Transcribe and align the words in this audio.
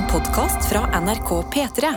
En 0.00 0.06
podkast 0.08 0.68
fra 0.68 1.00
NRK 1.00 1.30
P3. 1.52 1.88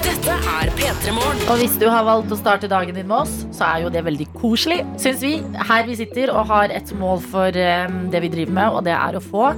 Dette 0.00 0.32
er 0.32 0.70
P3 0.72 1.12
Morgen. 1.12 1.42
Og 1.44 1.60
hvis 1.60 1.76
du 1.76 1.90
har 1.90 2.06
valgt 2.06 2.32
å 2.32 2.38
starte 2.40 2.70
dagen 2.70 2.96
din 2.96 3.04
med 3.04 3.18
oss, 3.18 3.42
så 3.52 3.68
er 3.68 3.84
jo 3.84 3.92
det 3.92 4.06
veldig 4.06 4.30
koselig, 4.38 4.80
syns 4.96 5.20
vi. 5.20 5.36
Her 5.68 5.84
vi 5.84 6.00
sitter 6.00 6.32
og 6.32 6.48
har 6.54 6.72
et 6.72 6.96
mål 6.96 7.20
for 7.20 7.52
eh, 7.52 7.84
det 8.14 8.24
vi 8.24 8.32
driver 8.32 8.62
med, 8.62 8.78
og 8.78 8.86
det 8.88 8.96
er 8.96 9.20
å 9.20 9.26
få 9.28 9.50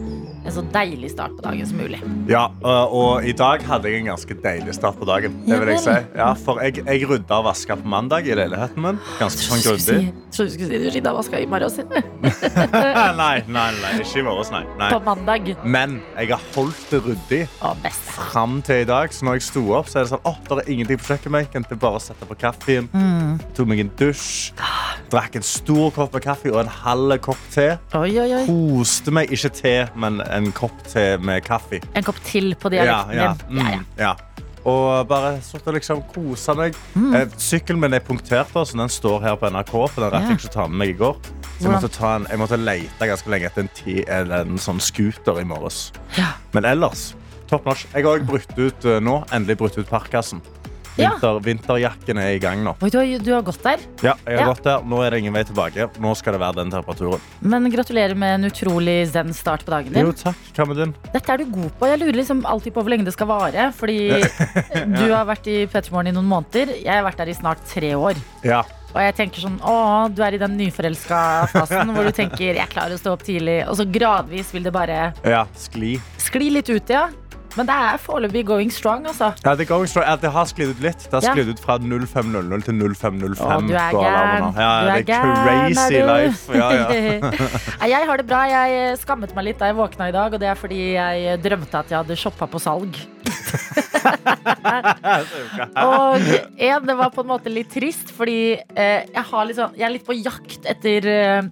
en 0.47 0.53
så 0.55 0.63
deilig 0.73 1.11
start 1.11 1.35
på 1.37 1.43
dagen 1.43 1.67
som 1.67 1.81
mulig. 1.81 1.99
Ja, 2.31 2.45
og, 2.63 2.95
og 2.95 3.27
i 3.27 3.35
dag 3.37 3.65
hadde 3.67 3.91
jeg 3.91 4.05
en 4.05 4.11
ganske 4.13 4.37
deilig 4.45 4.77
start 4.77 4.99
på 5.01 5.09
dagen. 5.09 5.35
Det 5.47 5.59
vil 5.63 5.73
jeg 5.75 5.83
si. 5.83 5.97
Ja, 6.19 6.31
for 6.39 6.63
jeg, 6.63 6.85
jeg 6.87 7.09
rydda 7.11 7.41
og 7.41 7.49
vaska 7.49 7.79
på 7.81 7.91
mandag 7.91 8.29
i 8.31 8.37
leiligheten 8.39 8.85
min. 8.85 9.01
Ganske 9.19 9.49
sånn 9.49 9.65
grundig. 9.65 10.13
Trodde 10.37 10.51
du 10.51 10.55
skulle 10.55 10.69
si 10.69 10.79
du 10.83 10.91
rydda 10.93 11.13
og 11.15 11.21
vaska 11.23 11.39
i 11.41 11.47
morges. 11.49 11.79
nei, 13.21 13.37
nei, 13.49 13.69
nei, 13.81 13.93
ikke 14.03 14.21
i 14.21 14.25
morges, 14.27 14.51
nei. 14.53 14.63
nei. 14.77 14.91
På 14.93 14.99
mandag. 15.05 15.49
Men 15.65 15.99
jeg 16.19 16.33
har 16.35 16.43
holdt 16.57 16.91
det 16.93 17.01
ryddig 17.07 17.41
fram 18.11 18.59
til 18.67 18.83
i 18.85 18.89
dag. 18.89 19.15
Så 19.15 19.25
når 19.25 19.39
jeg 19.39 19.47
sto 19.49 19.63
opp, 19.79 19.89
så 19.89 20.01
er 20.03 20.07
det 20.07 20.13
sånn 20.13 20.29
Åh, 20.29 20.37
det 20.51 20.59
er 20.61 20.73
ingenting 20.75 21.01
på 21.01 21.09
kjøkkenbenken. 21.09 21.67
Det 21.69 21.77
er 21.79 21.83
bare 21.87 22.01
å 22.01 22.05
sette 22.05 22.29
på 22.29 22.37
kaffen. 22.41 22.91
Mm. 22.93 23.41
Tok 23.57 23.71
meg 23.73 23.85
en 23.87 23.93
dusj. 23.97 24.53
Drakk 25.13 25.41
en 25.41 25.47
stor 25.47 25.91
kopp 25.97 26.17
med 26.17 26.27
kaffe 26.27 26.53
og 26.53 26.61
en 26.65 26.73
halv 26.83 27.17
kopp 27.25 27.43
te. 27.55 27.71
Oi, 27.97 28.13
oi, 28.21 28.29
oi. 28.43 28.45
Koste 28.51 29.15
meg. 29.15 29.33
Ikke 29.33 29.53
te, 29.57 29.77
men 29.97 30.21
en 30.29 30.53
kopp 30.57 30.85
te 30.93 31.15
med 31.23 31.45
kaffe. 31.47 31.81
En 31.97 32.07
kopp 32.07 32.21
til 32.29 32.53
på 32.61 32.73
Ja, 32.77 33.05
dialekten 33.09 33.17
ja, 33.17 33.33
din. 33.33 33.57
Ja, 33.57 33.69
ja. 33.73 33.77
mm, 33.81 33.93
ja. 34.03 34.15
Og 34.67 35.07
bare 35.07 35.37
satt 35.47 35.67
og 35.69 35.77
liksom 35.77 36.03
kosa 36.11 36.57
meg. 36.59 36.77
Mm. 36.97 37.13
Eh, 37.15 37.37
sykkelen 37.39 37.81
min 37.83 37.95
er 37.95 38.03
punktert, 38.03 38.51
så 38.51 38.79
den 38.79 38.91
står 38.91 39.21
her 39.23 39.37
på 39.39 39.51
NRK. 39.53 39.75
For 39.95 40.03
den 40.03 40.11
rakk 40.15 40.27
jeg 40.33 40.41
ikke 40.41 40.51
å 40.51 40.57
ta 40.57 40.67
med 40.71 40.81
meg 40.83 40.95
i 40.95 40.99
går. 40.99 41.21
Så 41.57 41.69
jeg 41.69 41.73
måtte, 41.73 41.93
ta 41.95 42.17
en, 42.19 42.27
jeg 42.31 42.41
måtte 42.43 42.59
lete 42.61 43.09
ganske 43.09 43.31
lenge 43.33 43.49
etter 43.49 43.65
en, 43.65 43.71
ti, 43.79 44.01
en 44.11 44.59
sånn 44.61 44.83
scooter 44.83 45.39
i 45.41 45.47
morges. 45.49 45.87
Ja. 46.19 46.35
Men 46.57 46.67
ellers, 46.69 47.13
top 47.49 47.69
notch. 47.69 47.87
Jeg 47.95 48.05
har 48.05 48.19
også 48.19 48.29
brutt 48.29 48.59
ut 48.59 48.89
eh, 48.91 48.99
nå. 49.01 49.21
Endelig 49.33 49.61
brutt 49.63 49.79
ut 49.79 49.89
parkassen. 49.89 50.43
Vinter, 50.97 51.41
vinterjakken 51.45 52.21
er 52.21 52.35
i 52.37 52.39
gang 52.41 52.63
nå. 52.65 52.73
Oi, 52.81 52.91
du, 52.93 52.99
har, 52.99 53.11
du 53.23 53.31
har 53.35 53.45
gått 53.45 53.61
der. 53.65 53.83
Ja, 54.05 54.15
jeg 54.25 54.41
har 54.41 54.53
gått 54.55 54.65
der. 54.65 54.85
Nå 54.89 55.01
er 55.05 55.13
det 55.13 55.21
ingen 55.23 55.37
vei 55.37 55.43
tilbake. 55.49 55.89
Nå 56.03 56.15
skal 56.19 56.37
det 56.37 56.41
være 56.43 56.61
den 56.63 56.73
temperaturen. 56.73 57.27
Men 57.45 57.69
gratulerer 57.73 58.17
med 58.19 58.39
en 58.39 58.49
utrolig 58.51 58.97
zen 59.13 59.35
start 59.37 59.67
på 59.67 59.75
dagen 59.75 59.93
din. 59.93 60.09
Jo, 60.09 60.15
takk. 60.17 60.41
Hva 60.57 60.69
med 60.71 60.81
din? 60.81 60.95
Dette 61.13 61.35
er 61.35 61.43
du 61.43 61.53
god 61.53 61.77
på. 61.77 61.91
Jeg 61.93 62.01
lurer 62.03 62.21
liksom 62.23 62.41
alltid 62.49 62.77
på 62.77 62.85
hvor 62.85 62.95
lenge 62.95 63.09
det 63.09 63.15
skal 63.17 63.29
vare. 63.31 63.69
Fordi 63.77 63.99
du 64.99 65.05
har 65.13 65.29
vært 65.29 65.53
i 65.53 65.59
Petermorgen 65.71 66.15
i 66.15 66.17
noen 66.17 66.33
måneder. 66.33 66.77
Jeg 66.81 66.93
har 66.95 67.05
vært 67.07 67.21
der 67.21 67.33
i 67.35 67.37
snart 67.37 67.63
tre 67.69 67.93
år. 67.99 68.21
Ja. 68.47 68.65
Og 68.97 69.03
jeg 69.03 69.13
tenker 69.19 69.43
sånn, 69.45 69.59
å, 69.61 69.77
du 70.09 70.23
er 70.25 70.39
i 70.39 70.41
den 70.41 70.55
nyforelska 70.57 71.19
fasen 71.53 71.93
hvor 71.93 72.07
du 72.07 72.15
tenker 72.17 72.57
jeg 72.57 72.73
klarer 72.73 72.97
å 72.97 73.01
stå 73.01 73.13
opp 73.13 73.27
tidlig. 73.27 73.59
Og 73.69 73.77
så 73.77 73.85
gradvis 73.85 74.55
vil 74.57 74.65
det 74.65 74.73
bare 74.73 75.11
ja. 75.21 75.45
Skli. 75.61 75.99
skli 76.23 76.49
litt 76.55 76.73
ut, 76.73 76.89
ja. 76.89 77.11
Men 77.57 77.69
det 77.69 77.77
er 77.89 78.01
foreløpig 78.03 78.43
going 78.47 78.73
strong, 78.73 79.07
altså. 79.09 79.31
Ja, 79.45 79.55
det, 79.57 79.67
going 79.69 79.89
strong. 79.89 80.05
Det 80.21 80.31
har 80.33 80.49
sklidd 80.51 80.75
ut 80.77 80.83
litt. 80.85 81.07
Det 81.07 81.17
har 81.17 81.25
sklidd 81.33 81.53
ut 81.55 81.63
fra 81.63 81.79
0500 81.81 82.67
til 82.67 82.75
0505. 82.77 83.21
Å, 83.41 83.61
du 83.65 83.75
er 83.75 83.97
gæren. 83.97 84.49
Ja, 84.57 84.71
Du 84.85 84.91
er 84.93 85.07
gæren, 85.09 85.35
crazy 85.43 85.81
er 85.87 85.91
du? 85.97 86.13
life. 86.13 86.43
Ja, 86.57 86.69
ja. 86.77 86.87
Jeg 87.97 88.09
har 88.11 88.17
det 88.21 88.27
bra. 88.29 88.41
Jeg 88.51 88.97
skammet 89.01 89.35
meg 89.37 89.51
litt 89.51 89.61
da 89.61 89.71
jeg 89.71 89.77
våkna 89.79 90.09
i 90.11 90.15
dag, 90.15 90.35
og 90.35 90.43
det 90.43 90.49
er 90.51 90.59
fordi 90.59 90.81
jeg 90.95 91.39
drømte 91.45 91.81
at 91.81 91.93
jeg 91.93 91.99
hadde 92.03 92.17
shoppa 92.19 92.49
på 92.51 92.61
salg. 92.63 92.97
Og 95.77 96.21
en, 96.57 96.87
det 96.87 96.97
var 96.99 97.13
på 97.15 97.25
en 97.25 97.31
måte 97.31 97.53
litt 97.53 97.71
trist, 97.73 98.13
fordi 98.17 98.57
eh, 98.57 99.07
jeg, 99.07 99.25
har 99.31 99.49
litt 99.49 99.59
sånn, 99.59 99.77
jeg 99.79 99.87
er 99.89 99.95
litt 99.97 100.07
på 100.07 100.17
jakt 100.19 100.69
etter 100.69 101.09
eh, 101.11 101.49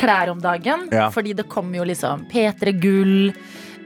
klær 0.00 0.32
om 0.32 0.40
dagen. 0.42 0.88
Ja. 0.92 1.08
Fordi 1.14 1.34
det 1.36 1.48
kommer 1.52 1.80
jo 1.80 1.86
liksom 1.88 2.26
P3 2.32 2.74
Gull. 2.82 3.32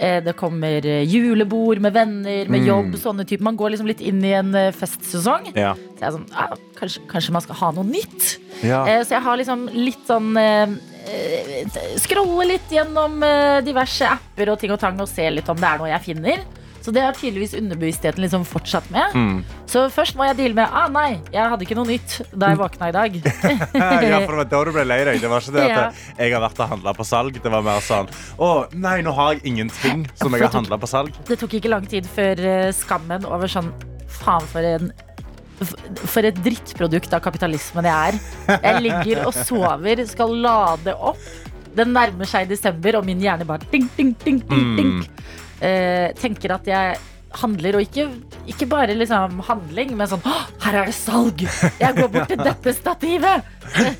Eh, 0.01 0.19
Det 0.25 0.33
kommer 0.37 0.87
eh, 0.87 1.05
julebord 1.05 1.81
med 1.85 1.93
venner, 1.93 2.49
med 2.49 2.61
Mm. 2.63 2.67
jobb. 2.67 2.95
sånne 3.03 3.27
typer. 3.29 3.45
Man 3.45 3.57
går 3.61 3.71
liksom 3.75 3.87
litt 3.87 4.01
inn 4.01 4.25
i 4.25 4.33
en 4.33 4.55
eh, 4.55 4.73
festsesong. 4.73 5.51
Ja. 5.55 5.75
Så 5.75 6.01
jeg 6.01 6.09
er 6.09 6.17
sånn, 6.17 6.27
ah, 6.35 6.55
kanskje, 6.81 7.01
kanskje 7.13 7.33
man 7.37 7.43
skal 7.45 7.57
ha 7.61 7.71
noe 7.77 7.85
nytt? 7.85 8.39
Ja. 8.65 8.85
Så 9.05 9.11
jeg 9.15 9.23
har 9.23 9.37
liksom 9.37 9.69
litt 9.73 10.07
sånn 10.09 10.35
Scrolle 11.99 12.45
litt 12.47 12.71
gjennom 12.71 13.21
diverse 13.65 14.07
apper 14.07 14.51
og 14.53 14.59
ting 14.61 14.71
og 14.75 14.79
tang 14.83 14.99
og 15.01 15.09
se 15.09 15.25
litt 15.33 15.49
om 15.49 15.57
det 15.59 15.67
er 15.69 15.79
noe 15.81 15.89
jeg 15.91 16.05
finner. 16.11 16.43
Så 16.81 16.93
det 16.97 17.03
har 17.05 17.13
tydeligvis 17.13 17.53
underbevisstheten 17.59 18.23
liksom 18.25 18.45
fortsatt 18.49 18.87
med. 18.95 19.13
Mm. 19.15 19.41
Så 19.69 19.83
først 19.93 20.17
må 20.17 20.25
jeg 20.31 20.39
deale 20.39 20.57
med 20.57 20.73
ah 20.73 20.87
nei, 20.89 21.19
jeg 21.35 21.51
hadde 21.53 21.67
ikke 21.67 21.77
noe 21.77 21.89
nytt 21.91 22.15
da 22.33 22.49
jeg 22.55 22.61
våkna 22.63 22.89
i 22.89 22.95
dag. 22.97 23.19
ja, 23.21 24.21
for 24.25 24.33
det 24.33 24.39
var 24.41 24.49
da 24.55 24.63
du 24.65 24.73
ble 24.79 24.85
lei 24.89 25.01
deg. 25.11 25.21
Det 25.21 25.29
var 25.31 25.45
ikke 25.45 25.57
det 25.59 25.67
at 25.67 25.75
Ja. 25.75 25.85
jeg 26.25 26.33
har 26.35 26.45
vært 26.47 26.63
og 26.65 26.73
handla 26.73 26.95
på 26.97 27.05
salg. 27.05 27.37
Det 27.43 27.53
var 27.53 27.63
mer 27.67 27.85
sånn 27.85 28.09
Å, 28.41 28.49
nei, 28.73 28.97
nå 29.05 29.13
har 29.19 29.35
jeg 29.37 29.45
ingenting 29.53 30.07
som 30.17 30.33
jeg 30.33 30.47
har 30.47 30.57
handla 30.57 30.81
på 30.81 30.89
salg. 30.91 31.21
Det 31.29 31.37
tok 31.43 31.59
ikke 31.61 31.69
lang 31.73 31.85
tid 31.91 32.09
før 32.09 32.41
eh, 32.41 32.73
skammen 32.73 33.29
over 33.29 33.51
sånn 33.51 33.71
faen 34.21 34.49
for 34.51 34.65
en 34.65 34.91
for 36.09 36.25
et 36.25 36.39
drittprodukt 36.41 37.13
av 37.13 37.21
kapitalismen 37.21 37.85
jeg 37.85 38.15
er. 38.15 38.19
Jeg 38.65 38.81
ligger 38.87 39.27
og 39.29 39.35
sover, 39.37 40.01
skal 40.09 40.33
lade 40.41 40.95
opp. 40.97 41.21
Den 41.77 41.93
nærmer 41.95 42.27
seg 42.27 42.49
desember, 42.51 42.97
og 42.99 43.05
min 43.07 43.21
hjerne 43.23 43.45
bare 43.47 43.69
ding, 43.71 43.85
ding, 43.99 44.15
ding, 44.25 44.41
ding, 44.49 44.71
Mm. 44.81 45.05
Eh, 45.61 46.11
tenker 46.17 46.55
at 46.57 46.69
jeg 46.69 46.99
handler, 47.41 47.77
og 47.79 47.85
ikke, 47.85 48.09
ikke 48.51 48.67
bare 48.71 48.95
liksom 48.97 49.41
handling, 49.47 49.93
men 49.99 50.09
sånn 50.11 50.23
her 50.65 50.81
er 50.81 50.89
det 50.91 50.95
salg! 50.97 51.45
Jeg 51.79 51.97
går 51.99 52.09
bort 52.11 52.31
til 52.33 52.41
dette 52.49 52.73
stativet! 52.75 53.45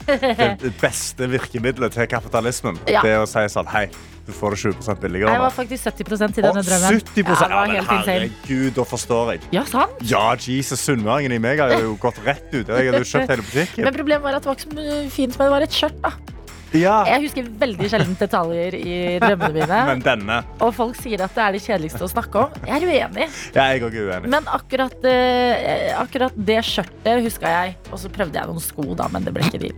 Det, 0.09 0.57
det 0.65 0.73
beste 0.81 1.29
virkemidlet 1.31 1.95
til 1.95 2.09
kapitalismen 2.11 2.81
Ja. 2.91 3.05
Det 3.05 3.13
er 3.13 3.21
å 3.23 3.29
si 3.31 3.45
sånn 3.53 3.69
Hei, 3.71 3.85
du 4.27 4.33
får 4.35 4.57
det 4.57 4.59
20 4.83 4.99
billigere. 5.05 5.37
Jeg 5.37 5.43
var 5.45 5.55
faktisk 5.55 5.87
70% 5.93 6.41
i 6.41 6.45
denne 6.49 6.65
drømmen. 6.67 6.99
70 6.99 7.31
Ja, 7.31 7.47
ja, 7.51 7.85
men. 7.87 8.03
Herregud, 8.09 8.73
da 8.81 8.89
forstår 8.89 9.33
jeg. 9.35 9.47
Ja, 9.55 9.65
sant? 9.69 10.03
Ja, 10.11 10.25
Jesus, 10.35 10.83
sunnmøringen 10.89 11.37
i 11.37 11.41
meg 11.43 11.63
har 11.63 11.77
jo 11.79 11.95
gått 12.03 12.19
rett 12.27 12.51
ut. 12.51 12.67
Jeg 12.67 12.91
hadde 12.91 13.05
jo 13.05 13.11
kjøpt 13.13 13.35
hele 13.37 13.47
butikken. 13.47 13.87
Men 13.87 13.97
problemet 13.97 14.27
var 14.27 14.41
at 14.41 14.47
det 14.47 14.53
var 14.53 14.59
ikke 14.59 14.75
så 14.75 15.01
fint, 15.15 15.39
men 15.39 15.47
det 15.47 15.55
var 15.55 15.69
et 15.69 15.81
skjørt. 15.81 16.03
da 16.03 16.40
Ja, 16.77 17.03
Jeg 17.09 17.25
husker 17.27 17.47
veldig 17.61 17.89
sjelden 17.91 18.17
detaljer 18.19 18.77
i 18.79 18.97
drømmene 19.23 19.53
mine. 19.57 19.79
men 19.91 20.03
denne 20.05 20.41
Og 20.63 20.73
folk 20.77 20.99
sier 21.01 21.23
at 21.25 21.35
det 21.35 21.43
er 21.45 21.57
det 21.57 21.63
kjedeligste 21.65 22.05
å 22.07 22.11
snakke 22.11 22.45
om. 22.45 22.59
Jeg 22.67 22.77
er 22.77 22.87
uenig. 22.87 23.27
Jeg 23.55 23.61
er 23.61 23.79
ikke 23.79 24.05
uenig. 24.07 24.31
Men 24.31 24.47
akkurat, 24.51 25.07
eh, 25.09 25.91
akkurat 25.99 26.37
det 26.37 26.61
skjørtet 26.67 27.25
huska 27.27 27.51
jeg. 27.55 27.77
Og 27.91 28.03
så 28.03 28.11
prøvde 28.13 28.39
jeg 28.39 28.51
noen 28.51 28.63
sko, 28.63 28.87
da, 28.99 29.09
men 29.13 29.27
det 29.27 29.35
ble 29.35 29.47
ikke 29.49 29.63
de. 29.63 29.73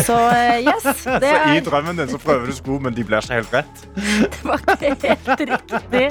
Så 0.00 0.16
eh, 0.32 0.64
yes, 0.64 0.88
det 1.22 1.32
Så 1.34 1.52
i 1.52 1.58
er, 1.58 1.64
drømmen 1.66 2.00
din 2.00 2.12
så 2.12 2.20
prøver 2.22 2.50
du 2.50 2.56
sko, 2.56 2.78
men 2.82 2.96
de 2.96 3.04
blir 3.06 3.20
ikke 3.20 3.40
helt 3.40 3.56
rett. 3.58 3.84
det 4.34 4.42
var 4.46 4.64
ikke 4.76 5.16
helt 5.16 5.44
riktig. 5.52 6.06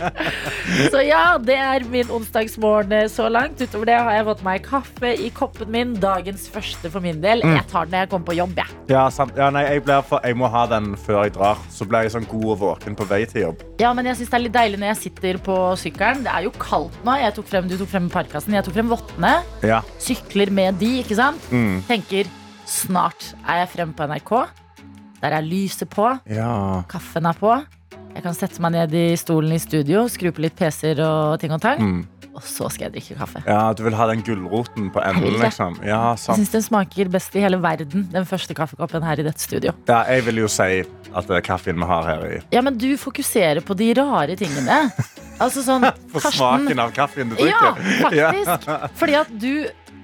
Så 0.94 1.04
ja, 1.06 1.24
det 1.42 1.58
er 1.58 1.88
min 1.90 2.14
onsdagsmorgen 2.20 2.96
eh, 3.00 3.08
så 3.12 3.30
langt. 3.32 3.62
Utover 3.62 3.90
det 3.90 3.98
har 3.98 4.14
jeg 4.20 4.30
fått 4.30 4.46
meg 4.46 4.66
kaffe 4.68 5.14
i 5.18 5.32
koppen 5.34 5.74
min. 5.74 5.98
Dagens 6.00 6.46
første 6.54 6.92
for 6.94 7.04
min 7.04 7.22
del. 7.24 7.42
Jeg 7.46 7.66
tar 7.72 7.90
den 7.90 7.98
når 7.98 8.06
jeg 8.06 8.12
kommer 8.14 8.30
på 8.30 8.38
jobb, 8.38 8.54
jeg. 8.60 8.78
Ja, 8.92 9.08
sant. 9.14 9.34
Ja, 9.40 9.50
nei, 9.54 9.66
jeg, 9.66 9.84
blir 9.86 10.04
for, 10.06 10.19
jeg 10.24 10.36
må 10.40 10.48
ha 10.52 10.66
den 10.72 10.92
før 11.00 11.24
jeg 11.26 11.34
drar. 11.38 11.60
Så 11.74 11.88
blir 11.90 12.06
jeg 12.08 12.14
sånn 12.16 12.28
god 12.30 12.46
og 12.56 12.60
våken 12.64 12.98
på 13.00 13.08
vei 13.10 13.22
til 13.30 13.48
jobb. 13.48 13.64
Ja, 13.82 13.94
men 13.98 14.06
jeg 14.10 14.20
synes 14.20 14.30
det 14.32 14.38
er 14.40 14.44
litt 14.46 14.58
deilig 14.58 14.80
når 14.82 14.92
jeg 14.94 15.00
sitter 15.04 15.40
på 15.46 15.58
sykkelen. 15.80 16.24
Det 16.28 16.34
er 16.34 16.46
jo 16.48 16.54
kaldt 16.62 16.96
nå. 17.08 17.16
Jeg 17.22 17.36
tok 17.38 17.50
frem, 17.52 17.70
du 17.72 17.78
tok 17.80 17.92
frem 17.94 18.10
parkassen. 18.14 18.56
Jeg 18.58 18.68
tok 18.68 18.78
frem 18.78 18.92
vottene. 18.92 19.34
Ja. 19.66 19.82
Sykler 20.02 20.52
med 20.54 20.80
de, 20.82 20.92
ikke 21.04 21.18
sant? 21.20 21.50
Mm. 21.54 21.82
Tenker 21.90 22.30
snart 22.70 23.32
er 23.48 23.64
jeg 23.64 23.72
fremme 23.76 23.98
på 23.98 24.06
NRK. 24.12 24.34
Der 25.20 25.36
er 25.36 25.44
lyset 25.44 25.90
på. 25.92 26.08
ja. 26.32 26.84
Kaffen 26.90 27.26
er 27.28 27.36
på. 27.40 27.52
Jeg 28.16 28.24
kan 28.26 28.34
sette 28.34 28.62
meg 28.64 28.74
ned 28.74 28.94
i 28.98 29.16
stolen 29.20 29.54
i 29.54 29.60
studio, 29.62 30.08
skru 30.10 30.32
på 30.34 30.42
litt 30.42 30.56
PC-er 30.58 31.00
og 31.06 31.40
ting 31.40 31.52
og 31.54 31.62
tang. 31.62 31.80
Mm. 31.80 32.00
Og 32.40 32.46
så 32.48 32.70
skal 32.72 32.88
jeg 32.88 32.94
drikke 32.96 33.18
kaffe. 33.20 33.42
ja, 33.44 33.74
du 33.76 33.84
vil 33.84 33.96
ha 34.00 34.06
den 34.08 34.22
gulroten 34.24 34.88
på 34.96 35.02
enden, 35.04 35.36
liksom? 35.42 35.76
ja. 35.84 36.16
sant. 36.16 36.38
Jeg 36.38 36.46
syns 36.46 36.54
den 36.56 36.64
smaker 36.70 37.10
best 37.12 37.36
i 37.36 37.44
hele 37.44 37.60
verden, 37.60 38.06
den 38.14 38.28
første 38.30 38.56
kaffekoppen 38.56 39.04
her 39.04 39.20
i 39.20 39.26
dette 39.28 39.44
studio. 39.44 39.74
Ja, 39.90 40.06
jeg 40.08 40.24
vil 40.30 40.40
jo 40.46 40.48
si 40.52 40.70
at 41.10 41.28
det 41.28 41.36
er 41.40 41.44
kaffen 41.44 41.80
vi 41.82 41.90
har 41.90 42.08
her 42.08 42.24
i 42.30 42.38
Ja, 42.56 42.64
men 42.64 42.78
du 42.80 42.88
fokuserer 43.02 43.60
på 43.66 43.76
de 43.76 43.90
rare 43.98 44.38
tingene. 44.40 44.86
Altså 45.40 45.64
sånn 45.66 45.84
For 46.14 46.24
Karsten, 46.24 46.38
smaken 46.40 46.84
av 46.86 46.96
kaffen 46.96 47.34
du 47.34 47.36
drikker? 47.40 47.84
Ja, 48.16 48.32
faktisk. 48.32 48.96
Fordi 49.02 49.20
at 49.20 49.36
du, 49.42 49.52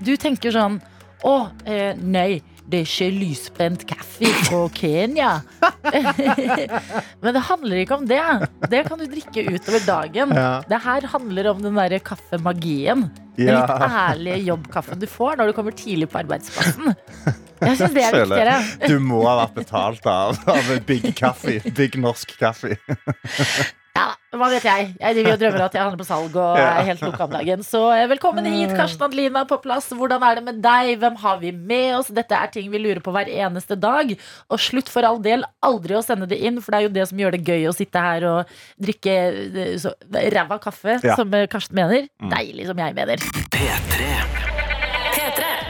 du 0.04 0.14
tenker 0.20 0.52
sånn 0.56 0.78
Å, 1.26 1.36
eh, 1.66 1.96
nei, 2.00 2.42
det 2.66 2.80
er 2.82 2.88
ikke 2.88 3.08
lysbrent 3.14 3.84
kaffe 3.90 4.30
fra 4.48 4.62
Kenya. 4.74 5.32
Men 7.22 7.36
det 7.36 7.44
handler 7.48 7.82
ikke 7.84 7.98
om 8.00 8.08
det. 8.10 8.22
Det 8.72 8.82
kan 8.88 9.00
du 9.02 9.06
drikke 9.12 9.44
utover 9.54 9.84
dagen. 9.86 10.34
Ja. 10.34 10.50
Det 10.70 10.80
her 10.86 11.08
handler 11.14 11.52
om 11.52 11.62
den 11.62 11.78
derre 11.78 12.00
kaffemagien. 12.02 13.06
Den 13.38 13.52
Ja. 13.52 13.62
litt 13.62 13.86
ærlige 13.92 14.40
jobbkaffen 14.48 15.00
du 15.02 15.08
får 15.12 15.38
når 15.38 15.52
du 15.52 15.54
kommer 15.58 15.76
tidlig 15.76 16.08
på 16.10 16.22
arbeidsplassen. 16.24 16.96
Jeg 17.62 17.78
syns 17.80 17.94
det 17.96 18.04
er 18.04 18.18
viktigere. 18.24 18.58
Du 18.88 18.98
må 19.04 19.22
ha 19.28 19.36
vært 19.44 19.56
betalt 19.62 20.06
av, 20.08 20.40
av 20.48 20.72
big 20.88 21.06
Coffee. 21.20 21.62
Big 21.76 21.96
norsk 22.02 22.34
kaffe. 22.40 22.78
Ja, 23.96 24.10
da, 24.12 24.38
hva 24.42 24.50
vet 24.52 24.66
jeg? 24.68 24.88
Jeg 25.00 25.16
driver 25.16 25.34
og 25.38 25.40
drømmer 25.40 25.62
at 25.70 25.76
jeg 25.78 25.82
handler 25.86 26.00
på 26.02 26.08
salg 26.10 26.34
og 26.36 26.58
er 26.60 26.82
helt 26.90 27.04
lukka 27.06 27.24
om 27.30 27.32
dagen. 27.32 27.62
Så 27.64 27.80
eh, 27.96 28.04
velkommen 28.12 28.48
hit, 28.52 28.74
Karsten 28.76 29.06
Adelina 29.08 29.46
på 29.48 29.56
plass. 29.64 29.88
Hvordan 29.96 30.26
er 30.28 30.36
det 30.42 30.44
med 30.50 30.60
deg? 30.66 30.92
Hvem 31.00 31.16
har 31.22 31.40
vi 31.40 31.54
med 31.56 31.96
oss? 32.02 32.12
Dette 32.12 32.36
er 32.36 32.52
ting 32.52 32.68
vi 32.74 32.82
lurer 32.84 33.00
på 33.06 33.14
hver 33.16 33.32
eneste 33.32 33.78
dag. 33.80 34.12
Og 34.52 34.60
slutt 34.60 34.92
for 34.92 35.08
all 35.08 35.22
del 35.24 35.48
aldri 35.64 35.96
å 35.96 36.04
sende 36.04 36.28
det 36.28 36.42
inn, 36.44 36.60
for 36.60 36.76
det 36.76 36.82
er 36.82 36.88
jo 36.90 36.94
det 37.00 37.08
som 37.14 37.24
gjør 37.24 37.38
det 37.38 37.44
gøy 37.48 37.70
å 37.72 37.76
sitte 37.80 38.04
her 38.10 38.28
og 38.34 38.56
drikke 38.84 39.16
eh, 39.16 39.76
så- 39.80 39.96
ræva 40.36 40.60
kaffe, 40.68 41.00
Ja. 41.00 41.16
som 41.16 41.32
eh, 41.34 41.48
Karsten 41.48 41.80
mener. 41.80 42.10
Mm. 42.20 42.34
Deilig, 42.36 42.68
som 42.74 42.84
jeg 42.84 43.00
mener. 43.00 43.24
P3. 43.56 44.35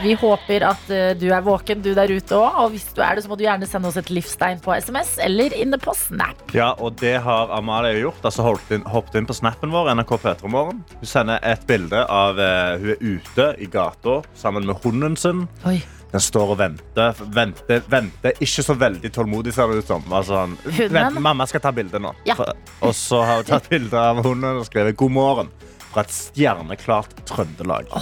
Vi 0.02 0.12
håper 0.20 0.64
at 0.68 0.90
eh, 0.92 1.14
du 1.16 1.26
er 1.32 1.44
våken, 1.44 1.80
du 1.82 1.92
der 1.96 2.10
ute 2.12 2.36
òg. 2.36 2.58
Og 2.62 2.74
hvis 2.74 2.84
du 2.92 3.00
er 3.00 3.16
det, 3.16 3.24
så 3.24 3.30
må 3.32 3.38
du 3.38 3.46
gjerne 3.46 3.68
sende 3.68 3.88
oss 3.88 3.96
et 4.00 4.10
livstegn 4.12 4.60
på 4.64 4.74
SMS 4.76 5.16
eller 5.24 5.56
inne 5.56 5.80
på 5.80 5.94
Snap. 5.96 6.42
Ja, 6.56 6.74
og 6.76 6.98
det 7.00 7.16
har 7.24 7.52
Amalie 7.56 8.02
gjort. 8.02 8.20
Altså 8.26 8.44
inn, 8.74 8.84
hoppet 8.92 9.20
inn 9.20 9.28
på 9.28 9.36
snappen 9.36 9.72
vår. 9.72 9.94
NRK 9.96 10.12
P3 10.22 10.52
Morgen. 10.52 10.84
Hun 11.00 11.08
sender 11.08 11.40
et 11.46 11.64
bilde 11.68 12.04
av 12.12 12.36
uh, 12.36 12.76
hun 12.82 12.92
er 12.92 13.00
ute 13.00 13.48
i 13.62 13.70
gata 13.72 14.20
sammen 14.36 14.68
med 14.68 14.84
hunden 14.84 15.16
sin. 15.20 15.46
Oi. 15.68 15.78
Den 16.12 16.22
står 16.22 16.54
og 16.54 16.60
venter. 16.60 17.16
Venter, 17.34 17.82
venter. 17.90 18.36
Ikke 18.44 18.64
så 18.64 18.76
veldig 18.78 19.10
tålmodig, 19.16 19.56
ser 19.56 19.72
det 19.72 19.82
ut 19.82 19.90
som. 19.90 20.04
Altså, 20.12 20.44
vent, 20.92 21.20
mamma 21.24 21.48
skal 21.48 21.64
ta 21.64 21.72
bilde 21.76 22.00
nå. 22.02 22.12
Ja. 22.28 22.38
Og 22.84 22.94
så 22.96 23.24
har 23.26 23.42
hun 23.42 23.50
tatt 23.50 23.68
bilde 23.72 24.06
av 24.12 24.22
hunden 24.24 24.62
og 24.62 24.68
skrevet 24.68 24.96
'God 24.96 25.16
morgen' 25.16 25.52
fra 25.90 26.04
et 26.04 26.12
stjerneklart 26.12 27.16
Trøndelag. 27.24 27.92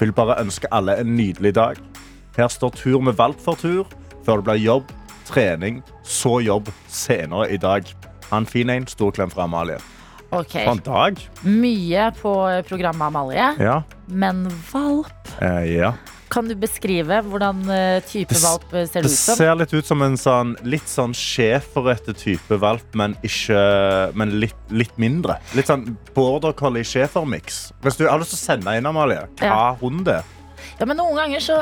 Vil 0.00 0.12
bare 0.16 0.38
ønske 0.40 0.68
alle 0.72 0.96
en 1.00 1.14
nydelig 1.16 1.54
dag. 1.54 1.80
Her 2.36 2.48
står 2.48 2.70
tur 2.78 3.00
med 3.04 3.18
valp 3.18 3.40
for 3.44 3.58
tur, 3.60 3.88
før 4.24 4.40
det 4.40 4.44
blir 4.48 4.62
jobb, 4.64 4.92
trening, 5.28 5.82
så 6.02 6.38
jobb 6.40 6.70
senere 6.88 7.50
i 7.52 7.58
dag. 7.60 7.84
Ha 8.30 8.38
en 8.40 8.46
fin 8.46 8.70
en. 8.70 8.86
Stor 8.88 9.10
klem 9.10 9.30
fra 9.30 9.44
Amalie. 9.44 9.78
Ok, 10.30 10.52
For 10.52 10.72
en 10.72 10.82
dag. 10.86 11.18
Mye 11.42 12.10
på 12.20 12.32
programmet, 12.68 13.02
Amalie. 13.10 13.48
Ja. 13.58 13.80
Men 14.06 14.44
valp? 14.72 15.32
Eh, 15.42 15.74
ja. 15.74 15.92
Kan 16.30 16.46
du 16.46 16.54
beskrive 16.54 17.16
hvordan 17.26 17.64
eh, 17.74 17.98
type 18.06 18.36
valp 18.38 18.68
eh, 18.72 18.84
ser 18.86 19.02
det 19.02 19.10
ut 19.10 19.16
som? 19.16 19.34
Det 19.34 19.38
ser 19.40 19.56
litt 19.58 19.72
ut 19.74 19.88
som 19.88 20.02
en 20.06 20.16
sånn, 20.20 20.52
litt 20.62 20.86
sånn 20.90 21.14
schæferete 21.16 22.14
type 22.14 22.58
valp, 22.62 22.86
men, 22.94 23.16
ikke, 23.26 23.58
men 24.14 24.36
litt, 24.42 24.54
litt 24.70 24.94
mindre. 25.02 25.40
Litt 25.58 25.66
sånn 25.70 25.88
border 26.14 26.54
collie 26.58 26.86
schæfer-mix. 26.86 27.60
Hvis 27.82 27.98
du 27.98 28.06
har 28.06 28.22
lyst 28.22 28.36
til 28.36 28.38
å 28.38 28.44
sende 28.44 28.76
inn, 28.78 28.86
Amalie, 28.86 29.26
hva 29.40 29.50
Ja. 29.50 29.60
hund 29.82 30.04
det 30.06 30.20
er. 30.20 30.34
Ja, 30.78 30.86
men 30.86 30.96
noen 31.02 31.16
ganger 31.18 31.42
så 31.42 31.60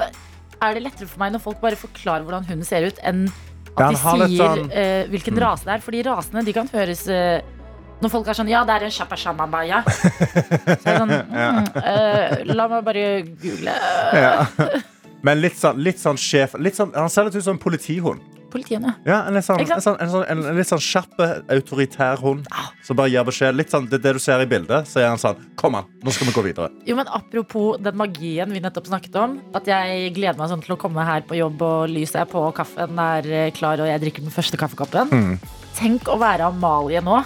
er 0.60 0.74
det 0.74 0.82
lettere 0.84 1.08
for 1.08 1.22
meg 1.22 1.32
når 1.32 1.40
folk 1.48 1.60
bare 1.62 1.78
forklarer 1.78 2.26
hvordan 2.26 2.44
hunden 2.48 2.66
ser 2.66 2.84
ut, 2.90 2.98
enn 3.06 3.28
at 3.78 3.92
de 3.94 3.96
sier 4.02 4.32
sånn- 4.36 4.68
uh, 4.72 5.06
hvilken 5.12 5.38
rase 5.38 5.64
det 5.64 5.76
er. 5.78 5.84
Fordi 5.84 6.02
rasene 6.04 6.44
de 6.44 6.52
kan 6.52 6.68
høres 6.72 7.06
eh, 7.08 7.40
Når 7.98 8.12
folk 8.12 8.28
er 8.30 8.38
sånn 8.38 8.50
Ja, 8.50 8.62
det 8.66 8.76
er 8.78 8.86
en 8.88 8.94
shapashamabaya. 8.94 9.82
Så 9.88 10.06
er 10.06 10.78
det 10.78 10.96
sånn 11.02 11.14
mm, 11.34 11.68
eh, 11.82 12.54
La 12.54 12.68
meg 12.70 12.86
bare 12.86 13.04
google. 13.42 13.74
Men 15.26 15.40
litt 15.42 15.58
sånn, 15.58 15.80
litt 15.82 15.98
sånn 15.98 16.18
sjef 16.20 16.54
litt 16.62 16.78
sånn, 16.78 16.94
Han 16.94 17.10
ser 17.10 17.26
litt 17.26 17.38
ut 17.38 17.44
som 17.44 17.56
en 17.56 17.62
politihund. 17.62 18.22
Politiet, 18.48 18.80
ja. 18.80 18.92
Ja, 19.04 19.16
en, 19.28 19.34
litt 19.36 19.44
sånn, 19.44 19.60
Ikke 19.60 19.76
en, 19.76 19.82
sant? 19.84 19.98
sånn, 19.98 19.98
en, 20.00 20.12
sånn, 20.12 20.22
en, 20.32 20.44
en 20.48 20.56
litt 20.56 20.68
sånn 20.70 20.80
kjapp, 20.80 21.18
autoritær 21.52 22.22
hund 22.22 22.46
som 22.86 22.96
bare 22.96 23.10
gir 23.12 23.26
beskjed. 23.28 23.58
Litt 23.58 23.74
sånn, 23.74 23.88
det, 23.90 23.98
det 24.04 24.14
du 24.16 24.20
ser 24.24 24.40
i 24.40 24.46
bildet, 24.48 24.88
så 24.88 25.02
er 25.02 25.10
han 25.10 25.20
sånn 25.20 25.42
Kom 25.58 25.76
an, 25.76 25.90
nå 26.00 26.14
skal 26.14 26.30
vi 26.30 26.34
gå 26.36 26.44
videre. 26.46 26.70
Jo, 26.88 26.96
men 26.96 27.10
Apropos 27.12 27.76
den 27.82 27.98
magien 28.00 28.54
vi 28.54 28.62
nettopp 28.64 28.88
snakket 28.88 29.18
om. 29.20 29.36
At 29.58 29.68
jeg 29.68 30.14
gleder 30.16 30.38
meg 30.40 30.52
sånn 30.54 30.64
til 30.64 30.78
å 30.78 30.80
komme 30.80 31.04
her 31.04 31.26
på 31.28 31.36
jobb, 31.36 31.60
og 31.66 31.92
lyset 31.92 32.22
er 32.22 32.30
på, 32.30 32.40
og 32.46 32.54
kaffen 32.56 33.02
er 33.04 33.28
eh, 33.28 33.50
klar, 33.52 33.82
og 33.82 33.90
jeg 33.90 34.04
drikker 34.06 34.24
den 34.24 34.32
første 34.32 34.60
kaffekoppen. 34.60 35.12
Mm. 35.12 35.36
Tenk 35.76 36.08
å 36.08 36.16
være 36.22 36.48
Amalie 36.48 37.04
nå 37.04 37.20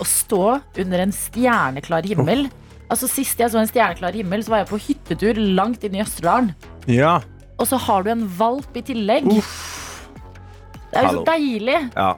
og 0.00 0.06
stå 0.06 0.42
under 0.82 1.02
en 1.06 1.12
stjerneklar 1.14 2.06
himmel. 2.08 2.46
Altså 2.90 3.08
Sist 3.10 3.40
jeg 3.42 3.50
så 3.50 3.58
en 3.62 3.66
stjerneklar 3.70 4.14
himmel, 4.14 4.44
så 4.46 4.52
var 4.54 4.62
jeg 4.64 4.70
på 4.70 4.78
hyttetur 4.88 5.40
langt 5.56 5.82
inn 5.86 5.96
i 5.98 6.02
Østerdalen. 6.04 6.52
Ja. 6.86 7.16
Og 7.58 7.66
så 7.70 7.78
har 7.80 8.04
du 8.06 8.10
en 8.12 8.26
valp 8.38 8.76
i 8.76 8.82
tillegg. 8.84 9.26
Det 9.30 11.00
er 11.00 11.08
jo 11.10 11.18
så 11.20 11.26
deilig. 11.32 11.80
ja. 11.96 12.12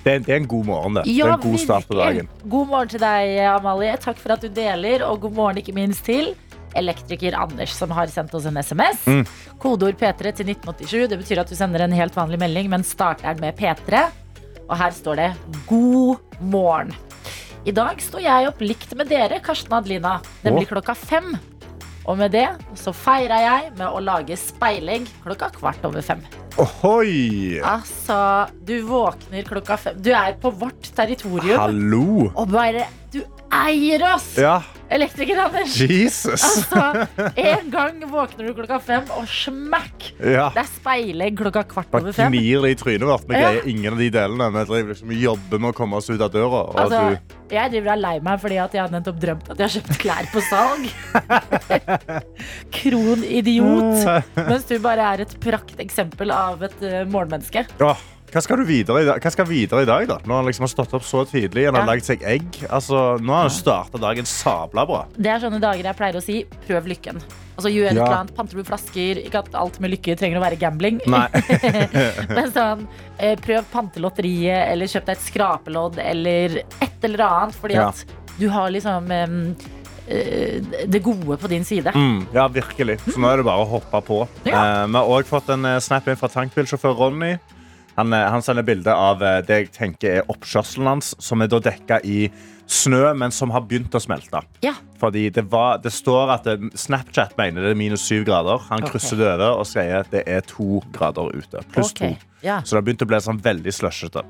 Det, 0.00 0.12
er- 0.14 0.22
det 0.24 0.32
er 0.32 0.38
en 0.40 0.46
god 0.48 0.64
morgen, 0.64 0.94
det. 0.96 1.02
det 1.04 1.18
er 1.20 1.28
en 1.34 1.42
god 1.42 1.58
start 1.60 1.84
på 1.86 1.96
dagen. 1.98 2.28
God 2.48 2.70
morgen 2.70 2.88
til 2.88 3.02
deg, 3.02 3.34
Amalie. 3.44 3.96
Takk 4.00 4.16
for 4.16 4.32
at 4.32 4.40
du 4.40 4.48
deler, 4.48 5.02
og 5.04 5.20
god 5.20 5.34
morgen 5.36 5.58
ikke 5.60 5.74
minst 5.76 6.06
til 6.06 6.30
elektriker 6.74 7.34
Anders, 7.36 7.74
som 7.76 7.90
har 7.92 8.08
sendt 8.08 8.32
oss 8.38 8.46
en 8.48 8.56
SMS. 8.56 9.02
Mm. 9.04 9.26
Kodeord 9.60 9.98
P3 10.00 10.32
til 10.38 10.48
1987. 10.54 11.04
Det 11.12 11.18
betyr 11.20 11.42
at 11.42 11.52
du 11.52 11.54
sender 11.58 11.84
en 11.84 11.92
helt 11.92 12.16
vanlig 12.16 12.38
melding, 12.40 12.70
men 12.72 12.82
starter 12.86 13.28
den 13.34 13.44
med 13.44 13.58
P3. 13.60 14.06
Og 14.70 14.76
her 14.80 14.90
står 14.96 15.16
det 15.20 15.28
'God 15.68 16.16
morgen'. 16.40 16.94
I 17.68 17.72
dag 17.76 17.98
står 18.00 18.22
jeg 18.24 18.48
opp 18.48 18.62
likt 18.64 18.92
med 18.96 19.10
dere, 19.10 19.36
Karsten 19.44 19.72
og 19.74 19.82
Adelina, 19.82 20.14
blir 20.40 20.68
klokka 20.68 20.94
fem. 20.96 21.34
Og 22.08 22.16
med 22.16 22.32
det 22.32 22.46
så 22.80 22.94
feirer 22.96 23.42
jeg 23.44 23.72
med 23.76 23.84
å 23.84 24.00
lage 24.00 24.36
speilegg 24.40 25.04
klokka 25.26 25.50
kvart 25.58 25.84
over 25.84 26.00
fem. 26.04 26.22
Ohoi! 26.60 27.60
Altså, 27.60 28.16
du 28.64 28.78
våkner 28.88 29.44
klokka 29.46 29.76
fem. 29.80 30.00
Du 30.00 30.08
er 30.16 30.38
på 30.40 30.50
vårt 30.62 30.88
territorium. 30.96 31.60
Hallo! 31.60 32.30
Og 32.32 32.48
bare 32.50 32.88
Du 33.12 33.20
eier 33.52 34.02
oss! 34.14 34.36
Ja, 34.38 34.60
Elektriker 34.90 35.38
Anders. 35.38 35.76
Jesus! 35.80 36.42
Altså, 36.42 37.06
En 37.38 37.68
gang 37.70 38.00
våkner 38.10 38.48
du 38.48 38.54
klokka 38.58 38.80
fem, 38.82 39.04
og 39.14 39.28
smakk! 39.30 40.08
Ja. 40.18 40.48
Det 40.54 40.64
er 40.64 40.70
speilegg 40.72 41.36
klokka 41.38 41.62
kvart 41.70 41.94
over 41.94 42.10
fem. 42.16 42.32
gnir 42.34 42.64
det 42.66 42.72
i 42.74 42.78
trynet 42.80 43.06
vårt. 43.06 43.28
Vi 43.28 43.36
Ja. 43.38 43.52
greier 43.52 43.68
ingen 43.70 43.92
av 43.94 43.98
de 44.02 44.08
delene. 44.10 44.48
Vi 44.56 44.64
driver 44.72 44.90
liksom 44.94 45.12
jobber 45.14 45.62
med 45.62 45.70
å 45.70 45.76
komme 45.78 46.00
oss 46.00 46.10
ut 46.10 46.20
av 46.20 46.32
døra. 46.34 46.64
Altså, 46.74 47.02
jeg 47.54 47.70
driver 47.76 47.92
og 47.94 48.02
lei 48.02 48.16
meg 48.20 48.40
fordi 48.42 48.58
jeg 48.58 48.80
har 48.82 48.90
nettopp 48.96 49.20
drømt 49.22 49.50
at 49.54 49.58
jeg 49.62 49.68
har 49.68 49.74
kjøpt 49.78 50.02
klær 50.02 50.30
på 50.34 50.42
salg. 50.50 50.90
Kronidiot. 52.80 54.06
Mens 54.34 54.64
du 54.68 54.76
bare 54.82 55.06
er 55.14 55.22
et 55.26 55.36
prakteksempel 55.42 56.34
av 56.34 56.62
et 56.66 56.82
uh, 56.82 57.02
morgenmenneske. 57.10 57.66
Åh, 57.82 58.02
hva 58.32 58.40
skal 58.42 58.60
du 58.60 58.64
videre 58.68 59.02
i 59.02 59.06
dag? 59.08 59.20
Hva 59.24 59.30
skal 59.34 59.46
videre 59.48 59.82
i 59.82 59.88
dag 59.88 60.06
da? 60.08 60.18
Når 60.24 60.36
han 60.40 60.46
liksom 60.50 60.64
har 60.66 60.72
stått 60.72 60.94
opp 60.98 61.04
så 61.06 61.24
tidlig 61.28 61.68
og 61.68 61.76
Ja. 61.76 61.84
lagd 61.86 62.04
seg 62.06 62.22
egg. 62.22 62.46
Altså, 62.70 63.18
nå 63.20 63.32
har 63.32 63.46
han 63.48 63.50
starta 63.50 63.98
dagen 63.98 64.24
sabla 64.26 64.86
bra. 64.86 65.04
Det 65.16 65.26
er 65.30 65.38
sånne 65.40 65.60
dager 65.60 65.82
jeg 65.84 65.96
pleier 65.96 66.16
å 66.18 66.22
si 66.22 66.44
prøv 66.68 66.86
lykken. 66.90 67.20
Altså 67.60 67.68
Gjør 67.74 67.86
et 67.90 67.92
eller 67.98 68.16
annet, 68.16 68.34
panter 68.36 68.56
du 68.56 68.64
flasker. 68.64 69.18
Ikke 69.26 69.38
at 69.42 69.54
alt 69.54 69.80
med 69.80 69.90
lykke 69.92 70.16
trenger 70.16 70.38
å 70.40 70.44
være 70.46 70.56
gambling. 70.58 71.00
Men 71.08 72.52
sånn, 72.54 72.86
eh, 73.18 73.36
prøv 73.36 73.64
pantelotteriet, 73.72 74.70
eller 74.72 74.86
kjøp 74.88 75.04
deg 75.10 75.16
et 75.18 75.26
skrapelodd, 75.26 75.98
eller 76.00 76.62
et 76.80 77.04
eller 77.04 77.24
annet. 77.26 77.54
Fordi 77.60 77.74
Ja. 77.76 77.88
at 77.88 78.04
du 78.38 78.48
har 78.48 78.70
liksom 78.70 79.10
eh, 79.10 80.60
det 80.88 81.02
gode 81.04 81.36
på 81.38 81.48
din 81.48 81.64
side. 81.64 81.92
Mm, 81.94 82.26
ja, 82.34 82.48
virkelig. 82.48 82.98
Så 83.06 83.18
nå 83.20 83.28
er 83.30 83.36
det 83.36 83.44
bare 83.46 83.62
å 83.64 83.68
hoppe 83.68 84.00
på. 84.06 84.22
Ja. 84.48 84.82
Eh, 84.82 84.86
vi 84.86 84.96
har 84.96 85.04
òg 85.18 85.24
fått 85.28 85.48
en 85.52 85.64
eh, 85.64 85.78
snap 85.80 86.08
inn 86.08 86.16
fra 86.16 86.28
tankbilsjåfør 86.28 86.96
Ronny. 86.96 87.34
Han, 88.00 88.12
eh, 88.16 88.30
han 88.32 88.42
sender 88.42 88.64
bilde 88.64 88.94
av 88.96 89.20
eh, 89.22 89.42
det 89.44 89.58
jeg 89.58 89.72
tenker 89.76 90.20
er 90.20 90.32
oppkjørselen 90.32 90.88
hans, 90.88 91.12
som 91.20 91.42
er 91.44 91.50
da 91.52 91.60
dekka 91.60 92.00
i 92.08 92.30
snø, 92.70 93.02
men 93.18 93.32
som 93.34 93.50
har 93.52 93.66
begynt 93.68 93.94
å 93.94 94.00
smelte. 94.00 94.40
Ja. 94.64 94.72
Fordi 95.00 95.26
det, 95.34 95.44
var, 95.52 95.80
det 95.84 95.92
står 95.92 96.32
at 96.36 96.46
det, 96.46 96.70
Snapchat 96.78 97.34
mener 97.38 97.66
det 97.66 97.74
er 97.74 97.80
minus 97.80 98.06
syv 98.08 98.24
grader. 98.28 98.62
Han 98.70 98.86
krysser 98.86 99.18
krysser 99.18 99.20
det 99.20 99.30
over 99.34 99.62
og 99.62 99.68
sier 99.68 100.06
det 100.12 100.22
er 100.30 100.44
to 100.48 100.80
grader 100.94 101.32
ute. 101.34 101.64
Pluss 101.74 101.92
Ok, 101.92 102.04
to. 102.04 102.12
Ja. 102.46 102.60
Så 102.64 102.76
det 102.76 102.80
har 102.80 102.86
begynt 102.88 103.04
å 103.04 103.10
bli 103.10 103.20
sånn 103.26 103.42
veldig 103.44 103.74
slushete. 103.74 104.24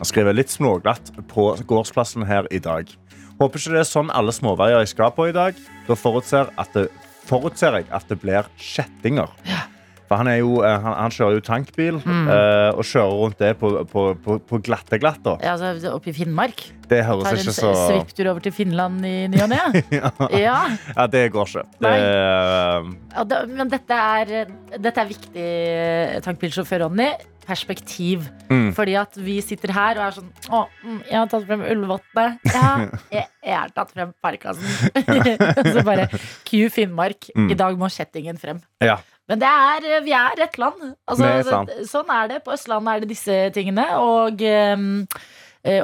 Han 0.00 0.08
skriver 0.08 0.34
litt 0.34 0.50
småglatt 0.50 1.12
på 1.30 1.52
gårdsplassen 1.68 2.26
her 2.26 2.48
i 2.50 2.58
dag. 2.64 2.88
Håper 3.38 3.60
ikke 3.60 3.76
det 3.76 3.82
er 3.84 3.90
sånn 3.90 4.10
alle 4.14 4.34
småveier 4.34 4.82
jeg 4.82 4.94
skal 4.96 5.12
på 5.14 5.28
i 5.28 5.36
dag. 5.36 5.58
Da 5.86 5.98
forutser, 5.98 6.50
det, 6.74 6.88
forutser 7.28 7.78
jeg 7.78 7.90
at 7.94 8.08
det 8.10 8.18
blir 8.24 8.48
kjettinger. 8.58 9.30
For 10.12 10.20
han, 10.20 10.28
jo, 10.36 10.58
eh, 10.60 10.74
han, 10.84 10.94
han 11.06 11.12
kjører 11.14 11.38
jo 11.38 11.42
tankbil 11.46 11.96
Mm. 12.02 12.26
eh, 12.28 12.68
og 12.76 12.84
kjører 12.84 13.14
rundt 13.22 13.38
det 13.40 13.52
på, 13.56 13.70
på, 13.88 14.02
på, 14.20 14.34
på 14.50 14.58
glatte 14.66 14.98
glatt. 15.00 15.24
Ja, 15.40 15.54
altså, 15.56 15.94
Oppe 15.96 16.10
i 16.12 16.16
Finnmark. 16.16 16.60
Det 16.90 16.98
høres 17.06 17.24
Tar 17.24 17.38
en 17.38 17.40
ikke 17.46 17.54
så 17.56 17.70
svipptur 17.86 18.28
over 18.34 18.44
til 18.44 18.52
Finland 18.52 19.00
i 19.08 19.14
ny 19.32 19.40
og 19.40 19.48
ne. 19.48 19.60
ja. 20.44 20.58
Ja, 20.92 21.06
det 21.08 21.24
går 21.32 21.48
ikke. 21.48 21.64
Det, 21.80 21.94
Ja, 23.16 23.24
da, 23.24 23.40
men 23.48 23.72
dette 23.72 23.96
er, 24.20 24.52
dette 24.76 25.00
er 25.06 25.08
viktig, 25.14 25.46
tankbilsjåfør 26.28 26.84
Ronny. 26.86 27.08
Perspektiv. 27.46 28.26
Mm. 28.48 28.70
Fordi 28.76 28.96
at 29.00 29.16
vi 29.18 29.38
sitter 29.44 29.72
her 29.74 29.98
og 29.98 30.04
er 30.04 30.16
sånn 30.18 30.28
Å, 30.52 30.60
mm, 30.84 30.98
jeg 31.08 31.16
har 31.18 31.30
tatt 31.32 31.46
frem 31.48 31.64
ullvottene. 31.74 32.26
Ja, 32.52 32.72
jeg, 33.10 33.26
jeg 33.42 33.56
har 33.56 33.72
tatt 33.74 33.94
frem 33.94 34.12
Parkasen. 34.22 34.68
Så 35.74 35.84
bare 35.86 36.08
Q 36.48 36.68
Finnmark. 36.72 37.30
Mm. 37.34 37.50
I 37.52 37.58
dag 37.58 37.78
må 37.80 37.90
kjettingen 37.92 38.40
frem. 38.40 38.62
ja. 38.84 39.00
Men 39.30 39.38
det 39.38 39.48
er, 39.48 39.84
vi 40.02 40.12
er 40.12 40.40
et 40.44 40.56
land. 40.58 40.80
Altså, 41.08 41.28
er 41.28 41.84
sånn 41.88 42.10
er 42.10 42.26
det. 42.32 42.40
På 42.44 42.52
Østlandet 42.56 42.90
er 42.90 43.04
det 43.04 43.10
disse 43.12 43.36
tingene. 43.54 43.84
Og 44.02 44.42
um, 44.74 44.88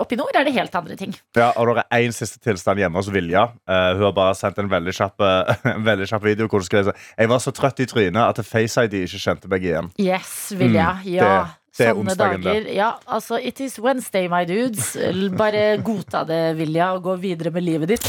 oppe 0.01 0.17
i 0.17 0.19
nord 0.19 0.35
er 0.35 0.45
det 0.49 0.53
helt 0.57 0.75
andre 0.75 0.97
ting. 0.99 1.13
Ja, 1.39 1.53
og 1.57 1.69
det 1.77 1.85
er 1.87 2.03
én 2.03 2.15
siste 2.17 2.41
tilstand 2.43 2.81
hjemme 2.83 2.99
hos 2.99 3.11
Vilja. 3.15 3.45
Eh, 3.69 3.93
hun 3.95 4.09
har 4.09 4.15
bare 4.17 4.35
sendt 4.35 4.59
en 4.59 4.71
veldig 4.73 4.95
kjapp, 4.97 5.23
eh, 5.23 5.53
en 5.77 5.85
veldig 5.87 6.09
kjapp 6.11 6.25
video 6.27 6.49
hvor 6.51 6.59
hun 6.65 6.67
skriver 6.67 6.91
sånn 6.91 7.05
Jeg 7.23 7.31
var 7.31 7.45
så 7.45 7.53
trøtt 7.55 7.85
i 7.85 7.87
trynet 7.87 8.19
at 8.25 8.43
Face 8.47 8.83
ID 8.89 8.99
ikke 9.05 9.23
kjente 9.23 9.51
meg 9.53 9.69
igjen. 9.69 9.93
Yes, 10.03 10.33
Vilja. 10.59 10.91
Mm, 11.05 11.09
ja. 11.15 11.31
Det 11.79 11.87
er 11.87 11.95
Sånne 11.95 12.11
det. 12.11 12.19
dager. 12.43 12.65
Ja, 12.75 12.89
altså, 13.07 13.39
it 13.39 13.61
is 13.63 13.77
Wednesday, 13.79 14.27
my 14.27 14.43
dudes. 14.49 14.97
Bare 15.39 15.77
godta 15.87 16.25
det, 16.27 16.41
Vilja, 16.59 16.89
og 16.97 17.05
gå 17.07 17.15
videre 17.23 17.53
med 17.55 17.63
livet 17.63 17.93
ditt. 17.93 18.09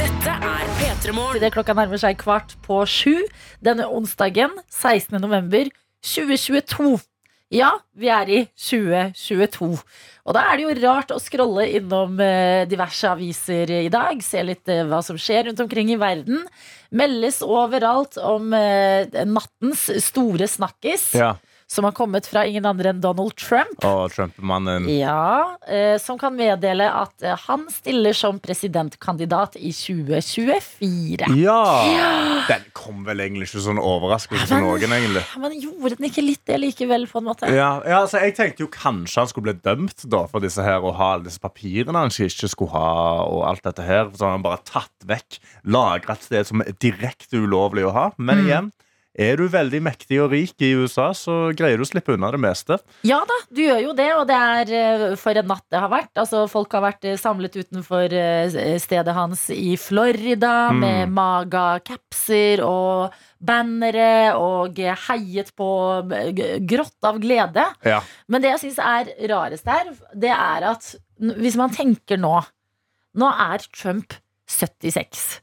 Dette 0.00 0.34
er 0.40 0.68
P3 0.78 1.12
Morgen. 1.16 1.50
Klokka 1.52 1.76
nærmer 1.76 2.00
seg 2.00 2.16
kvart 2.22 2.54
på 2.64 2.80
sju 2.88 3.18
denne 3.64 3.84
onsdagen, 3.92 4.56
16. 4.72 5.18
november 5.20 5.68
2022. 6.04 6.96
Ja, 7.54 7.70
vi 7.94 8.08
er 8.10 8.30
i 8.30 8.40
2022. 8.58 9.68
Og 10.24 10.34
da 10.34 10.42
er 10.48 10.58
det 10.58 10.64
jo 10.64 10.74
rart 10.88 11.12
å 11.14 11.20
scrolle 11.22 11.66
innom 11.76 12.16
eh, 12.22 12.64
diverse 12.66 13.06
aviser 13.12 13.70
i 13.76 13.90
dag, 13.92 14.18
se 14.24 14.42
litt 14.42 14.70
eh, 14.72 14.82
hva 14.88 14.98
som 15.04 15.18
skjer 15.20 15.50
rundt 15.50 15.62
omkring 15.62 15.92
i 15.94 15.98
verden. 16.00 16.42
Meldes 16.94 17.42
overalt 17.46 18.18
om 18.18 18.50
eh, 18.56 19.06
nattens 19.28 19.86
store 20.08 20.48
snakkis, 20.50 21.12
Ja. 21.20 21.34
Som 21.66 21.84
har 21.88 21.92
kommet 21.96 22.26
fra 22.28 22.42
ingen 22.46 22.66
andre 22.68 22.90
enn 22.92 23.00
Donald 23.02 23.34
Trump. 23.40 23.84
Oh, 23.84 24.04
Trump-mannen 24.12 24.86
Ja, 24.92 25.56
eh, 25.66 25.96
som 25.98 26.18
kan 26.20 26.34
meddele 26.36 26.86
at 26.92 27.22
eh, 27.24 27.34
han 27.48 27.64
stiller 27.72 28.12
som 28.16 28.38
presidentkandidat 28.38 29.56
i 29.56 29.72
2024. 29.72 31.26
Ja! 31.40 32.44
Den 32.48 32.64
kom 32.76 33.02
vel 33.06 33.22
egentlig 33.24 33.48
ikke 33.48 33.62
sånn 33.64 33.80
overraskende 33.80 34.46
for 34.48 34.62
noen, 34.64 34.84
egentlig. 34.96 35.24
Men 35.40 35.56
gjorde 35.60 35.96
den 35.98 36.08
ikke 36.10 36.24
litt 36.24 36.42
det 36.48 36.58
likevel, 36.62 37.06
på 37.10 37.20
en 37.22 37.28
måte? 37.30 37.48
Ja, 37.54 37.70
ja, 37.86 38.02
altså 38.04 38.20
Jeg 38.24 38.36
tenkte 38.38 38.64
jo 38.66 38.70
kanskje 38.72 39.22
han 39.24 39.30
skulle 39.30 39.50
bli 39.52 39.56
dømt 39.64 40.04
da 40.12 40.24
for 40.30 40.44
disse 40.44 40.64
her 40.64 40.84
og 40.84 40.96
ha 41.00 41.12
alle 41.16 41.28
disse 41.28 41.42
papirene 41.42 42.04
han 42.04 42.12
ikke 42.14 42.50
skulle 42.52 42.74
ha. 42.74 43.24
Og 43.24 43.44
alt 43.48 43.64
dette 43.64 43.84
her 43.86 44.10
Så 44.14 44.28
han 44.30 44.44
bare 44.44 44.60
tatt 44.66 45.08
vekk 45.08 45.40
lagret 45.64 46.18
et 46.18 46.28
sted 46.28 46.48
som 46.48 46.62
er 46.64 46.74
direkte 46.82 47.40
ulovlig 47.40 47.86
å 47.88 47.92
ha. 47.96 48.06
Men 48.18 48.34
Mm. 48.44 48.46
igjen, 48.48 48.66
er 49.14 49.36
du 49.38 49.44
veldig 49.46 49.78
mektig 49.86 50.16
og 50.24 50.32
rik 50.32 50.58
i 50.66 50.72
USA, 50.74 51.12
så 51.14 51.52
greier 51.54 51.78
du 51.78 51.84
å 51.84 51.88
slippe 51.88 52.16
unna 52.16 52.32
det 52.34 52.40
meste. 52.42 52.78
Ja 53.06 53.20
da, 53.28 53.36
du 53.54 53.60
gjør 53.62 53.80
jo 53.84 53.92
det, 53.94 54.08
og 54.18 54.24
det 54.26 54.38
er 54.38 54.72
eh, 54.78 55.04
for 55.20 55.38
en 55.38 55.46
natt 55.52 55.64
det 55.70 55.82
har 55.84 55.92
vært. 55.92 56.10
Altså, 56.18 56.44
folk 56.50 56.74
har 56.74 56.82
vært 56.86 57.06
eh, 57.06 57.18
samlet 57.20 57.54
utenfor 57.60 58.12
eh, 58.18 58.58
stedet 58.82 59.14
hans 59.14 59.46
i 59.54 59.76
Florida 59.78 60.54
Mm. 60.74 60.80
med 60.80 61.12
maga-capser 61.14 62.62
og 62.64 63.14
bannere 63.44 64.34
og 64.40 64.78
heiet 65.08 65.50
på 65.58 65.68
grått 66.66 67.06
av 67.06 67.18
glede. 67.22 67.66
Ja. 67.84 68.00
Men 68.28 68.42
det 68.42 68.54
jeg 68.54 68.62
syns 68.64 68.80
er 68.82 69.10
rarest 69.30 69.68
her, 69.68 69.92
det 70.14 70.32
er 70.34 70.68
at 70.72 70.94
hvis 71.20 71.56
man 71.60 71.70
tenker 71.74 72.18
nå 72.20 72.40
Nå 73.14 73.28
er 73.30 73.62
Trump 73.70 74.16
76. 74.50 75.38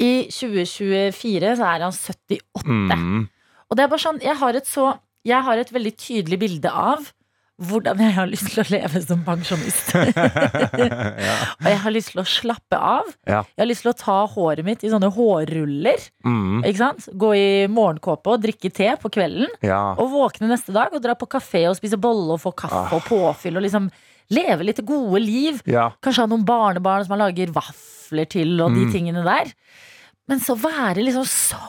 I 0.00 0.28
2024 0.30 1.56
så 1.58 1.66
er 1.66 1.84
han 1.86 1.92
78. 1.92 2.64
Mm. 2.66 3.28
Og 3.68 3.76
det 3.76 3.84
er 3.84 3.90
bare 3.92 4.04
sånn, 4.04 4.20
jeg 4.22 4.36
har 4.40 4.54
et 4.56 4.66
så 4.68 4.92
Jeg 5.26 5.42
har 5.44 5.58
et 5.60 5.70
veldig 5.74 5.90
tydelig 5.98 6.38
bilde 6.40 6.70
av 6.70 7.08
hvordan 7.58 7.98
jeg 7.98 8.12
har 8.14 8.28
lyst 8.30 8.52
til 8.54 8.60
å 8.62 8.68
leve 8.70 9.00
som 9.02 9.24
pensjonist. 9.26 9.88
ja. 11.26 11.32
Og 11.58 11.66
jeg 11.66 11.80
har 11.82 11.90
lyst 11.90 12.12
til 12.12 12.20
å 12.22 12.24
slappe 12.30 12.78
av. 12.78 13.08
Ja. 13.26 13.40
Jeg 13.50 13.62
har 13.64 13.66
lyst 13.68 13.82
til 13.82 13.90
å 13.90 13.96
ta 13.98 14.18
håret 14.30 14.62
mitt 14.64 14.84
i 14.86 14.90
sånne 14.92 15.10
hårruller. 15.16 16.04
Mm. 16.22 16.62
Gå 17.18 17.30
i 17.34 17.48
morgenkåpe 17.66 18.36
og 18.36 18.44
drikke 18.46 18.70
te 18.70 18.92
på 19.02 19.10
kvelden. 19.10 19.50
ja. 19.66 19.80
Og 19.98 20.06
våkne 20.14 20.52
neste 20.52 20.70
dag 20.76 20.94
og 20.94 21.02
dra 21.02 21.16
på 21.18 21.26
kafé 21.34 21.64
og 21.68 21.74
spise 21.80 21.98
bolle 21.98 22.36
og 22.38 22.42
få 22.46 22.54
kaffe 22.62 22.94
og 22.94 23.02
påfyll. 23.10 23.58
Og 23.58 23.66
liksom 23.66 23.90
leve 24.38 24.62
litt 24.70 24.84
gode 24.86 25.18
liv. 25.26 25.58
Kanskje 25.66 26.24
ha 26.24 26.30
noen 26.30 26.46
barnebarn 26.46 27.04
som 27.08 27.16
man 27.16 27.26
lager 27.26 27.50
vafler 27.58 28.30
til, 28.30 28.54
og 28.62 28.70
de 28.78 28.86
Mm. 28.86 28.92
tingene 28.94 29.24
der. 29.26 29.50
Men 30.28 30.40
så 30.44 30.56
være 30.60 31.02
liksom 31.04 31.24
så 31.28 31.60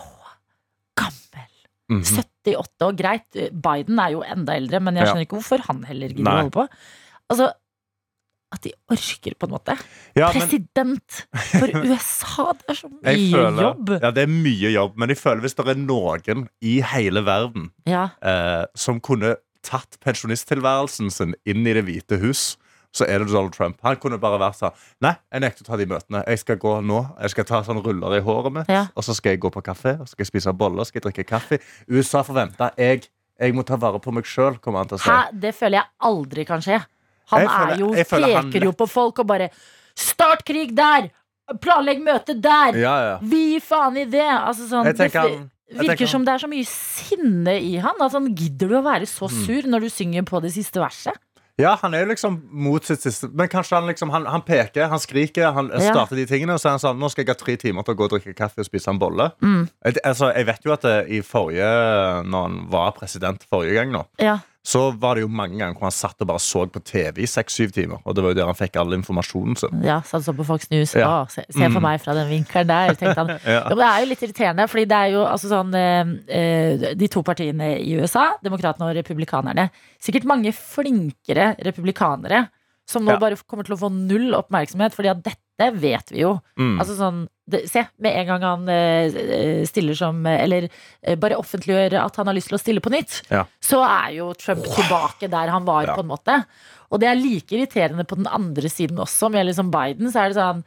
gammel. 1.00 1.48
Mhm. 1.90 2.04
78 2.04 2.86
og 2.90 2.98
greit, 3.00 3.40
Biden 3.54 4.00
er 4.04 4.12
jo 4.16 4.22
enda 4.26 4.56
eldre, 4.60 4.80
men 4.84 4.96
jeg 5.00 5.06
Ja. 5.08 5.14
skjønner 5.14 5.26
ikke 5.28 5.40
hvorfor 5.40 5.66
han 5.68 5.84
heller 5.88 6.10
gidder 6.10 6.32
å 6.32 6.42
holde 6.44 6.52
på. 6.56 6.68
Altså, 7.30 7.52
at 8.52 8.62
de 8.66 8.72
orker, 8.90 9.36
på 9.38 9.46
en 9.46 9.52
måte. 9.54 9.76
ja, 10.18 10.32
men 10.34 10.42
President 10.42 11.20
for 11.54 11.68
USA, 11.86 12.54
det 12.54 12.66
er 12.74 12.78
så 12.80 12.90
mye 13.04 13.32
føler, 13.32 13.62
jobb. 13.62 13.92
Ja, 14.02 14.10
det 14.12 14.24
er 14.24 14.32
mye 14.34 14.72
jobb, 14.74 14.98
men 14.98 15.10
jeg 15.14 15.18
føler 15.22 15.42
hvis 15.46 15.54
det 15.56 15.68
er 15.68 15.76
noen 15.78 16.48
i 16.62 16.80
hele 16.82 17.22
verden 17.28 17.70
Ja, 17.86 18.10
eh, 18.24 18.66
som 18.76 19.00
kunne 19.00 19.36
tatt 19.62 20.00
pensjonisttilværelsen 20.02 21.12
sin 21.14 21.36
inn 21.46 21.68
i 21.68 21.74
Det 21.78 21.86
hvite 21.86 22.20
hus, 22.24 22.58
så 22.92 23.06
er 23.08 23.20
det 23.20 23.28
Donald 23.32 23.54
Trump. 23.54 23.78
Han 23.84 23.96
kunne 23.98 24.18
bare 24.20 24.40
vært 24.40 24.56
sånn 24.58 24.72
Nei, 25.02 25.14
jeg 25.32 25.42
nekter 25.42 25.62
å 25.64 25.66
ta 25.68 25.78
de 25.78 25.86
møtene. 25.86 26.24
Jeg 26.28 26.40
skal 26.40 26.58
gå 26.58 26.74
nå. 26.84 27.00
Jeg 27.22 27.30
skal 27.36 27.44
ta 27.46 27.62
sånn 27.64 27.84
ruller 27.86 28.18
i 28.18 28.22
håret 28.22 28.52
mitt, 28.54 28.68
Ja. 28.70 28.88
og 28.96 29.04
så 29.04 29.14
skal 29.16 29.32
jeg 29.36 29.40
gå 29.42 29.52
på 29.52 29.62
kafé, 29.62 30.00
og 30.00 30.08
så 30.08 30.12
skal 30.16 30.26
jeg 30.26 30.32
spise 30.34 30.54
boller, 30.58 30.84
skal 30.86 31.02
jeg 31.02 31.14
drikke 31.14 31.28
kaffe. 31.30 31.60
USA 31.90 32.24
forventer 32.24 32.72
jeg 32.78 33.08
Jeg 33.40 33.54
må 33.56 33.64
ta 33.64 33.78
vare 33.78 34.00
på 34.04 34.12
meg 34.12 34.26
sjøl, 34.26 34.58
kommer 34.60 34.80
han 34.80 34.88
til 34.90 34.98
å 34.98 35.00
si. 35.00 35.10
Hæ? 35.10 35.32
Det 35.40 35.56
føler 35.56 35.78
jeg 35.80 35.86
aldri 36.04 36.46
kan 36.46 36.60
skje. 36.60 36.82
Han 37.32 37.48
føler- 37.48 37.72
er 37.72 37.78
jo, 37.78 37.88
peker 37.94 38.36
han 38.36 38.52
jo 38.52 38.72
på 38.74 38.90
folk 38.90 39.20
og 39.20 39.28
bare 39.28 39.50
Start 39.96 40.44
krig 40.46 40.76
der! 40.76 41.10
Planlegg 41.62 42.02
møte 42.04 42.36
der! 42.40 42.76
Ja, 42.78 42.96
ja. 43.02 43.18
Vi 43.22 43.60
faen 43.60 43.96
i 43.98 44.04
det! 44.06 44.20
Altså 44.28 44.68
sånn, 44.68 44.84
det 44.94 45.14
han- 45.14 45.50
virker 45.72 46.06
som 46.08 46.26
det 46.26 46.34
er 46.34 46.38
så 46.40 46.50
mye 46.50 46.66
sinne 46.68 47.56
i 47.62 47.78
han. 47.78 47.96
Altså, 48.00 48.20
gidder 48.36 48.68
du 48.68 48.76
å 48.76 48.84
være 48.84 49.08
så 49.08 49.30
Mm. 49.30 49.46
sur 49.46 49.62
når 49.70 49.80
du 49.82 49.90
synger 49.90 50.24
på 50.24 50.42
det 50.42 50.52
siste 50.52 50.80
verset? 50.82 51.14
Ja, 51.60 51.74
han 51.82 51.94
er 51.94 52.06
jo 52.06 52.12
liksom 52.14 52.38
mot 52.56 52.86
sitt 52.88 53.02
siste 53.04 53.28
Men 53.36 53.50
kanskje 53.52 53.76
han 53.76 53.88
liksom 53.90 54.10
Han, 54.14 54.26
han 54.32 54.42
peker, 54.48 54.88
han 54.88 55.00
skriker, 55.04 55.52
han 55.56 55.68
Ja. 55.74 55.82
starter 55.92 56.16
de 56.16 56.26
tingene, 56.30 56.54
og 56.56 56.62
så 56.64 56.70
er 56.70 56.78
han 56.78 56.84
sånn 56.84 57.00
Nå 57.02 57.10
skal 57.12 57.26
jeg 57.26 57.34
ha 57.36 57.40
tre 57.42 57.56
timer 57.60 57.84
til 57.84 57.94
å 57.96 58.00
gå 58.00 58.08
og 58.08 58.14
drikke 58.16 58.34
kaffe 58.38 58.64
og 58.64 58.70
spise 58.70 58.90
en 58.94 59.00
bolle. 59.02 59.30
Mm. 59.44 59.68
Altså, 60.06 60.32
jeg 60.36 60.46
vet 60.48 60.66
jo 60.66 60.74
at 60.74 60.82
det, 60.88 60.96
i 61.12 61.20
forrige 61.26 61.68
Når 62.30 62.48
han 62.48 62.58
var 62.72 62.92
president 62.98 63.44
forrige 63.52 63.76
gang 63.82 63.92
nå, 63.92 64.06
Ja. 64.24 64.38
Så 64.66 64.92
var 65.00 65.16
det 65.16 65.22
jo 65.24 65.30
mange 65.32 65.56
ganger 65.58 65.74
hvor 65.80 65.88
han 65.88 65.94
satt 65.96 66.20
og 66.22 66.28
bare 66.28 66.42
så 66.44 66.66
på 66.70 66.82
TV 66.84 67.22
i 67.24 67.28
seks-syv 67.32 67.72
timer. 67.74 68.02
Og 68.06 68.14
det 68.14 68.22
var 68.26 68.34
jo 68.34 68.38
der 68.42 68.50
han 68.50 68.58
fikk 68.60 68.76
all 68.78 68.92
informasjonen 68.94 69.56
sin. 69.58 69.82
Ja, 69.88 70.02
så 70.06 70.18
han 70.18 70.26
så 70.28 70.34
på 70.36 70.46
Fox 70.46 70.68
News. 70.70 70.94
Ja. 71.00 71.08
Å, 71.24 71.30
se, 71.32 71.46
se 71.48 71.64
for 71.64 71.80
Mm. 71.80 71.86
meg 71.88 72.02
fra 72.04 72.14
den 72.14 72.28
vinkelen 72.30 72.68
der, 72.68 72.94
tenkte 73.00 73.24
han. 73.24 73.32
Ja. 73.48 73.64
Jo, 73.70 73.76
men 73.78 73.82
det 73.86 73.88
er 73.90 74.04
jo 74.04 74.10
litt 74.12 74.24
irriterende, 74.28 74.68
fordi 74.70 74.86
det 74.92 75.00
er 75.00 75.14
jo 75.16 75.24
altså 75.26 75.48
sånn 75.54 75.74
eh, 75.80 76.12
eh, 76.28 76.86
De 77.00 77.08
to 77.08 77.24
partiene 77.24 77.72
i 77.80 77.96
USA, 78.02 78.34
Demokratene 78.44 78.90
og 78.92 78.96
Republikanerne, 79.00 79.70
sikkert 80.04 80.28
mange 80.30 80.52
flinkere 80.54 81.54
republikanere 81.66 82.50
som 82.90 83.04
nå 83.06 83.12
Ja. 83.16 83.20
bare 83.22 83.38
kommer 83.48 83.64
til 83.64 83.76
å 83.76 83.80
få 83.80 83.90
null 83.94 84.34
oppmerksomhet, 84.34 84.94
fordi 84.98 85.10
at 85.12 85.24
dette 85.24 85.72
vet 85.80 86.10
vi 86.12 86.24
jo. 86.24 86.40
Mm. 86.58 86.80
Altså 86.82 86.96
sånn, 86.98 87.28
se, 87.70 87.84
med 88.00 88.16
en 88.22 88.28
gang 88.30 88.42
han 88.46 88.70
eh, 88.70 89.64
stiller 89.70 89.96
som 89.98 90.26
Eller 90.30 90.68
eh, 91.04 91.16
bare 91.20 91.38
offentliggjør 91.40 91.98
at 92.04 92.16
han 92.22 92.28
har 92.28 92.36
lyst 92.38 92.50
til 92.52 92.58
å 92.58 92.62
stille 92.62 92.82
på 92.86 92.92
nytt, 92.94 93.22
Ja. 93.32 93.46
så 93.62 93.84
er 93.86 94.12
jo 94.18 94.32
Trump 94.34 94.64
tilbake 94.66 95.30
der 95.30 95.50
han 95.54 95.66
var, 95.66 95.86
Ja. 95.88 95.96
på 95.96 96.04
en 96.06 96.12
måte. 96.12 96.44
Og 96.92 97.00
det 97.00 97.08
er 97.12 97.16
like 97.22 97.54
irriterende 97.54 98.06
på 98.10 98.16
den 98.18 98.28
andre 98.28 98.70
siden 98.70 98.98
også, 98.98 99.30
med 99.32 99.46
liksom 99.50 99.70
Biden. 99.72 100.12
Så 100.12 100.20
er 100.26 100.30
det 100.34 100.38
sånn 100.42 100.64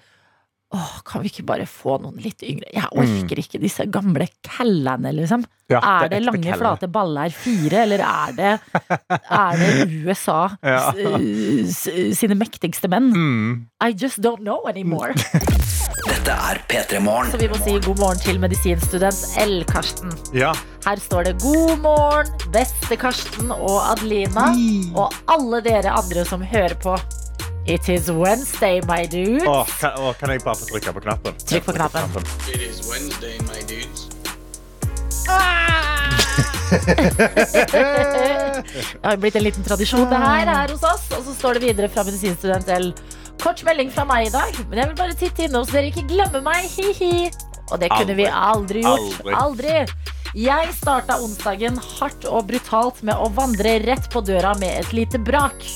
Åh, 0.72 1.02
kan 1.04 1.20
vi 1.20 1.28
ikke 1.28 1.44
bare 1.44 1.66
få 1.68 1.98
noen 2.00 2.16
litt 2.24 2.40
yngre? 2.48 2.64
Jeg 2.72 2.88
orker 2.96 3.36
ikke 3.42 3.58
disse 3.60 3.84
gamle 3.92 4.24
callene, 4.40 5.10
liksom. 5.12 5.42
Ja, 5.68 5.82
Er 5.84 6.08
det 6.08 6.22
ekte 6.22 6.30
lange, 6.30 6.46
kelle. 6.46 6.56
flate 6.62 6.88
baller 6.88 7.28
fire, 7.36 7.82
eller 7.82 8.00
er 8.00 8.32
det, 8.32 8.52
er 9.28 9.60
det 9.60 9.90
USA 10.08 10.48
sine 12.16 12.38
mektigste 12.40 12.88
menn? 12.88 13.12
Mm. 13.12 13.66
I 13.84 13.92
just 13.92 14.22
don't 14.24 14.40
know 14.40 14.64
anymore. 14.66 15.12
Dette 16.22 16.38
er 16.38 16.58
P3 16.70 17.00
Morgen. 17.02 17.32
Så 17.32 17.38
vi 17.40 17.48
må 17.50 17.56
si 17.58 17.72
god 17.82 17.98
morgen 17.98 18.20
til 18.22 18.36
medisinstudent 18.38 19.16
L. 19.42 19.64
Karsten. 19.66 20.12
Ja. 20.30 20.52
Her 20.84 21.00
står 21.02 21.26
det 21.26 21.32
god 21.42 21.80
morgen, 21.82 22.28
beste 22.54 22.94
Karsten 22.94 23.50
og 23.50 23.80
Adelina. 23.90 24.44
Og 24.94 25.10
alle 25.34 25.58
dere 25.66 25.90
andre 25.90 26.22
som 26.28 26.44
hører 26.46 26.76
på. 26.78 26.94
It 27.66 27.90
is 27.90 28.06
Wednesday, 28.06 28.78
my 28.86 29.02
dudes. 29.10 29.42
Åh, 29.50 29.66
kan, 29.80 29.98
åh, 29.98 30.14
kan 30.20 30.30
jeg 30.30 30.44
bare 30.46 30.62
få 30.62 30.70
trykke 30.70 30.94
på 30.94 31.02
knappen? 31.08 31.34
Trykk 31.42 31.66
på 31.66 31.74
knappen. 31.80 32.06
It 32.54 32.62
is 32.70 32.86
Wednesday, 32.86 33.42
my 33.50 33.58
dudes. 33.66 34.06
Det 39.02 39.08
har 39.08 39.16
blitt 39.18 39.34
en 39.36 39.42
liten 39.42 39.64
tradisjon 39.66 40.06
det 40.06 40.18
her, 40.22 40.46
her 40.46 40.70
hos 40.70 40.84
oss. 40.86 41.10
Og 41.18 41.26
så 41.26 41.34
står 41.34 41.58
det 41.58 41.66
videre 41.66 41.90
fra 41.90 42.06
medisinstudent 42.06 42.70
L. 42.78 42.92
Kort 43.42 43.62
melding 43.66 43.90
fra 43.90 44.04
meg 44.06 44.28
i 44.28 44.32
dag, 44.32 44.58
men 44.70 44.78
jeg 44.78 44.90
vil 44.92 44.98
bare 45.00 45.16
titte 45.18 45.48
innom 45.48 45.64
så 45.66 45.80
dere 45.80 45.90
ikke 45.90 46.06
glemmer 46.10 46.44
meg. 46.46 46.68
Hi-hi. 46.76 47.30
Og 47.72 47.80
det 47.82 47.88
kunne 47.90 48.14
vi 48.14 48.26
aldri 48.28 48.84
gjort. 48.84 49.22
Aldri. 49.24 49.34
Aldri. 49.42 50.12
Jeg 50.38 50.70
starta 50.76 51.18
onsdagen 51.20 51.76
hardt 51.98 52.24
og 52.24 52.46
brutalt 52.48 53.02
med 53.04 53.18
å 53.18 53.26
vandre 53.36 53.74
rett 53.84 54.06
på 54.12 54.22
døra 54.24 54.54
med 54.60 54.78
et 54.78 54.92
lite 54.96 55.20
brak. 55.20 55.66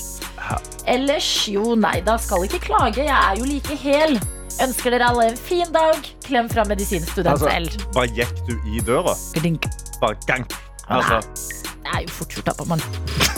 Ellers, 0.87 1.27
jo 1.51 1.75
nei 1.75 1.99
da, 2.05 2.15
skal 2.21 2.47
ikke 2.47 2.63
klage. 2.69 3.03
Jeg 3.03 3.13
er 3.13 3.41
jo 3.41 3.49
like 3.49 3.77
hel. 3.83 4.15
Ønsker 4.63 4.95
dere 4.95 5.11
alle 5.11 5.27
en 5.33 5.37
fin 5.37 5.69
dag. 5.75 5.99
Klem 6.25 6.47
fra 6.49 6.65
medisinstudent 6.65 7.35
Altså, 7.35 7.83
bare 7.93 8.09
gikk 8.15 8.41
du 8.47 8.55
i 8.71 8.81
døra? 8.87 9.13
Bare 10.01 10.17
gang. 10.29 10.47
Altså, 10.89 11.21
Det 11.87 11.93
er 11.95 12.03
jo 12.03 12.11
fort 12.11 12.35
gjort, 12.35 12.49
da, 12.51 12.65
Man. 12.67 12.81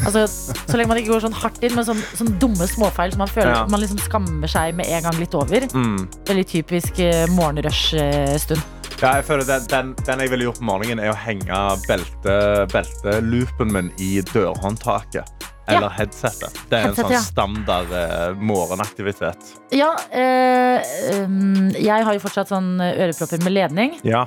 Altså, 0.05 0.25
så 0.27 0.77
lenge 0.77 0.89
man 0.89 0.97
ikke 1.01 1.13
går 1.13 1.23
sånn 1.27 1.37
hardt 1.37 1.61
inn 1.65 1.75
med 1.77 1.85
sånn, 1.85 2.01
sånn 2.17 2.31
dumme 2.41 2.65
småfeil 2.69 3.13
som 3.13 3.21
man 3.23 3.29
føler 3.29 3.53
Ja. 3.53 3.65
man 3.69 3.81
liksom 3.83 3.99
skammer 4.01 4.49
seg 4.49 4.75
med 4.75 4.87
en 4.87 5.03
gang 5.03 5.19
litt 5.19 5.35
over. 5.37 5.67
Mm. 5.73 6.07
Veldig 6.29 6.47
typisk 6.47 6.99
eh, 6.99 7.25
morgenrush-stund. 7.35 8.61
Ja, 8.99 9.13
jeg 9.15 9.25
føler 9.29 9.45
den, 9.47 9.67
den, 9.71 9.91
den 10.05 10.19
jeg 10.25 10.31
ville 10.33 10.49
gjort 10.49 10.59
på 10.59 10.67
morgenen, 10.67 10.99
er 10.99 11.13
å 11.13 11.15
henge 11.15 11.59
belte, 11.87 12.33
belteloopen 12.73 13.71
min 13.71 13.93
i 14.01 14.17
dørhåndtaket. 14.33 15.29
Eller 15.69 15.91
headsetet. 15.93 16.55
Det 16.69 16.79
er 16.79 16.87
en 16.89 16.95
sånn 16.97 17.13
ja. 17.13 17.21
standard 17.21 17.91
eh, 17.93 18.31
morgenaktivitet. 18.41 19.51
Ja, 19.75 19.91
eh, 20.09 20.81
um, 21.21 21.69
jeg 21.75 22.05
har 22.07 22.17
jo 22.17 22.23
fortsatt 22.23 22.49
sånn 22.49 22.79
ørepropper 22.81 23.43
med 23.45 23.53
ledning. 23.53 23.99
Ja. 24.01 24.25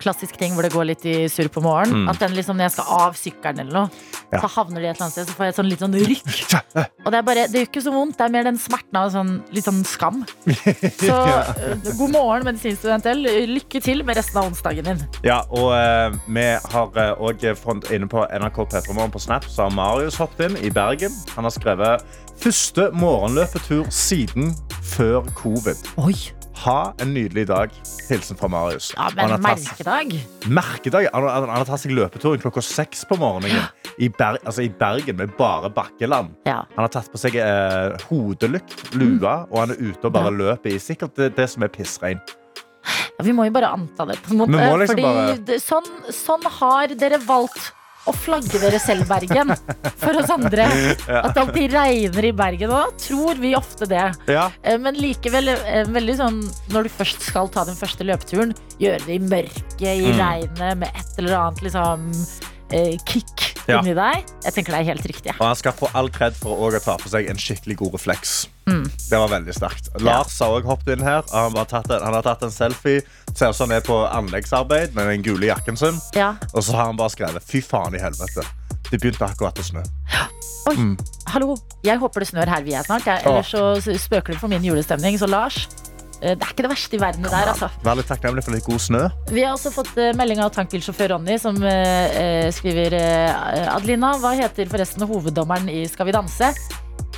Klassisk 0.00 0.38
ting 0.40 0.54
hvor 0.56 0.64
det 0.64 0.72
går 0.72 0.86
litt 0.88 1.04
i 1.08 1.16
surr 1.28 1.50
på 1.52 1.62
morgenen. 1.64 2.06
Mm. 2.06 2.08
At 2.12 2.22
den 2.22 2.32
liksom, 2.36 2.56
når 2.56 2.70
jeg 2.70 2.76
skal 2.78 2.94
av 3.00 3.18
sykkelen 3.20 3.60
eller 3.66 3.76
noe, 3.82 4.06
Ja. 4.30 4.38
så 4.44 4.46
havner 4.54 4.78
de 4.78 4.86
et 4.86 4.94
eller 4.94 5.08
annet 5.08 5.12
sted, 5.16 5.26
så 5.26 5.34
får 5.34 5.44
jeg 5.44 5.50
et 5.50 5.56
sånn 5.58 5.68
litt 5.68 5.80
sånn 5.82 5.94
rykk. 5.98 6.34
Og 7.04 7.10
det 7.10 7.18
er 7.18 7.24
bare, 7.26 7.46
det 7.50 7.58
gjør 7.58 7.66
ikke 7.66 7.82
så 7.82 7.92
vondt, 7.94 8.14
det 8.14 8.26
er 8.28 8.34
mer 8.36 8.46
den 8.46 8.60
smerten 8.62 8.98
av 9.00 9.10
sånn, 9.10 9.32
litt 9.50 9.66
sånn 9.66 9.80
skam. 9.90 10.20
Så 11.00 11.16
eh, 11.32 11.90
god 11.98 12.14
morgen, 12.14 12.46
medisinstudent 12.46 13.08
L. 13.10 13.26
Lykke 13.50 13.82
til 13.82 14.04
med 14.06 14.20
resten 14.20 14.38
av 14.38 14.46
onsdagen 14.52 14.86
din. 14.86 15.02
Ja, 15.26 15.40
og 15.50 15.74
eh, 15.74 16.14
vi 16.30 16.46
har 16.76 17.00
òg 17.18 17.42
fått 17.58 17.90
inne 17.90 18.06
på 18.10 18.22
NRK 18.22 18.62
P3 18.70 18.94
Morgen 18.94 19.14
på 19.14 19.22
Snap, 19.26 19.50
så 19.50 19.66
har 19.66 19.74
Marius 19.74 20.20
hoppet 20.22 20.46
inn 20.46 20.60
i 20.62 20.70
Bergen. 20.70 21.10
Han 21.34 21.48
har 21.48 21.54
skrevet 21.56 22.06
første 22.40 22.88
morgenløpetur 22.96 23.90
siden 23.92 24.54
før 24.94 25.26
covid. 25.36 25.76
Oi, 26.00 26.14
Ha 26.60 26.92
en 27.00 27.14
nydelig 27.14 27.46
dag. 27.48 27.72
Hilsen 28.10 28.36
fra 28.36 28.48
Marius. 28.52 28.90
ja, 28.96 29.06
men 29.16 29.32
merkedag. 29.40 30.12
Merkedag. 30.46 31.06
Han, 31.14 31.24
han, 31.24 31.46
han 31.48 31.62
har 31.62 31.68
tatt 31.68 31.80
seg 31.80 31.94
løpeturen 31.96 32.42
klokka 32.42 32.60
seks 32.64 33.06
på 33.08 33.16
morgenen 33.20 33.64
i, 33.96 34.10
Ber 34.12 34.36
altså, 34.44 34.66
i 34.66 34.68
Bergen 34.68 35.16
med 35.16 35.32
bare 35.38 35.70
bakkeland. 35.72 36.34
Ja. 36.48 36.58
Han 36.76 36.84
har 36.84 36.92
tatt 36.92 37.08
på 37.12 37.20
seg 37.20 37.38
eh, 37.40 37.96
hodelykt, 38.10 38.90
lua, 38.92 39.46
og 39.48 39.62
han 39.62 39.74
er 39.74 39.80
ute 39.80 40.10
og 40.10 40.14
bare 40.18 40.34
løper 40.36 40.74
i 40.74 40.78
sikkert 40.82 41.16
det, 41.16 41.32
det 41.38 41.48
som 41.52 41.64
er 41.64 41.72
pissregn. 41.72 42.20
Ja, 43.16 43.24
vi 43.24 43.32
må 43.36 43.44
jo 43.48 43.52
bare 43.56 43.72
anta 43.76 44.06
det. 44.08 44.20
på 44.24 44.32
en 44.34 44.42
måte. 44.42 44.56
Liksom 44.60 44.96
Fordi 44.96 45.08
bare- 45.08 45.36
det, 45.48 45.60
sånn, 45.64 45.90
sånn 46.12 46.44
har 46.60 46.92
dere 47.00 47.20
valgt 47.24 47.72
å 48.08 48.14
flagge 48.16 48.58
dere 48.62 48.78
selv, 48.80 49.04
Bergen, 49.10 49.52
for 50.00 50.16
oss 50.20 50.30
andre. 50.32 50.64
At 51.08 51.34
det 51.36 51.42
alltid 51.42 51.74
regner 51.74 52.24
i 52.30 52.32
Bergen 52.32 52.72
òg, 52.72 52.94
tror 53.02 53.36
vi 53.42 53.52
ofte 53.58 53.86
det. 53.90 54.06
Ja. 54.30 54.46
Eh, 54.62 54.78
Men 54.80 54.96
likevel 54.96 55.52
eh, 55.52 55.84
veldig 55.84 56.16
sånn 56.16 56.40
når 56.72 56.88
du 56.88 56.92
først 56.96 57.26
skal 57.28 57.50
ta 57.52 57.66
den 57.68 57.76
første 57.76 58.06
løpeturen, 58.08 58.54
gjøre 58.80 59.04
det 59.06 59.18
i 59.18 59.22
mørket, 59.26 59.84
i 59.84 60.10
Mm. 60.10 60.18
regnet, 60.18 60.78
med 60.80 60.88
et 60.88 61.18
eller 61.20 61.36
annet 61.42 61.60
liksom 61.68 62.08
eh, 62.72 62.96
kick 63.06 63.49
Ja. 63.70 63.80
inni 63.80 63.94
deg. 63.96 64.28
Jeg 64.44 64.56
tenker 64.56 64.74
det 64.74 64.80
er 64.82 64.88
helt 64.90 65.06
riktig. 65.06 65.34
Og 65.38 65.44
han 65.46 65.58
skal 65.58 65.74
få 65.76 65.90
all 65.96 66.10
kred 66.12 66.36
for 66.38 66.60
å 66.66 66.70
ta 66.82 66.96
på 67.00 67.10
seg 67.12 67.30
en 67.30 67.40
skikkelig 67.40 67.78
god 67.80 67.96
refleks. 67.98 68.34
Mm. 68.70 68.84
Det 68.86 69.18
var 69.18 69.32
veldig 69.32 69.54
sterkt. 69.56 69.90
Lars 70.04 70.36
har 70.42 70.54
òg 70.54 70.68
hoppet 70.68 70.94
inn 70.96 71.04
her. 71.06 71.24
Han, 71.34 71.56
tatt 71.70 71.90
en, 71.90 72.04
han 72.04 72.16
har 72.16 72.26
tatt 72.26 72.44
en 72.46 72.54
selfie. 72.54 73.02
Ser 73.32 73.50
ut 73.50 73.58
som 73.58 73.70
han 73.70 73.78
er 73.80 73.86
på 73.86 73.98
anleggsarbeid 74.06 74.94
med 74.98 75.10
den 75.10 75.26
gule 75.26 75.50
jakken 75.50 75.78
sin. 75.80 75.98
Ja. 76.18 76.34
Og 76.52 76.64
så 76.66 76.76
har 76.76 76.90
han 76.90 77.00
bare 77.00 77.14
skrevet 77.14 77.46
'fy 77.46 77.62
faen 77.64 77.96
i 77.98 78.02
helvete'. 78.02 78.46
Det 78.90 78.98
begynte 78.98 79.26
akkurat 79.26 79.58
å 79.58 79.64
snø. 79.66 79.82
Hallo, 81.32 81.54
jeg 81.86 81.98
håper 81.98 82.22
det 82.22 82.28
snør 82.30 82.50
her 82.52 82.64
vi 82.66 82.74
er 82.76 82.84
snart. 82.86 83.06
Jeg, 83.08 83.22
ellers 83.26 83.50
så 83.50 83.96
spøker 83.98 84.34
det 84.34 84.40
for 84.42 84.50
min 84.52 84.64
julestemning. 84.64 85.18
Så 85.18 85.26
Lars, 85.30 85.64
det 86.20 86.44
er 86.44 86.50
ikke 86.52 86.64
det 86.66 86.70
verste 86.72 86.96
i 86.98 87.00
verden 87.00 87.24
der, 87.24 87.48
altså. 87.54 87.68
Vær 87.86 87.96
litt 87.98 88.08
takknemlig 88.10 88.44
for 88.44 88.52
litt 88.56 88.66
god 88.66 88.82
snø. 88.84 89.02
Vi 89.32 89.42
har 89.46 89.54
også 89.56 89.72
fått 89.72 89.96
eh, 90.00 90.10
melding 90.18 90.42
av 90.44 90.52
tankbilsjåfør 90.56 91.14
Ronny, 91.14 91.38
som 91.40 91.56
eh, 91.64 92.20
eh, 92.20 92.50
skriver 92.52 92.96
eh, 92.98 93.74
Adelina, 93.74 94.12
hva 94.20 94.34
heter 94.38 94.68
forresten 94.70 95.06
hoveddommeren 95.08 95.68
i 95.72 95.86
Skal 95.88 96.10
vi 96.10 96.16
danse? 96.16 96.52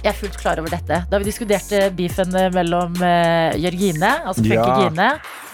Jeg 0.02 0.10
er 0.10 0.16
fullt 0.18 0.34
klar 0.40 0.58
over 0.58 0.72
dette. 0.72 0.96
Da 1.10 1.18
vi 1.22 1.28
diskuterte 1.28 1.84
beefen 1.94 2.34
eh, 2.38 2.48
mellom 2.54 2.96
eh, 3.02 3.54
Jørgine, 3.62 4.14
altså 4.26 4.42
Ja. 4.46 4.62
Funky 4.64 4.88
Gine, 4.88 5.10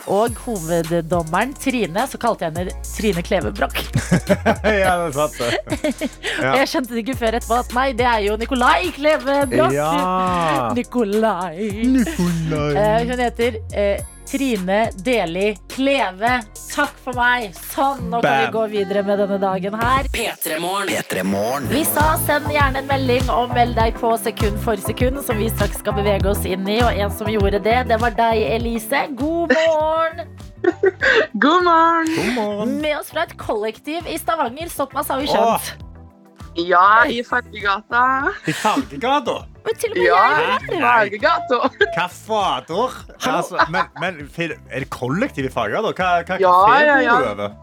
og 0.09 0.37
hoveddommeren 0.45 1.55
Trine, 1.59 2.05
så 2.09 2.21
kalte 2.21 2.47
jeg 2.47 2.57
henne 2.57 2.75
Trine 2.87 3.25
Klevebrok. 3.25 3.81
ja, 4.83 4.95
det 5.05 5.15
sant 5.17 5.39
det. 5.41 5.53
Ja. 6.39 6.53
Jeg 6.61 6.69
skjønte 6.71 6.95
det 6.95 7.01
ikke 7.03 7.17
før 7.19 7.35
etterpå 7.39 7.57
at 7.59 7.73
nei, 7.75 7.89
det 7.99 8.05
er 8.07 8.21
jo 8.23 8.37
Nikolai 8.39 8.93
Klevebrok. 8.95 9.73
Ja. 9.75 9.89
Nikolai. 10.79 11.57
Eh, 11.59 13.01
hun 13.09 13.23
heter 13.25 13.59
eh, 13.75 14.05
Trine 14.29 14.91
Deli 14.95 15.57
Kleve. 15.69 16.43
Takk 16.75 16.97
for 17.01 17.17
meg. 17.17 17.55
Sånn, 17.73 18.11
nå 18.13 18.21
kan 18.21 18.43
vi 18.43 18.51
gå 18.53 18.65
videre 18.75 19.01
med 19.07 19.23
denne 19.23 19.39
dagen 19.41 19.77
her. 19.81 20.09
P3morgen. 20.13 20.91
P3 20.93 21.25
Morgen. 21.25 21.69
Vi 21.73 21.81
sa 21.89 22.11
send 22.27 22.51
gjerne 22.53 22.83
en 22.83 22.91
melding 22.91 23.33
og 23.33 23.55
meld 23.57 23.73
deg 23.79 23.97
på 23.97 24.13
sekund 24.21 24.61
for 24.67 24.77
sekund, 24.85 25.23
som 25.25 25.41
vi 25.41 25.49
straks 25.49 25.81
skal 25.81 25.97
bevege 25.97 26.29
oss 26.29 26.45
inn 26.45 26.69
i. 26.69 26.77
Og 26.85 26.93
en 26.93 27.15
som 27.17 27.33
gjorde 27.33 27.63
det, 27.65 27.79
det 27.89 28.01
var 28.05 28.13
deg, 28.21 28.45
Elise. 28.59 29.07
God 29.17 29.57
morgen! 29.57 30.25
God 31.47 31.65
morgen! 31.65 32.13
God 32.13 32.33
morgen. 32.37 32.79
Med 32.85 32.99
oss 33.01 33.15
fra 33.15 33.25
et 33.25 33.37
kollektiv 33.41 34.13
i 34.13 34.21
Stavanger. 34.21 34.69
Såpass 34.69 35.09
har 35.09 35.25
vi 35.25 35.33
skjønt. 35.33 35.73
Ja, 36.69 37.07
i 37.09 37.23
Fargegata. 37.25 38.05
I 38.45 38.53
Fargegata? 38.53 39.41
Men 39.67 39.79
til 39.81 39.91
og 39.93 39.97
med 39.99 40.05
Ja, 40.07 40.25
jeg 40.39 40.75
i 40.79 40.83
Fargegata. 40.83 41.61
Hva 41.97 42.09
fader? 42.15 42.99
Altså, 43.29 43.65
men, 43.75 43.89
men 44.01 44.21
er 44.71 44.85
det 44.85 44.91
kollektiv 44.95 45.49
i 45.49 45.55
da? 45.89 45.93
Hva, 45.93 46.11
hva 46.29 46.39
Ja, 46.43 46.53
kafé 46.67 46.85
ja, 46.87 47.01
ja. 47.05 47.17
bor 47.17 47.25
du 47.25 47.33
over? 47.43 47.57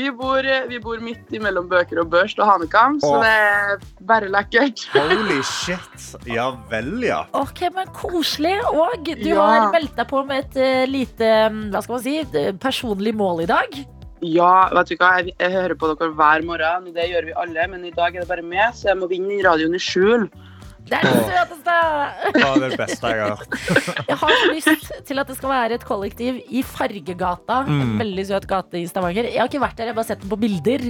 Vi 0.00 0.08
bor, 0.16 0.46
vi 0.70 0.78
bor 0.80 1.00
midt 1.04 1.32
imellom 1.36 1.66
Bøker 1.68 1.98
og 2.00 2.08
Børst 2.12 2.38
og 2.40 2.46
Hanekam, 2.48 2.94
så 3.02 3.18
det 3.20 3.32
er 3.36 3.82
bare 4.08 4.30
lekkert. 4.32 4.84
Holy 4.94 5.40
shit. 5.44 6.06
Ja 6.30 6.46
vel, 6.70 7.02
ja. 7.04 7.24
Ok, 7.36 7.60
men 7.74 7.90
koselig. 7.96 8.54
Og 8.70 9.04
du 9.10 9.28
Ja. 9.28 9.42
har 9.44 9.72
meldt 9.74 9.96
deg 9.98 10.08
på 10.08 10.22
med 10.24 10.46
et 10.46 10.56
eh, 10.56 10.86
lite 10.88 11.28
hva 11.72 11.82
skal 11.82 11.96
man 11.98 12.04
si, 12.06 12.14
eh, 12.22 12.52
personlig 12.56 13.12
mål 13.18 13.42
i 13.44 13.50
dag. 13.50 13.76
Ja, 14.22 14.68
vet 14.72 14.88
du 14.92 14.96
hva, 15.00 15.10
jeg, 15.20 15.34
jeg 15.40 15.52
hører 15.52 15.74
på 15.80 15.90
dere 15.92 16.14
hver 16.16 16.42
morgen, 16.48 16.88
det 16.94 17.10
gjør 17.10 17.26
vi 17.28 17.36
alle, 17.42 17.66
men 17.72 17.84
i 17.84 17.92
dag 17.96 18.14
er 18.16 18.20
det 18.24 18.28
bare 18.30 18.42
meg, 18.46 18.72
så 18.76 18.92
jeg 18.94 19.00
må 19.00 19.08
vinne 19.10 19.42
radioen 19.44 19.74
i 19.76 19.80
skjul. 19.80 20.30
Det 20.90 20.98
er 20.98 21.06
det 21.06 21.20
søteste! 21.30 21.74
Det 22.34 22.40
var 22.42 22.62
det 22.64 22.78
beste 22.80 23.10
jeg 23.12 23.20
har 23.22 23.36
hørt. 23.38 23.52
Jeg 24.10 24.16
har 24.18 24.32
så 24.34 24.48
lyst 24.50 24.88
til 25.06 25.20
at 25.22 25.28
det 25.30 25.36
skal 25.38 25.52
være 25.52 25.76
et 25.78 25.84
kollektiv 25.86 26.40
i 26.50 26.62
Fargegata. 26.66 27.60
En 27.66 27.76
Mm. 27.80 27.92
veldig 28.00 28.24
søt 28.26 28.46
gate 28.50 28.80
i 28.80 28.86
Stavanger. 28.90 29.28
Jeg 29.30 29.38
har 29.40 29.46
ikke 29.48 29.60
vært 29.62 29.76
der, 29.78 29.84
jeg 29.88 29.94
har 29.94 29.98
bare 30.00 30.08
sett 30.10 30.20
den 30.24 30.32
på 30.32 30.38
bilder. 30.42 30.82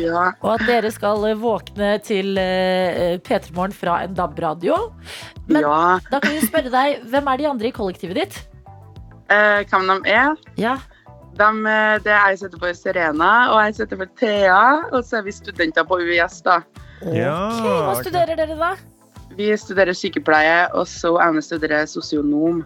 Ja, 0.00 0.32
Og 0.40 0.54
at 0.54 0.64
dere 0.66 0.90
skal 0.94 1.26
eh, 1.28 1.36
våkne 1.36 1.90
til 2.02 2.32
uh, 2.40 3.18
P3 3.20 3.52
Morgen 3.54 3.76
fra 3.76 3.98
en 4.06 4.14
DAB-radio. 4.16 4.78
Men 5.48 5.60
ja. 5.66 5.98
da 6.10 6.20
kan 6.24 6.32
vi 6.38 6.40
spørre 6.46 6.72
deg, 6.72 7.04
hvem 7.12 7.28
er 7.34 7.36
de 7.42 7.48
andre 7.52 7.68
i 7.68 7.74
kollektivet 7.76 8.16
ditt? 8.22 8.40
Eh, 9.28 9.60
hvem 9.68 9.92
de 10.04 10.10
er? 10.16 10.34
Ja, 10.60 10.76
De, 11.34 11.44
eh, 11.50 11.98
det 12.04 12.12
er 12.14 12.28
jeg 12.32 12.38
setter 12.44 12.60
for 12.62 12.72
Serena, 12.78 13.30
og 13.52 13.60
jeg 13.66 13.74
setter 13.82 13.98
for 14.00 14.10
Thea, 14.20 14.58
og 14.92 15.00
så 15.04 15.18
er 15.20 15.24
vi 15.28 15.32
studenter 15.34 15.84
på 15.88 15.98
UiS 16.00 16.40
da. 16.46 16.60
Ja, 17.12 17.34
ok. 17.50 17.64
Hva 17.88 17.94
studerer 18.00 18.36
dere 18.38 18.54
da? 18.56 18.72
Vi 19.38 19.50
studerer 19.58 19.96
sykepleie, 19.96 20.68
og 20.74 20.86
så 20.90 21.14
er 21.22 21.40
studerer 21.44 21.86
sosionom. 21.90 22.64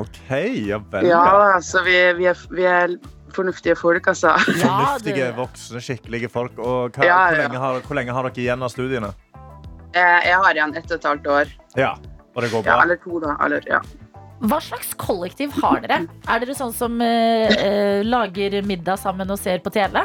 OK, 0.00 0.30
ja 0.66 0.78
vel. 0.92 1.06
Ja, 1.10 1.22
altså 1.58 1.82
vi, 1.84 1.96
vi, 2.18 2.26
er, 2.30 2.38
vi 2.50 2.64
er 2.68 2.94
fornuftige 3.36 3.76
folk, 3.76 4.06
altså. 4.08 4.32
Fornuftige, 4.62 5.32
voksne, 5.36 5.82
skikkelige 5.84 6.30
folk. 6.32 6.56
Og 6.58 6.92
hva, 6.96 7.04
Ja, 7.06 7.18
hvor, 7.28 7.42
lenge 7.42 7.60
har, 7.64 7.80
hvor 7.86 7.98
lenge 8.00 8.16
har 8.16 8.28
dere 8.28 8.44
igjen 8.44 8.64
av 8.64 8.72
studiene? 8.72 9.12
Eh, 9.92 10.28
Jeg 10.28 10.38
har 10.40 10.54
igjen 10.56 10.72
ett 10.76 10.88
og 10.88 10.96
et 10.96 11.04
halvt 11.10 11.26
år. 11.34 11.52
Ja, 11.76 11.92
og 12.32 12.40
det 12.42 12.50
går 12.54 12.64
Ja, 12.64 12.78
bra? 12.78 12.86
eller 12.86 12.96
to, 13.02 13.20
da. 13.20 13.36
Eller, 13.44 13.68
ja. 13.68 13.82
Hva 14.42 14.58
slags 14.64 14.94
kollektiv 14.98 15.52
har 15.62 15.84
dere? 15.84 16.00
Er 16.26 16.40
dere 16.42 16.56
sånn 16.58 16.72
som 16.74 16.96
eh, 17.04 17.52
eh, 17.52 18.00
lager 18.02 18.56
middag 18.66 18.98
sammen 18.98 19.30
og 19.30 19.38
ser 19.38 19.60
på 19.62 19.70
TV? 19.70 20.00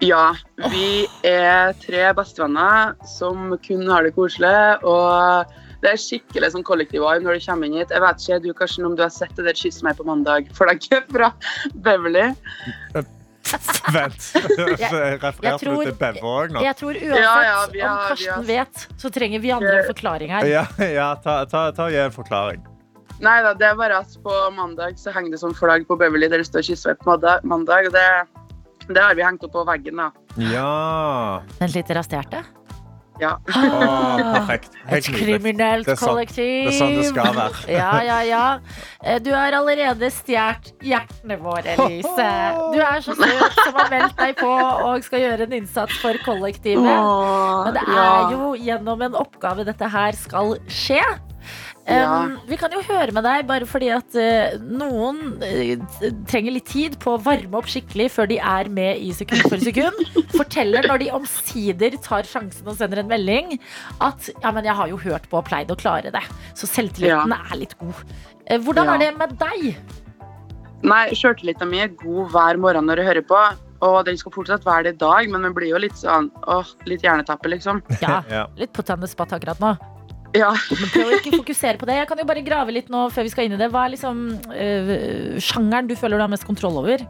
Ja. 0.00 0.34
Vi 0.70 1.06
er 1.26 1.72
tre 1.82 2.12
bestevenner 2.14 2.94
som 3.06 3.56
kun 3.64 3.86
har 3.90 4.06
det 4.06 4.14
koselig. 4.16 4.54
Og 4.86 5.54
det 5.82 5.92
er 5.92 6.00
skikkelig 6.02 6.52
sånn 6.54 6.66
kollektiv 6.66 7.04
vibe 7.04 7.22
når 7.26 7.38
du 7.38 7.44
kommer 7.46 7.68
inn 7.68 7.78
hit. 7.80 7.92
Jeg 7.94 8.02
vet 8.02 8.24
ikke, 8.24 8.40
du 8.42 8.52
Karsten, 8.54 8.86
om 8.88 8.96
du 8.98 9.02
har 9.04 9.10
sett 9.14 9.34
det 9.36 9.44
der 9.46 9.54
'Kyss 9.58 9.82
meg 9.86 9.96
på 9.98 10.06
mandag'-flagget 10.08 11.10
fra 11.12 11.32
Beverly? 11.74 12.32
Vent. 13.92 14.24
Refererte 15.22 15.64
du 15.64 15.84
til 15.86 15.94
Bevve 15.96 16.20
òg 16.28 16.50
nå? 16.52 16.60
Jeg 16.66 16.76
tror 16.76 16.92
uansett 16.98 17.22
Ja, 17.22 17.36
ja, 17.42 17.54
har- 17.54 17.68
om 17.68 18.08
Karsten 18.10 18.34
har- 18.34 18.42
vet, 18.44 18.88
så 18.98 19.10
trenger 19.10 19.40
vi 19.40 19.52
andre 19.54 19.78
en 19.78 19.88
forklaring 19.88 20.30
her. 20.30 20.44
Ja, 20.46 20.66
ja 20.78 21.14
ta, 21.22 21.44
ta, 21.46 21.70
ta 21.72 21.86
og 21.86 21.90
gi 21.94 22.02
en 22.02 22.10
forklaring. 22.12 22.66
Nei 23.20 23.38
da, 23.42 23.54
det 23.54 23.66
er 23.66 23.74
bare 23.74 23.98
at 23.98 24.12
på 24.22 24.34
mandag 24.54 24.98
så 25.00 25.10
henger 25.14 25.30
det 25.32 25.40
sånn 25.40 25.56
flagg 25.56 25.86
på 25.88 25.96
Beverly 25.98 26.28
der 26.28 26.38
det 26.38 26.46
står 26.46 26.62
'Kyss 26.66 26.84
meg 26.86 26.98
på 26.98 27.16
mandag 27.44 27.86
og 27.86 27.92
det, 27.92 28.26
det 28.88 29.02
har 29.02 29.14
vi 29.18 29.22
hengt 29.26 29.44
opp 29.44 29.52
på 29.52 29.64
veggen, 29.68 29.96
da. 30.00 30.10
Ja. 30.40 31.42
Den 31.58 31.74
litt 31.74 31.90
rasterte? 31.96 32.44
Ja. 33.18 33.32
Åh, 33.50 34.20
perfekt. 34.34 34.76
Et 34.94 35.06
kriminelt 35.10 35.88
Det 35.88 35.96
kollektiv. 35.98 36.68
Det 36.68 36.74
er 36.74 36.76
sånn 36.78 36.92
det 37.00 37.06
skal 37.08 37.32
være. 37.34 37.64
Ja, 37.74 37.88
ja, 38.06 38.18
ja. 38.22 38.42
Eh, 39.02 39.18
Du 39.18 39.32
har 39.34 39.56
allerede 39.58 40.10
stjålet 40.14 40.70
hjertene 40.86 41.38
våre, 41.42 41.74
Elise. 41.74 42.28
Du 42.74 42.78
er 42.78 43.02
så 43.02 43.16
søt 43.18 43.58
som 43.64 43.74
har 43.80 43.90
meldt 43.90 44.14
deg 44.22 44.36
på 44.38 44.52
og 44.52 45.02
skal 45.06 45.24
gjøre 45.24 45.48
en 45.48 45.56
innsats 45.58 45.98
for 45.98 46.14
kollektivet. 46.22 46.86
Men 47.66 47.74
det 47.74 47.82
er 47.90 48.36
jo 48.36 48.52
gjennom 48.54 49.02
en 49.08 49.18
oppgave 49.18 49.66
dette 49.66 49.90
her 49.90 50.14
skal 50.14 50.54
skje. 50.70 51.02
Ja. 51.88 52.08
Um, 52.26 52.34
vi 52.44 52.56
kan 52.60 52.72
jo 52.74 52.82
høre 52.84 53.14
med 53.16 53.24
deg, 53.24 53.46
bare 53.48 53.64
fordi 53.68 53.86
at 53.94 54.16
uh, 54.20 54.58
noen 54.60 55.38
uh, 55.40 56.10
trenger 56.28 56.52
litt 56.52 56.66
tid 56.68 56.98
på 57.00 57.14
å 57.16 57.20
varme 57.24 57.56
opp 57.56 57.70
skikkelig 57.72 58.10
før 58.12 58.28
de 58.28 58.36
er 58.44 58.68
med 58.68 59.00
i 59.00 59.08
Sekund 59.16 59.46
for 59.48 59.56
sekund. 59.64 60.02
Forteller 60.38 60.84
når 60.90 61.00
de 61.06 61.10
omsider 61.16 61.96
tar 62.04 62.28
sjansen 62.28 62.68
og 62.68 62.76
sender 62.76 63.00
en 63.00 63.08
melding 63.08 63.54
at 64.04 64.28
ja, 64.34 64.52
men 64.52 64.68
jeg 64.68 64.76
har 64.76 64.92
jo 64.92 65.00
hørt 65.08 65.30
på 65.32 65.40
og 65.40 65.46
pleid 65.48 65.72
å 65.72 65.78
klare 65.80 66.12
det. 66.12 66.24
Så 66.58 66.68
selvtilliten 66.68 67.32
er 67.38 67.56
litt 67.64 67.72
god. 67.80 68.04
Uh, 68.50 68.58
hvordan 68.68 68.84
Ja. 68.92 68.94
er 68.98 69.06
det 69.06 69.12
med 69.24 69.38
deg? 69.40 69.70
Nei, 70.84 71.02
sjøltilliten 71.16 71.72
min 71.72 71.86
er 71.88 71.94
god 71.98 72.28
hver 72.36 72.60
morgen 72.60 72.86
når 72.86 73.00
jeg 73.02 73.08
hører 73.14 73.26
på. 73.32 73.40
Og 73.88 74.00
den 74.06 74.16
skal 74.18 74.32
fortsatt 74.34 74.64
være 74.66 74.88
det 74.90 74.96
i 74.96 74.98
dag, 75.00 75.28
men 75.30 75.44
vi 75.48 75.50
blir 75.54 75.72
jo 75.72 75.78
litt 75.80 75.96
sånn 75.98 76.28
åh, 76.50 76.66
litt 76.90 77.02
hjernetappe, 77.06 77.48
liksom. 77.52 77.80
Ja, 78.02 78.20
Ja. 78.36 78.44
litt 78.58 78.72
på 78.74 78.82
tennisbatt 78.86 79.32
akkurat 79.36 79.60
nå. 79.62 79.72
Ja. 80.36 80.50
Men 80.52 80.90
prøv 80.92 81.08
å 81.08 81.16
ikke 81.18 81.38
fokusere 81.38 81.80
på 81.80 81.88
det. 81.88 81.96
Jeg 82.00 82.08
kan 82.10 82.20
jo 82.20 82.26
bare 82.28 82.44
grave 82.44 82.74
litt 82.74 82.90
nå 82.92 83.06
før 83.14 83.26
vi 83.26 83.32
skal 83.32 83.48
inn 83.48 83.56
i 83.56 83.60
det. 83.60 83.70
Hva 83.72 83.86
er 83.86 83.94
liksom 83.94 84.26
øh, 84.52 84.92
sjangeren 85.40 85.88
du 85.88 85.96
føler 85.96 86.20
du 86.20 86.26
har 86.26 86.32
mest 86.32 86.46
kontroll 86.48 86.76
over? 86.82 87.06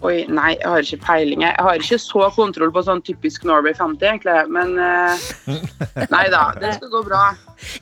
Oi, 0.00 0.22
nei, 0.32 0.54
jeg 0.56 0.64
har 0.64 0.86
ikke 0.86 1.00
peiling. 1.04 1.42
Jeg 1.44 1.60
har 1.60 1.82
ikke 1.82 1.98
så 2.00 2.28
kontroll 2.32 2.70
på 2.72 2.82
sånn 2.86 3.02
typisk 3.04 3.44
Norway 3.48 3.74
50, 3.76 4.06
egentlig. 4.08 4.36
Men 4.52 4.78
øh, 4.80 5.26
nei 6.14 6.22
da, 6.32 6.46
det 6.60 6.76
skal 6.78 6.92
gå 6.92 7.02
bra. 7.08 7.24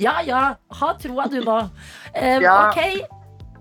Ja, 0.03 0.19
ja. 0.27 0.43
Ha 0.81 0.91
troa 0.99 1.29
du 1.31 1.39
nå. 1.43 1.61
Um, 2.15 2.43
Ja. 2.43 2.57
Ok, 2.71 3.05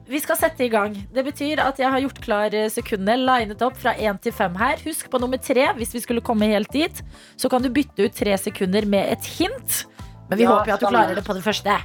vi 0.09 0.21
skal 0.23 0.39
sette 0.39 0.65
i 0.65 0.71
gang. 0.73 0.95
Det 1.13 1.25
betyr 1.27 1.61
at 1.61 1.77
jeg 1.81 1.91
har 1.91 2.01
gjort 2.01 2.21
klar 2.23 2.53
eh, 2.55 2.69
sekundene, 2.71 3.19
linet 3.27 3.61
opp 3.65 3.77
fra 3.77 3.93
én 3.99 4.17
til 4.23 4.33
fem 4.33 4.55
her. 4.57 4.79
Husk 4.85 5.09
på 5.11 5.19
nummer 5.21 5.41
tre, 5.41 5.67
hvis 5.77 5.93
vi 5.93 6.01
skulle 6.05 6.23
komme 6.25 6.47
helt 6.49 6.71
dit, 6.73 7.01
så 7.37 7.51
kan 7.51 7.61
du 7.61 7.69
bytte 7.73 8.07
ut 8.07 8.15
tre 8.17 8.37
sekunder 8.39 8.87
med 8.89 9.11
et 9.17 9.29
hint. 9.37 9.83
Men 10.29 10.37
vi 10.37 10.43
Ja, 10.43 10.49
håper 10.57 10.67
jo 10.67 10.73
at 10.73 10.79
du 10.79 10.87
klarer 10.91 11.15
det 11.15 11.23
på 11.25 11.33
det 11.37 11.43
første. 11.45 11.77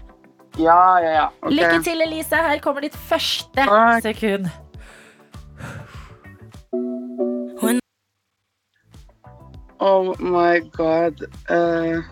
Ja, 0.59 0.99
ja, 1.01 1.11
ja. 1.17 1.27
Okay. 1.43 1.55
Lykke 1.57 1.83
til, 1.87 2.01
Elise. 2.05 2.37
Her 2.37 2.59
kommer 2.61 2.81
ditt 2.85 2.97
første 3.09 3.65
Takk. 3.65 4.03
sekund. 4.05 4.51
Oh 9.81 10.15
my 10.21 10.61
god. 10.61 11.23
Uh, 11.51 12.03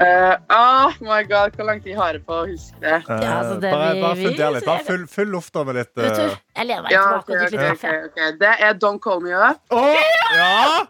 uh, 0.00 0.36
oh 0.50 0.92
my 1.00 1.22
god, 1.24 1.50
hvor 1.56 1.64
lang 1.66 1.82
tid 1.82 1.96
har 1.98 2.14
jeg 2.14 2.22
på 2.26 2.36
å 2.36 2.44
huske 2.46 2.78
det? 2.82 3.00
Ja, 3.08 3.32
altså, 3.40 3.56
det 3.62 3.72
bare 3.74 3.94
vi- 3.96 4.02
bare 4.04 4.16
funder 4.20 4.54
litt. 4.56 4.66
Bare 4.68 4.84
fyll, 4.86 5.06
fyll 5.10 5.32
lufta 5.34 5.64
med 5.66 5.80
litt 5.80 5.98
eh, 5.98 6.36
jeg 6.56 6.66
lener 6.68 6.82
meg 6.86 6.92
Ja, 6.94 7.02
tilbake 7.02 7.18
ok, 7.18 7.30
og 7.30 7.38
drikker 7.40 7.70
litt 7.72 7.80
kaffe. 7.80 7.94
ok, 8.04 8.12
ok. 8.12 8.38
Det 8.44 8.52
er 8.68 8.74
Don't 8.84 9.00
Call 9.02 9.20
Me 9.24 9.34
Up 9.34 9.60
Oh, 9.70 9.96
ja! 10.36 10.86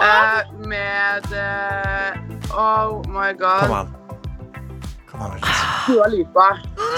Eh, 0.00 0.40
med 0.66 1.24
uh, 1.32 2.56
Oh 2.58 3.02
my 3.08 3.32
Kom 3.32 3.38
god. 3.38 3.70
an. 3.70 3.88
Kom 5.10 5.20
an. 5.22 5.40
Dua 5.86 6.06
Lipa. 6.08 6.48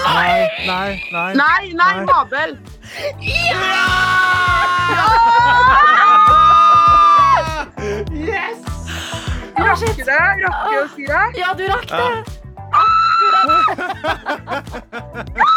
Nei, 0.05 0.47
nei, 0.67 1.03
nei. 1.11 1.33
Nei, 1.35 1.73
nei, 1.73 1.95
Nei. 1.95 2.05
Mabel! 2.05 2.57
Yes! 8.11 8.57
Rakk 9.57 9.97
det? 9.97 10.19
Rakk 10.43 10.71
å 10.71 10.87
si 10.95 11.05
det? 11.09 11.25
Ja, 11.39 11.53
du 11.57 11.65
rakk 11.69 11.89
det! 11.89 12.23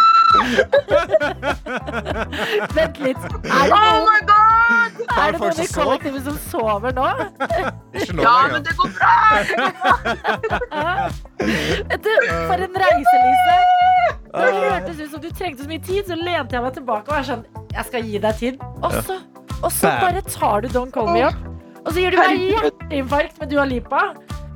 Vent 2.77 2.99
litt. 3.03 3.19
Er 3.19 3.23
det 3.29 3.35
Oh 3.73 3.79
noen, 3.79 4.05
my 4.09 4.21
god! 4.29 4.93
er 5.19 5.33
det 5.33 5.39
noen 5.43 5.53
i 5.53 5.55
som 5.67 5.75
kollektivet 5.83 6.23
som 6.29 6.37
sover 6.51 6.91
nå? 6.97 7.07
Ja, 8.23 8.37
men 8.53 8.61
det 8.67 8.73
går 8.79 8.89
bra! 8.99 9.15
Du, 11.99 12.11
for 12.49 12.59
en 12.65 12.75
reise, 12.83 13.17
Lise. 13.25 13.57
Det 14.35 14.51
hørtes 14.55 14.99
ut 15.01 15.11
som 15.13 15.21
du 15.23 15.29
trengte 15.35 15.63
så 15.65 15.69
mye 15.71 15.83
tid, 15.85 16.03
så 16.09 16.15
lente 16.19 16.55
jeg 16.57 16.63
meg 16.65 16.75
tilbake 16.77 17.07
og 17.09 17.15
var 17.17 17.25
sånn 17.27 17.45
Jeg 17.75 17.85
skal 17.89 18.01
gi 18.09 18.19
deg 18.23 18.35
tid. 18.41 18.55
Og 18.85 18.93
så, 19.07 19.15
og 19.63 19.71
så 19.75 19.87
bare 20.03 20.21
tar 20.29 20.59
du 20.65 20.69
Don't 20.75 20.93
Call 20.95 21.09
Me 21.15 21.21
Up. 21.29 21.37
Og 21.85 21.91
så 21.95 21.99
gir 22.03 22.11
du 22.13 22.17
meg 22.21 22.33
hjerteinfarkt 22.53 23.35
med 23.41 23.47
Dua 23.55 23.65
Lipa. 23.69 24.03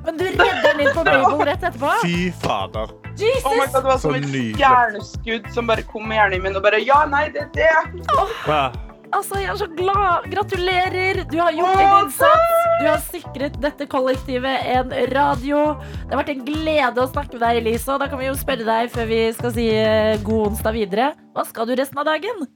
Men 0.07 0.19
du 0.19 0.25
redder 0.25 0.63
den 0.73 0.87
inn 0.87 0.95
på 0.97 1.05
Mabel 1.07 1.45
rett 1.47 1.63
etterpå. 1.63 1.91
Fy 2.03 2.31
fader. 2.43 2.95
Jesus! 3.17 3.45
Oh 3.45 3.53
my 3.55 3.67
god, 3.67 3.75
Det 3.75 3.89
var 3.89 3.99
som 4.01 4.15
et 4.17 4.31
stjerneskudd 4.31 5.51
som 5.55 5.69
bare 5.69 5.85
kom 5.91 6.13
i 6.13 6.17
hjernen 6.17 6.43
min 6.47 6.57
og 6.57 6.65
bare 6.65 6.81
Ja, 6.83 7.03
nei, 7.11 7.27
det 7.35 7.45
er 7.45 7.53
det! 7.93 8.09
Oh. 8.17 8.73
Altså, 9.13 9.43
jeg 9.43 9.51
er 9.53 9.59
så 9.61 9.69
glad. 9.77 10.25
Gratulerer. 10.33 11.21
Du 11.29 11.37
har 11.37 11.53
gjort 11.53 11.77
en 11.77 11.91
innsats. 11.99 12.55
Du 12.81 12.87
har 12.89 13.03
sikret 13.05 13.59
dette 13.61 13.85
kollektivet 13.93 14.65
en 14.73 14.95
radio. 15.13 15.75
Det 16.07 16.15
har 16.15 16.23
vært 16.23 16.33
en 16.33 16.47
glede 16.47 17.05
å 17.05 17.11
snakke 17.11 17.37
med 17.37 17.45
deg, 17.45 17.61
Elise. 17.61 17.93
Og 17.93 18.01
da 18.01 18.09
kan 18.09 18.23
vi 18.23 18.31
jo 18.31 18.39
spørre 18.41 18.65
deg 18.65 18.89
før 18.95 19.11
vi 19.13 19.21
skal 19.37 19.55
si 19.59 19.69
eh, 19.77 20.17
god 20.25 20.55
onsdag 20.55 20.79
videre. 20.79 21.13
Hva 21.37 21.45
skal 21.49 21.69
du 21.69 21.77
resten 21.77 22.01
av 22.01 22.09
dagen? 22.09 22.47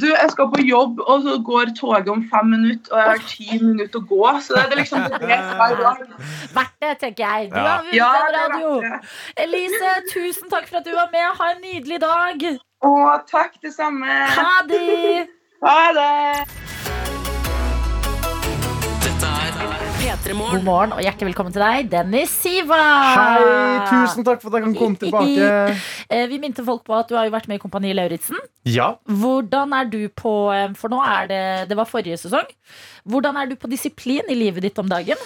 Du, 0.00 0.06
jeg 0.10 0.30
skal 0.32 0.48
på 0.52 0.60
jobb, 0.66 1.00
og 1.00 1.22
så 1.24 1.36
går 1.46 1.72
toget 1.78 2.08
om 2.12 2.22
fem 2.32 2.50
minutter, 2.52 2.92
og 2.92 2.98
jeg 3.00 3.08
har 3.08 3.22
ti 3.30 3.58
minutter 3.62 4.02
å 4.02 4.06
gå. 4.10 4.22
Så 4.44 4.56
det 4.58 4.64
er 4.76 4.80
liksom 4.82 5.06
det 5.12 5.30
er 5.38 5.48
hver 5.56 5.76
dag. 5.80 6.04
Verdt 6.56 6.76
det, 6.84 6.92
tenker 7.02 7.24
jeg. 7.24 7.50
Du 7.54 7.58
har 7.60 7.82
vunnet 7.86 7.96
Ja, 7.96 8.10
en 8.20 8.36
radio. 8.36 9.00
Elise, 9.46 9.96
tusen 10.12 10.52
takk 10.52 10.68
for 10.68 10.82
at 10.82 10.88
du 10.88 10.92
var 10.96 11.08
med. 11.14 11.26
Ha 11.40 11.50
en 11.54 11.64
nydelig 11.64 12.00
dag. 12.04 12.46
Å, 12.84 12.94
takk, 13.30 13.56
det 13.64 13.72
samme. 13.76 14.20
Ha 14.36 14.62
det. 14.68 15.28
Ha 15.64 15.80
det. 15.96 16.75
God 20.26 20.64
Morgen. 20.66 20.92
og 20.96 20.98
hjertelig 21.04 21.28
velkommen 21.28 21.52
til 21.54 21.62
deg, 21.62 21.86
Dennis 21.92 22.32
Siva. 22.42 22.76
Hei, 23.14 23.74
tusen 23.86 24.24
takk 24.26 24.40
for 24.42 24.50
at 24.50 24.56
jeg 24.58 24.64
kan 24.64 24.74
komme 24.78 24.98
tilbake. 24.98 25.50
Eh, 26.16 26.24
Vi 26.30 26.38
minte 26.42 26.62
folk 26.66 26.84
på 26.86 26.94
at 26.94 27.08
du 27.10 27.14
har 27.18 27.26
jo 27.26 27.32
vært 27.34 27.46
med 27.50 27.58
i 27.58 27.62
Kompani 27.62 27.90
Lauritzen. 27.94 28.38
Ja, 28.66 28.92
Hvordan 29.06 29.72
er 29.74 29.88
du 29.90 29.98
på 30.14 30.32
eh, 30.54 30.68
For 30.78 30.90
nå 30.92 31.00
er 31.02 31.26
det 31.30 31.40
Det 31.70 31.76
var 31.78 31.88
forrige 31.90 32.18
sesong. 32.20 32.46
Hvordan 33.10 33.38
er 33.40 33.48
du 33.50 33.56
på 33.58 33.70
disiplin 33.70 34.26
i 34.30 34.36
livet 34.38 34.62
ditt 34.66 34.78
om 34.82 34.86
dagen? 34.90 35.18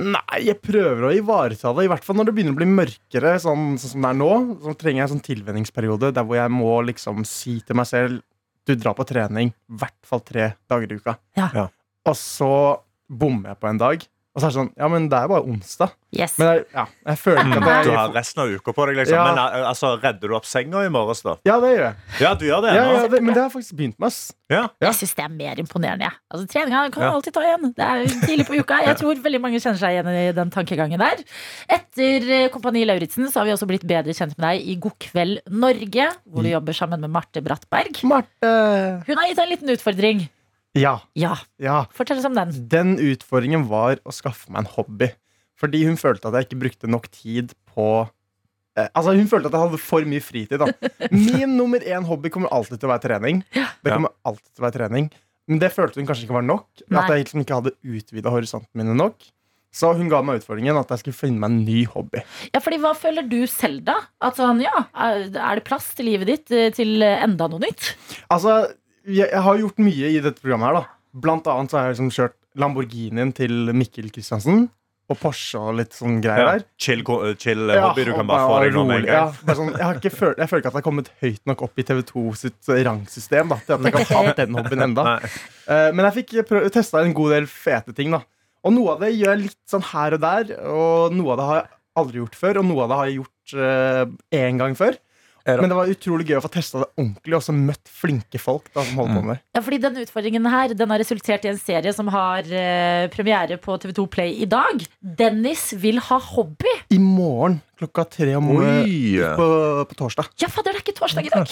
Nei, 0.00 0.40
jeg 0.44 0.56
prøver 0.64 1.08
å 1.08 1.12
ivareta 1.16 1.72
det. 1.76 1.84
I 1.86 1.92
hvert 1.92 2.04
fall 2.04 2.16
når 2.20 2.28
det 2.30 2.36
begynner 2.38 2.56
å 2.56 2.60
bli 2.60 2.68
mørkere, 2.68 3.34
sånn, 3.44 3.68
sånn 3.80 3.92
som 3.94 4.04
det 4.08 4.12
er 4.14 4.18
nå. 4.22 4.30
Så 4.64 4.76
trenger 4.80 5.02
jeg 5.02 5.06
en 5.08 5.14
sånn 5.14 5.26
tilvenningsperiode 5.30 6.12
der 6.16 6.26
hvor 6.28 6.40
jeg 6.40 6.52
må 6.56 6.74
liksom 6.88 7.24
si 7.28 7.58
til 7.64 7.76
meg 7.80 7.88
selv 7.92 8.20
Du 8.68 8.74
drar 8.76 8.96
på 8.98 9.04
trening 9.08 9.52
i 9.52 9.80
hvert 9.80 9.96
fall 10.04 10.24
tre 10.24 10.50
dager 10.68 10.92
i 10.92 11.00
uka. 11.00 11.16
Ja. 11.40 11.48
Ja. 11.56 11.66
Og 12.08 12.16
så 12.20 12.50
bommer 13.08 13.52
jeg 13.54 13.60
på 13.62 13.68
en 13.72 13.80
dag. 13.84 14.04
Og 14.36 14.42
så 14.42 14.46
er 14.46 14.52
det 14.52 14.56
sånn 14.58 14.68
Ja, 14.76 14.88
men 14.92 15.06
det 15.08 15.16
er 15.16 15.28
bare 15.32 15.46
onsdag. 15.48 15.94
Yes. 16.16 16.34
Men 16.38 16.48
jeg, 16.50 16.64
ja, 16.76 16.82
jeg 17.08 17.18
føler 17.18 17.48
ikke 17.48 17.60
Du 17.86 17.90
har 17.96 18.10
resten 18.14 18.42
av 18.42 18.50
uka 18.52 18.72
på 18.76 18.84
deg, 18.88 18.98
liksom. 19.00 19.16
Ja. 19.16 19.24
Men 19.30 19.38
eh, 19.42 19.64
altså, 19.68 19.94
redder 20.00 20.28
du 20.28 20.34
opp 20.36 20.44
senga 20.48 20.82
i 20.84 20.90
morges, 20.92 21.22
da? 21.24 21.34
Ja, 21.48 21.56
det 21.60 21.70
gjør 21.72 21.82
jeg. 21.86 21.96
Ja, 22.20 22.34
du 22.36 22.44
gjør 22.46 22.60
det 22.66 22.74
Ja, 22.76 22.84
ja, 22.92 23.06
det, 23.08 23.20
men 23.24 23.32
det 23.32 23.40
har 23.40 23.48
jeg 23.48 23.54
faktisk 23.56 23.76
begynt 23.80 23.96
med. 23.98 24.06
ass. 24.12 24.20
Ja. 24.52 24.60
Ja. 24.78 24.90
Jeg 24.90 24.98
syns 25.00 25.14
det 25.18 25.24
er 25.24 25.32
mer 25.34 25.62
imponerende. 25.64 26.04
jeg. 26.06 26.18
Altså, 26.30 26.46
Treninga 26.52 26.84
kan 26.92 27.00
du 27.02 27.06
Ja. 27.08 27.12
alltid 27.16 27.32
ta 27.34 27.40
igjen. 27.48 27.72
Det 27.80 27.88
er 27.88 28.04
tidlig 28.28 28.46
på 28.46 28.60
uka. 28.60 28.78
Jeg 28.86 28.96
tror 29.00 29.24
veldig 29.24 29.40
mange 29.42 29.60
kjenner 29.64 29.80
seg 29.80 29.96
igjen 29.96 30.12
i 30.12 30.32
den 30.36 30.52
tankegangen 30.54 31.00
der. 31.00 31.24
Etter 31.80 32.30
eh, 32.38 32.48
Kompani 32.52 32.84
Lauritzen 32.86 33.26
så 33.32 33.40
har 33.40 33.48
vi 33.48 33.56
også 33.56 33.66
blitt 33.72 33.88
bedre 33.88 34.12
kjent 34.14 34.36
med 34.38 34.46
deg 34.50 34.68
i 34.68 34.76
God 34.84 34.96
kveld 35.02 35.40
Norge, 35.50 36.10
hvor 36.28 36.44
du 36.46 36.52
jobber 36.52 36.76
sammen 36.76 37.00
med 37.00 37.10
Marte 37.10 37.40
Brattberg. 37.42 38.04
Marte 38.04 38.52
Hun 39.08 39.16
har 39.16 39.28
gitt 39.32 39.36
deg 39.40 39.44
en 39.48 39.54
liten 39.56 39.74
utfordring. 39.76 40.26
Ja. 40.76 40.98
Ja, 41.16 41.34
Ja. 41.62 41.84
fortell 41.96 42.18
oss 42.20 42.26
om 42.28 42.34
den. 42.36 42.52
Den 42.68 42.96
utfordringen 43.00 43.66
var 43.70 43.96
å 44.04 44.12
skaffe 44.14 44.50
meg 44.52 44.64
en 44.64 44.72
hobby. 44.76 45.10
Fordi 45.56 45.84
hun 45.88 45.96
følte 45.96 46.28
at 46.28 46.34
jeg 46.36 46.46
ikke 46.50 46.60
brukte 46.66 46.88
nok 46.92 47.06
tid 47.10 47.54
på 47.72 47.86
eh, 48.76 48.88
Altså 48.94 49.14
Hun 49.16 49.28
følte 49.30 49.48
at 49.48 49.54
jeg 49.56 49.62
hadde 49.62 49.78
for 49.80 50.04
mye 50.04 50.20
fritid. 50.20 50.58
da 50.60 50.68
Min 51.10 51.56
nummer 51.56 51.80
én 51.80 52.04
hobby 52.04 52.28
kommer 52.28 52.52
alltid 52.52 52.78
til 52.82 52.90
å 52.90 52.92
være 52.92 53.06
trening. 53.08 53.40
Det 53.56 53.88
kommer 53.94 54.12
alltid 54.28 54.50
til 54.52 54.60
å 54.60 54.66
være 54.66 54.76
trening 54.76 55.08
Men 55.48 55.62
det 55.62 55.72
følte 55.72 55.96
hun 56.02 56.06
kanskje 56.10 56.26
ikke 56.28 56.36
var 56.36 56.44
nok. 56.44 56.66
Nei. 56.90 57.00
At 57.00 57.08
jeg 57.14 57.24
liksom 57.24 57.40
ikke 57.46 57.56
hadde 57.62 57.72
utvida 57.86 58.32
horisontene 58.34 58.82
mine 58.82 58.96
nok. 58.98 59.16
Så 59.76 59.90
hun 59.96 60.08
ga 60.08 60.22
meg 60.24 60.40
utfordringen 60.40 60.76
at 60.80 60.88
jeg 60.92 61.02
skulle 61.02 61.16
finne 61.18 61.40
meg 61.40 61.52
en 61.52 61.64
ny 61.66 61.82
hobby. 61.92 62.20
Ja, 62.54 62.60
fordi 62.64 62.78
Hva 62.80 62.92
føler 62.96 63.26
du 63.28 63.42
selv, 63.48 63.82
da? 63.84 63.96
At 64.24 64.36
sånn, 64.40 64.60
ja, 64.64 64.86
Er 64.96 65.28
det 65.60 65.64
plass 65.68 65.90
til 65.96 66.08
livet 66.08 66.30
ditt 66.30 66.52
eh, 66.52 66.70
til 66.76 67.00
enda 67.04 67.48
noe 67.52 67.60
nytt? 67.64 67.94
Altså, 68.32 68.62
jeg, 69.06 69.28
jeg 69.30 69.42
har 69.46 69.58
gjort 69.62 69.78
mye 69.82 70.10
i 70.14 70.20
dette 70.24 70.42
programmet 70.42 70.68
her, 70.70 70.80
da. 70.82 70.86
Blant 71.26 71.46
annet 71.48 71.72
så 71.72 71.78
har 71.78 71.86
jeg 71.90 71.96
liksom 71.96 72.10
kjørt 72.12 72.36
Lamborghinien 72.60 73.30
til 73.36 73.70
Mikkel 73.76 74.10
Kristiansen. 74.12 74.66
Og 75.06 75.18
Porsche 75.20 75.60
og 75.62 75.76
litt 75.78 75.92
sånn 75.94 76.16
greier 76.18 76.42
Ja. 76.42 76.52
der. 76.56 76.62
Chill, 76.82 77.04
chill 77.38 77.68
Ja, 77.70 77.84
hobby 77.92 78.02
du 78.08 78.12
kan 78.16 78.26
bare 78.26 78.48
få 78.50 78.56
deg 78.64 78.72
noe 78.74 78.86
med 78.88 78.96
en 78.96 79.06
gang. 79.06 79.36
Ja, 79.46 79.54
sånn, 79.54 79.68
jeg, 80.02 80.10
føl, 80.10 80.32
jeg 80.34 80.48
føler 80.50 80.62
ikke 80.64 80.72
at 80.72 80.74
jeg 80.74 80.80
har 80.80 80.86
kommet 80.88 81.10
høyt 81.22 81.42
nok 81.46 81.62
opp 81.62 81.78
i 81.78 81.84
TV2 81.86 82.24
sitt 82.40 82.70
rangsystem. 82.88 83.52
Da, 83.52 83.60
til 83.62 83.76
at 83.76 83.86
jeg 83.86 83.94
kan 83.94 84.08
ha 84.26 84.32
den 84.40 84.58
hobbyen 84.58 84.82
enda. 84.90 85.04
Eh, 85.66 85.90
Men 85.94 86.06
jeg 86.06 86.24
fikk 86.24 86.34
testa 86.74 87.00
en 87.02 87.14
god 87.14 87.32
del 87.34 87.46
fete 87.50 87.90
ting. 87.94 88.10
da 88.14 88.20
Og 88.62 88.72
noe 88.74 88.92
av 88.96 89.00
det 89.02 89.12
gjør 89.16 89.32
jeg 89.34 89.44
litt 89.46 89.56
sånn 89.70 89.82
her 89.92 90.14
og 90.14 90.20
der, 90.22 90.52
og 90.66 91.14
noe 91.14 91.32
av 91.32 91.38
det 91.40 91.46
har 91.46 91.56
jeg 91.60 91.70
aldri 92.02 92.20
gjort 92.20 92.36
før, 92.38 92.58
og 92.60 92.64
noe 92.68 92.82
av 92.84 92.88
det 92.92 92.98
har 93.00 93.06
jeg 93.06 93.16
gjort 93.20 93.54
én 94.42 94.58
gang 94.60 94.74
før. 94.78 94.98
Men 95.46 95.70
det 95.70 95.78
var 95.78 95.90
utrolig 95.90 96.26
gøy 96.26 96.40
å 96.40 96.44
få 96.44 96.50
testa 96.56 96.82
det 96.82 96.88
ordentlig 96.96 97.34
og 97.34 97.38
også 97.38 97.54
møtt 97.54 97.92
flinke 98.00 98.40
folk 98.42 98.66
da, 98.72 98.82
som 98.82 98.98
holdt 98.98 99.14
på 99.14 99.22
med. 99.28 99.42
Ja, 99.54 99.62
fordi 99.62 99.78
denne 99.84 100.02
utfordringen 100.02 100.48
her 100.50 100.74
Den 100.74 100.90
har 100.90 101.00
resultert 101.02 101.46
i 101.46 101.52
en 101.52 101.60
serie 101.60 101.92
som 101.94 102.10
har 102.12 102.48
eh, 102.50 103.06
premiere 103.14 103.58
på 103.62 103.78
TV2 103.82 104.08
Play 104.10 104.34
i 104.42 104.48
dag. 104.50 104.82
Dennis 105.00 105.68
vil 105.78 106.02
ha 106.08 106.18
hobby. 106.32 106.74
I 106.90 106.98
morgen 107.02 107.60
klokka 107.76 108.04
tre 108.08 108.32
om 108.38 108.44
morgenen 108.48 109.36
på, 109.36 109.46
på 109.90 109.96
torsdag. 109.98 110.30
Ja, 110.40 110.48
fader, 110.52 110.72
det 110.72 110.80
er 110.80 110.84
ikke 110.84 110.94
torsdag 110.96 111.26
i 111.26 111.32
dag. 111.32 111.44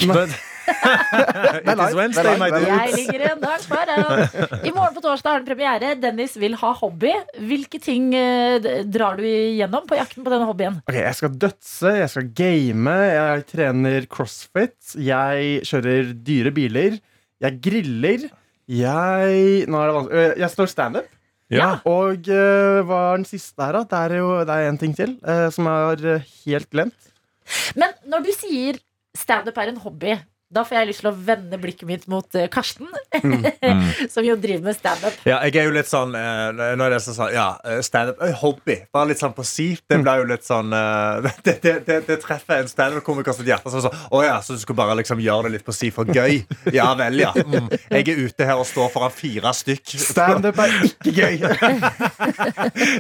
It 0.65 1.83
is 1.85 1.97
Wednesday, 1.99 2.39
my 2.41 2.49
Det 2.49 2.61
er 2.61 2.65
dude. 2.65 2.79
Jeg 2.79 2.95
ligger 2.99 3.25
en 3.29 3.43
dag 3.43 3.67
foran. 3.69 4.23
I 4.65 4.73
morgen 4.73 4.95
på 4.97 5.03
torsdag 5.05 5.35
har 5.35 5.43
den 5.43 5.49
premiere. 5.51 5.91
Dennis 6.01 6.37
vil 6.41 6.57
ha 6.63 6.71
hobby. 6.81 7.13
Hvilke 7.51 7.81
ting 7.85 8.09
eh, 8.17 8.71
drar 8.89 9.21
du 9.21 9.25
igjennom 9.29 9.85
på 9.91 9.99
jakten 10.01 10.25
på 10.25 10.33
denne 10.33 10.49
hobbyen? 10.49 10.81
Ok, 10.89 10.97
Jeg 10.97 11.19
skal 11.21 11.37
dødse, 11.45 11.93
jeg 12.01 12.13
skal 12.15 12.31
game, 12.41 12.97
jeg 13.13 13.45
trener 13.53 14.09
crossfit, 14.11 14.95
jeg 14.97 15.61
kjører 15.69 16.15
dyre 16.25 16.55
biler, 16.57 16.97
jeg 17.45 17.61
griller, 17.65 18.29
jeg 18.71 19.67
Nå 19.69 19.77
er 19.77 19.91
det 19.91 19.95
vanskelig. 19.99 20.25
øh, 20.25 20.39
Jeg 20.41 20.51
står 20.55 20.71
standup. 20.73 21.11
Ja. 21.53 21.79
Og 21.85 22.25
øh, 22.25 22.81
hva 22.89 23.01
er 23.13 23.17
den 23.21 23.27
siste 23.29 23.61
her, 23.61 23.77
da? 23.77 23.85
Det 24.09 24.17
er 24.17 24.23
jo 24.23 24.41
det 24.41 24.55
er 24.55 24.69
en 24.71 24.79
ting 24.81 24.97
til 24.97 25.19
øh, 25.21 25.51
som 25.53 25.69
jeg 25.69 25.73
har 25.73 26.23
helt 26.45 26.71
glemt. 26.71 27.11
Men 27.77 27.93
når 28.09 28.25
du 28.25 28.31
sier 28.33 28.81
standup 29.17 29.59
er 29.61 29.69
en 29.75 29.83
hobby, 29.85 30.17
da 30.55 30.63
får 30.67 30.79
jeg 30.79 30.89
lyst 30.91 31.03
til 31.03 31.11
å 31.11 31.15
vende 31.27 31.59
blikket 31.61 31.89
mitt 31.89 32.05
mot 32.11 32.37
eh, 32.39 32.47
Karsten, 32.53 32.89
som 34.13 34.27
jo 34.27 34.37
driver 34.39 34.69
med 34.69 34.77
standup. 34.77 35.17
Ja, 35.27 35.41
jeg 35.47 35.59
er 35.59 35.69
jo 35.69 35.75
litt 35.75 35.89
sånn 35.91 36.15
eh, 36.19 36.75
Når 36.79 36.95
det 36.95 36.99
er 36.99 37.05
sånn 37.05 37.33
Ja, 37.35 37.47
eh, 37.67 37.81
standup 37.87 38.23
er 38.23 38.35
Hobby. 38.41 38.77
Bare 38.95 39.11
litt 39.11 39.23
sånn 39.23 39.35
på 39.37 39.45
si. 39.47 39.73
Det 39.91 39.99
blir 40.03 40.23
jo 40.23 40.29
litt 40.31 40.47
sånn 40.47 40.73
eh, 40.75 41.31
det, 41.47 41.57
det, 41.65 41.75
det, 41.89 41.99
det 42.09 42.19
treffer 42.23 42.63
en 42.63 42.71
standup-komiker 42.71 43.37
sitt 43.37 43.51
hjerte. 43.51 43.73
Sånn, 43.73 43.87
sånn, 43.87 44.07
å 44.15 44.23
ja, 44.25 44.39
så 44.45 44.57
du 44.57 44.63
skulle 44.63 44.79
bare 44.79 44.97
liksom 45.01 45.23
gjøre 45.25 45.49
det 45.49 45.59
litt 45.59 45.67
på 45.67 45.75
si 45.75 45.91
for 45.95 46.09
gøy? 46.09 46.43
Ja 46.75 46.89
vel, 46.99 47.19
ja. 47.21 47.31
Mm. 47.35 47.69
Jeg 47.93 48.09
er 48.11 48.21
ute 48.27 48.47
her 48.49 48.59
og 48.59 48.67
står 48.69 48.89
foran 48.95 49.13
fire 49.15 49.53
stykk. 49.55 49.95
Standup 50.01 50.59
er 50.65 50.75
ikke 50.89 51.13
gøy! 51.15 51.37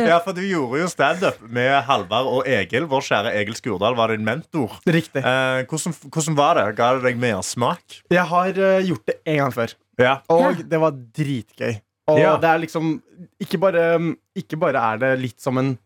Ja, 0.04 0.18
for 0.24 0.34
du 0.36 0.42
gjorde 0.44 0.82
jo 0.82 0.90
standup 0.90 1.40
med 1.50 1.72
Halvard 1.88 2.28
og 2.30 2.48
Egil. 2.50 2.86
Vår 2.90 3.04
kjære 3.08 3.32
Egil 3.40 3.56
Skurdal 3.58 3.96
var 3.98 4.12
din 4.12 4.24
mentor. 4.26 4.78
Riktig. 4.86 5.22
Eh, 5.24 5.64
hvordan, 5.70 5.96
hvordan 6.10 6.38
var 6.38 6.60
det? 6.60 6.66
Ga 6.78 6.90
det 6.96 7.04
deg 7.08 7.20
mersmak? 7.44 8.00
Jeg 8.10 8.24
har 8.26 8.48
øh, 8.58 8.82
gjort 8.88 9.06
det 9.06 9.16
en 9.26 9.36
gang 9.38 9.52
før, 9.52 9.74
Ja. 9.98 10.20
og 10.28 10.56
det 10.68 10.80
var 10.80 10.90
dritgøy. 10.92 11.80
Og 12.08 12.18
Ja. 12.18 12.36
det 12.36 12.44
er 12.50 12.58
liksom 12.58 13.02
ikke 13.40 13.58
bare, 13.60 14.16
ikke 14.36 14.58
bare 14.58 14.76
er 14.76 14.98
det 14.98 15.18
litt 15.20 15.40
som 15.40 15.56
en 15.58 15.78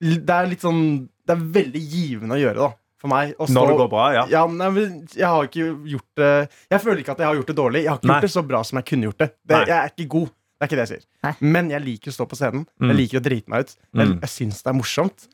Det 0.00 0.28
er 0.30 0.46
litt 0.46 0.60
sånn 0.60 1.08
Det 1.26 1.36
er 1.36 1.40
veldig 1.40 1.80
givende 1.90 2.34
å 2.34 2.40
gjøre, 2.40 2.56
da. 2.56 2.72
For 3.00 3.08
meg. 3.08 3.34
å 3.38 3.46
Når 3.48 3.68
det 3.68 3.76
går 3.78 3.88
bra, 3.90 4.12
ja. 4.12 4.26
Ja, 4.28 4.46
nei, 4.46 4.68
men 4.70 5.06
jeg 5.14 5.24
har 5.26 5.46
ikke 5.46 5.86
gjort 5.88 6.14
det 6.16 6.50
Jeg 6.70 6.80
føler 6.80 6.98
ikke 7.00 7.12
at 7.12 7.18
jeg 7.18 7.26
har 7.26 7.34
gjort 7.36 7.46
det 7.46 7.56
dårlig. 7.56 7.82
Jeg 7.84 7.88
har 7.90 7.98
ikke 7.98 8.06
Nei. 8.08 8.14
gjort 8.16 8.22
det 8.28 8.30
så 8.30 8.42
bra 8.46 8.62
som 8.62 8.76
jeg 8.78 8.84
kunne 8.86 9.04
gjort 9.08 9.18
det. 9.18 9.30
det 9.46 9.56
Nei. 9.56 9.64
jeg 9.66 9.76
er 9.78 9.88
ikke 9.94 10.08
god. 10.08 10.26
Det 10.28 10.60
er 10.60 10.66
ikke 10.68 10.76
det 10.76 10.88
jeg 10.88 10.92
sier. 11.00 11.06
Nei. 11.24 11.34
Men 11.40 11.70
jeg 11.70 11.80
liker 11.84 12.10
å 12.10 12.14
stå 12.14 12.26
på 12.28 12.36
scenen. 12.36 12.66
Mm. 12.80 12.88
Jeg 12.90 12.96
liker 12.96 13.20
å 13.20 13.22
drite 13.24 13.48
meg 13.48 13.60
ut. 13.64 13.76
Jeg, 13.94 14.08
Mm. 14.08 14.20
jeg 14.20 14.28
syns 14.28 14.62
det 14.62 14.66
er 14.66 14.76
morsomt. 14.76 15.28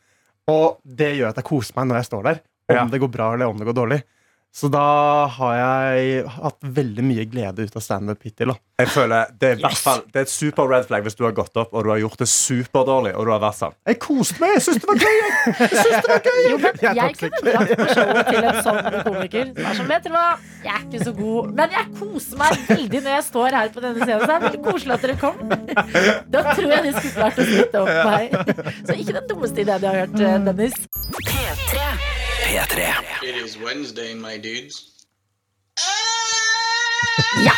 Og 0.46 0.78
det 0.86 1.16
gjør 1.18 1.28
at 1.30 1.34
jeg 1.36 1.44
koser 1.44 1.72
meg 1.74 1.86
når 1.88 1.96
jeg 1.96 2.06
står 2.06 2.22
der. 2.22 2.40
Om 2.70 2.76
Ja. 2.76 2.84
det 2.86 3.00
går 3.00 3.10
bra 3.10 3.32
eller 3.34 3.46
om 3.46 3.58
det 3.58 3.66
går 3.66 3.74
dårlig. 3.74 4.02
Så 4.56 4.70
da 4.72 5.26
har 5.36 5.56
jeg 5.60 6.22
hatt 6.32 6.62
veldig 6.78 7.02
mye 7.04 7.24
glede 7.28 7.66
ut 7.66 7.74
av 7.76 7.82
standup 7.84 8.22
hittil. 8.24 8.54
Jeg 8.80 8.88
føler 8.88 9.28
Det 9.36 9.50
er 9.50 9.58
Yes. 9.60 9.82
fall 9.84 10.00
Det 10.12 10.16
er 10.16 10.24
et 10.24 10.32
super 10.32 10.68
red 10.68 10.86
flag 10.88 11.02
hvis 11.04 11.16
du 11.16 11.24
har 11.24 11.32
gått 11.36 11.56
opp 11.60 11.74
og 11.76 11.84
du 11.84 11.90
har 11.90 11.98
gjort 12.00 12.18
det 12.22 12.28
superdårlig. 12.28 13.12
Og 13.16 13.26
du 13.26 13.32
har 13.34 13.42
vært 13.42 13.58
sånn 13.58 13.74
Jeg 13.86 13.98
koste 14.00 14.40
meg! 14.40 14.54
Jeg 14.56 14.64
syns 14.64 14.80
det 14.80 14.88
var 14.88 14.96
gøy! 14.96 15.18
jeg. 15.20 15.68
Synes 15.76 16.00
det 16.00 16.10
var 16.14 16.24
gøy 16.24 16.40
Jo, 16.48 16.56
men 16.64 16.80
Jeg 16.86 16.96
jeg 16.96 17.18
kunne 17.20 17.52
dratt 17.52 17.74
på 17.82 17.88
showet 17.92 18.32
til 18.32 18.48
en 18.48 18.62
sånn 18.64 18.90
komiker 19.10 19.52
som 19.52 19.66
er 19.66 19.76
som, 19.76 19.92
vet 19.92 20.08
dere 20.08 20.16
hva, 20.16 20.26
jeg 20.64 20.72
er 20.72 20.82
ikke 20.86 21.04
så 21.04 21.12
god, 21.20 21.52
men 21.60 21.76
jeg 21.76 21.92
koser 22.00 22.40
meg 22.40 22.66
veldig 22.72 23.00
når 23.04 23.12
jeg 23.16 23.24
står 23.28 23.58
her 23.60 23.72
på 23.76 23.84
denne 23.84 24.08
scenen. 24.08 24.20
Så 24.20 24.26
det 24.26 24.36
er 24.36 24.44
veldig 24.46 24.64
koselig 24.70 24.96
at 24.96 25.06
dere 25.06 25.18
kom. 25.20 25.38
Da 26.32 26.44
tror 26.48 26.68
jeg 26.72 26.84
de 26.88 26.92
skulle 26.96 27.16
klart 27.20 27.40
å 27.44 27.48
smitte 27.52 27.84
opp 27.84 27.96
meg. 28.08 28.36
Så 28.88 28.96
ikke 28.96 29.18
den 29.20 29.32
dummeste 29.34 29.66
ideen 29.66 29.84
jeg 29.84 29.92
har 29.92 30.06
hørt, 30.06 30.20
eh, 30.20 30.38
Dennis. 30.48 30.86
P3. 31.20 32.15
P3. 32.46 32.78
It 33.26 33.34
is 33.34 33.58
Wednesday, 33.58 34.14
my 34.14 34.38
dudes. 34.38 34.76
Ja! 37.42 37.54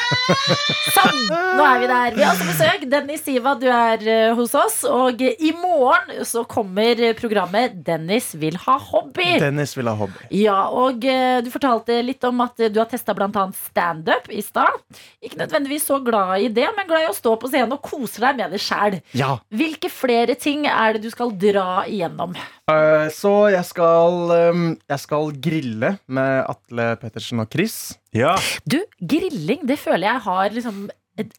Sånn, 0.94 1.18
nå 1.28 1.64
er 1.66 1.82
vi 1.82 1.88
der. 1.90 2.14
Vi 2.16 2.24
har 2.24 2.32
også 2.32 2.46
besøk. 2.48 2.86
Dennis 2.88 3.20
Siva, 3.26 3.52
du 3.60 3.66
er 3.68 4.06
eh, 4.08 4.32
hos 4.38 4.54
oss. 4.56 4.78
Og 4.88 5.20
i 5.20 5.50
morgen 5.60 6.24
så 6.24 6.46
kommer 6.48 7.02
programmet 7.20 7.76
Dennis 7.84 8.30
vil 8.40 8.56
ha 8.64 8.78
hobby. 8.88 9.34
Dennis 9.42 9.76
vil 9.76 9.90
ha 9.92 9.94
hobby. 9.98 10.24
Ja, 10.40 10.56
og 10.72 11.04
eh, 11.04 11.42
du 11.44 11.52
fortalte 11.52 12.00
litt 12.06 12.24
om 12.24 12.40
at 12.46 12.56
du 12.56 12.80
har 12.80 12.88
testa 12.88 13.12
bl.a. 13.18 13.44
standup 13.68 14.32
i 14.32 14.40
stad. 14.46 14.80
Ikke 15.20 15.42
nødvendigvis 15.42 15.84
så 15.90 16.00
glad 16.00 16.46
i 16.46 16.48
det, 16.48 16.70
men 16.78 16.88
glad 16.88 17.04
i 17.04 17.10
å 17.12 17.18
stå 17.18 17.36
på 17.36 17.52
scenen 17.52 17.76
og 17.76 17.84
kose 17.84 18.24
deg 18.24 18.40
med 18.40 18.56
det 18.56 18.64
sjæl. 18.64 19.02
Ja. 19.12 19.36
Hvilke 19.52 19.92
flere 19.92 20.38
ting 20.40 20.64
er 20.64 20.96
det 20.96 21.04
du 21.04 21.12
skal 21.12 21.36
dra 21.36 21.84
igjennom? 21.84 22.38
Eh, 22.68 23.08
Så 23.14 23.32
jeg 23.52 23.64
skal, 23.64 24.16
um, 24.52 24.64
jeg 24.88 25.00
skal 25.00 25.30
grille 25.40 25.94
med 26.06 26.44
Atle 26.52 26.88
Pettersen 27.00 27.40
og 27.40 27.48
Chris. 27.52 27.96
Ja. 28.12 28.34
Du, 28.68 28.78
grilling, 29.00 29.64
det 29.68 29.78
føler 29.80 30.08
jeg 30.12 30.20
har 30.26 30.50
liksom 30.50 30.88
et- 31.18 31.32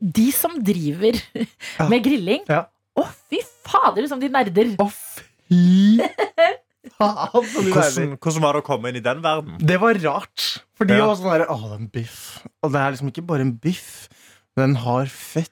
De 0.00 0.30
som 0.32 0.54
driver 0.64 1.18
med 1.90 2.02
grilling 2.04 2.44
Å, 2.48 2.48
Ja. 2.48 3.04
fy 3.30 3.40
fader, 3.66 4.02
liksom 4.06 4.20
de 4.20 4.28
nerder. 4.28 4.76
Å, 4.78 4.88
fy 4.90 5.98
de 5.98 5.98
nerder. 5.98 6.56
Hvordan, 6.98 8.16
hvordan 8.18 8.40
var 8.42 8.52
det 8.56 8.62
å 8.62 8.66
komme 8.66 8.88
inn 8.88 8.96
i 8.96 9.04
den 9.04 9.20
verden? 9.22 9.58
Det 9.60 9.76
var 9.82 9.94
rart. 10.02 10.46
For 10.78 10.86
de 10.88 10.94
Ja. 10.96 11.06
var 11.06 11.16
sånn 11.18 11.30
derre 11.34 11.48
Å, 11.50 11.58
det 11.60 11.70
er 11.72 11.76
en 11.82 11.86
biff. 11.92 12.46
Og 12.62 12.72
det 12.72 12.80
er 12.80 12.90
liksom 12.94 13.10
ikke 13.12 13.26
bare 13.26 13.40
en 13.44 13.52
biff. 13.52 14.08
Den 14.56 14.74
har 14.76 15.06
fett 15.06 15.50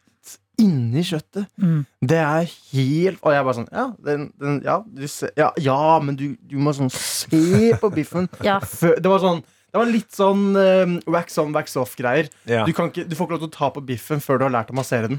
inni 0.63 1.03
kjøttet. 1.05 1.49
Mm. 1.61 1.83
Det 2.01 2.21
er 2.23 2.47
helt 2.73 3.21
Og 3.21 3.35
jeg 3.35 3.45
bare 3.45 3.57
sånn 3.59 3.69
Ja, 3.69 3.85
den, 4.07 4.31
den, 4.41 4.57
ja, 4.65 4.79
du 4.87 5.05
ser, 5.11 5.33
ja, 5.37 5.51
ja 5.61 5.99
men 6.01 6.17
du, 6.17 6.31
du 6.49 6.57
må 6.63 6.73
sånn 6.77 6.93
se 6.93 7.75
på 7.81 7.93
biffen. 7.93 8.31
Ja. 8.47 8.59
Det 8.63 9.07
var 9.07 9.23
sånn 9.23 9.45
det 9.67 9.81
var 9.83 9.91
litt 9.93 10.15
sånn 10.15 10.45
uh, 10.57 10.93
wax 11.13 11.35
on, 11.43 11.51
wax 11.53 11.75
off-greier. 11.77 12.31
Ja. 12.49 12.63
Du, 12.65 12.71
du 12.73 13.13
får 13.13 13.27
ikke 13.27 13.35
lov 13.35 13.43
til 13.43 13.51
å 13.51 13.53
ta 13.53 13.69
på 13.75 13.83
biffen 13.85 14.23
før 14.25 14.39
du 14.41 14.47
har 14.47 14.55
lært 14.55 14.71
å 14.73 14.77
massere 14.79 15.11
den. 15.11 15.19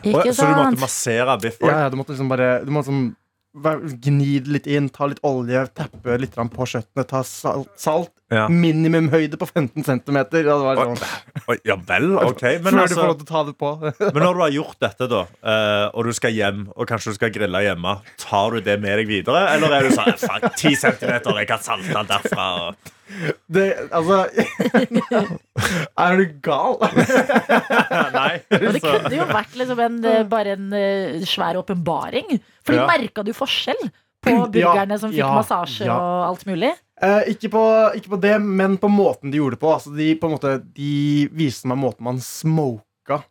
Ikke 0.00 0.32
Så 0.32 0.46
du 0.46 0.54
måtte 0.56 0.80
massere 0.80 1.34
biffen? 1.42 1.68
Ja, 1.68 1.82
ja, 1.84 1.90
du 1.92 1.98
måtte 1.98 2.14
liksom 2.14 2.30
bare 2.30 2.62
Du 2.64 2.70
måtte 2.72 2.88
sånn 2.88 3.10
vær- 3.54 3.82
Gni 4.02 4.38
det 4.40 4.48
litt 4.48 4.66
inn, 4.66 4.88
ta 4.88 5.06
litt 5.06 5.20
olje, 5.22 5.66
teppe 5.76 6.18
litt 6.20 6.34
på 6.34 6.66
kjøttene, 6.66 7.04
ta 7.08 7.22
salt. 7.22 8.10
Ja. 8.32 8.46
Minimumhøyde 8.48 9.36
på 9.36 9.44
15 9.44 9.84
cm. 9.84 10.16
Ja, 10.16 10.24
det 10.32 10.44
var 10.46 10.78
sånn. 10.80 11.58
Ja 11.68 11.76
vel, 11.76 12.14
ok 12.30 12.42
Men, 12.64 12.78
altså, 12.80 12.96
får 12.96 13.10
lov 13.10 13.18
til 13.20 13.26
å 13.26 13.28
ta 13.28 13.42
det 13.44 13.54
på. 13.60 13.72
men 14.14 14.22
når 14.24 14.38
du 14.38 14.40
har 14.46 14.54
gjort 14.56 14.78
dette, 14.80 15.08
da, 15.12 15.20
eh, 15.44 15.84
og 15.92 16.08
du 16.08 16.12
skal 16.16 16.32
hjem, 16.32 16.64
og 16.72 16.88
kanskje 16.88 17.12
du 17.12 17.18
skal 17.20 17.34
grille 17.34 17.60
hjemme, 17.66 17.98
tar 18.22 18.56
du 18.56 18.60
det 18.64 18.78
med 18.80 19.02
deg 19.02 19.10
videre? 19.12 19.44
Eller 19.52 19.76
er 19.76 19.88
du 19.88 19.92
sånn 19.92 20.16
fuck, 20.16 20.48
10 20.56 20.80
centimeter, 20.80 21.36
jeg 21.42 21.50
kan 21.52 21.60
salte 21.60 21.92
den 21.92 22.08
derfra? 22.08 22.48
og- 22.70 22.98
Det, 23.52 23.64
altså 23.92 24.26
Er 26.04 26.16
du 26.18 26.24
gal? 26.44 26.78
Nei. 28.16 28.34
Og 28.56 28.68
det 28.76 28.82
kunne 28.84 29.16
jo 29.16 29.26
vært 29.30 29.58
liksom 29.60 29.82
en, 29.86 29.98
eh, 30.08 30.22
bare 30.28 30.56
en 30.56 30.70
eh, 30.76 31.26
svær 31.28 31.58
åpenbaring. 31.60 32.38
Fordi 32.64 32.80
Ja. 32.80 32.86
merka 32.88 33.24
du 33.26 33.32
forskjell 33.36 33.82
på 34.22 34.36
burgerne 34.54 34.98
som 35.02 35.10
fikk 35.10 35.24
ja, 35.24 35.34
massasje 35.34 35.86
ja. 35.88 35.98
og 35.98 36.26
alt 36.30 36.46
mulig? 36.46 36.72
Eh, 37.02 37.32
ikke, 37.34 37.50
på, 37.50 37.62
ikke 37.98 38.14
på 38.14 38.20
det, 38.22 38.36
men 38.42 38.76
på 38.78 38.90
måten 38.92 39.32
de 39.32 39.40
gjorde 39.40 39.56
det 39.58 39.62
på. 39.64 39.72
Altså, 39.74 39.94
de, 39.96 40.12
på 40.14 40.28
en 40.28 40.36
måte, 40.36 40.56
de 40.76 41.28
viste 41.34 41.66
meg 41.70 41.80
måten 41.82 42.06
man 42.06 42.20
smoka 42.22 43.22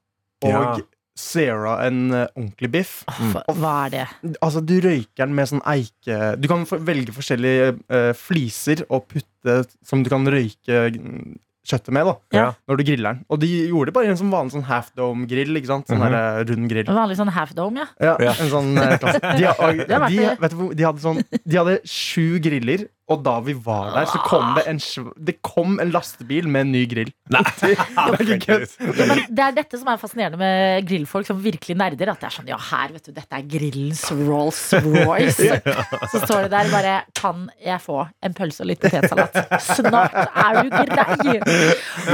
og 0.42 0.50
Ja. 0.50 0.74
Zera 1.18 1.78
en 1.86 2.02
uh, 2.14 2.24
ordentlig 2.36 2.72
biff. 2.72 2.94
Hva, 3.34 3.44
hva 3.58 3.76
er 3.86 3.94
det? 3.96 4.08
Altså, 4.40 4.64
du 4.64 4.78
røyker 4.84 5.26
den 5.26 5.36
med 5.38 5.50
sånn 5.52 5.64
eike 5.68 6.36
Du 6.40 6.48
kan 6.52 6.66
velge 6.88 7.14
forskjellige 7.16 7.74
uh, 7.92 8.12
fliser 8.18 8.86
og 8.90 9.08
putte 9.12 9.62
som 9.88 10.04
du 10.06 10.10
kan 10.12 10.28
røyke 10.30 10.86
mm, 10.96 11.40
kjøttet 11.68 11.94
med. 11.94 12.08
da 12.08 12.38
Ja. 12.38 12.46
Når 12.68 12.80
du 12.80 12.84
griller 12.84 13.14
den. 13.14 13.26
Og 13.30 13.40
de 13.42 13.50
gjorde 13.70 13.92
det 13.92 13.94
bare 13.94 14.10
i 14.10 14.12
en 14.14 14.20
sånn 14.20 14.32
vanlig 14.34 14.56
sånn 14.56 14.66
half 14.66 14.92
dome-grill. 14.98 15.54
Ikke 15.60 15.70
sant? 15.70 15.90
Sånn 15.90 16.02
der, 16.02 16.16
eh, 16.18 16.44
rund 16.50 16.70
grill. 16.72 16.88
En 16.90 16.98
vanlig 16.98 17.18
sånn 17.20 17.34
half 17.36 17.54
dome, 17.58 17.86
ja. 17.86 17.88
Ja, 18.02 18.16
Ja. 18.30 18.34
En 18.40 18.50
sånn 18.50 18.72
uh. 18.78 18.98
De, 19.38 19.46
og, 19.52 19.84
de, 19.88 20.18
vet 20.42 20.56
du, 20.56 20.74
de, 20.74 20.86
hadde 20.86 21.04
sånn, 21.04 21.22
de 21.46 21.58
hadde 21.58 21.78
sju 21.86 22.40
griller 22.44 22.88
Og 23.12 23.24
da 23.26 23.36
vi 23.44 23.56
var 23.66 23.92
der, 23.96 24.08
så 24.10 24.22
kom 24.26 24.54
det 24.58 24.64
en, 24.72 24.80
det 25.28 25.38
kom 25.46 25.80
en 25.84 25.92
lastebil 25.94 26.48
med 26.52 26.68
en 26.68 26.74
ny 26.76 26.84
grill. 26.90 27.12
Nei, 27.32 27.44
det 27.62 27.76
er 27.76 28.24
ikke 28.26 28.40
kødd. 28.46 28.76
Ja, 28.82 29.08
men 29.12 29.24
det 29.28 29.46
er 29.46 29.56
dette 29.58 29.80
som 29.82 29.92
er 29.92 30.00
fascinerende 30.02 30.40
med 30.42 30.88
grillfolk 30.90 31.28
som 31.28 31.42
virkelig 31.44 31.78
nerder. 31.80 32.14
At 32.14 32.24
det 32.24 32.30
er 32.30 32.36
sånn, 32.38 32.50
ja 32.52 32.60
her, 32.72 32.96
vet 32.96 33.10
du, 33.10 33.14
dette 33.16 33.40
er 33.40 33.48
grillens 33.52 34.04
Rolls 34.24 34.64
Royce. 34.86 35.60
Så 36.12 36.24
står 36.24 36.48
det 36.48 36.52
der 36.54 36.72
bare 36.72 36.96
Kan 37.18 37.48
jeg 37.62 37.80
få 37.84 38.02
en 38.24 38.36
pølse 38.38 38.64
og 38.66 38.72
litt 38.72 38.82
potetsalat? 38.84 39.38
Snart 39.68 40.18
er 40.18 40.62
du 40.62 40.72
grei! 40.72 41.40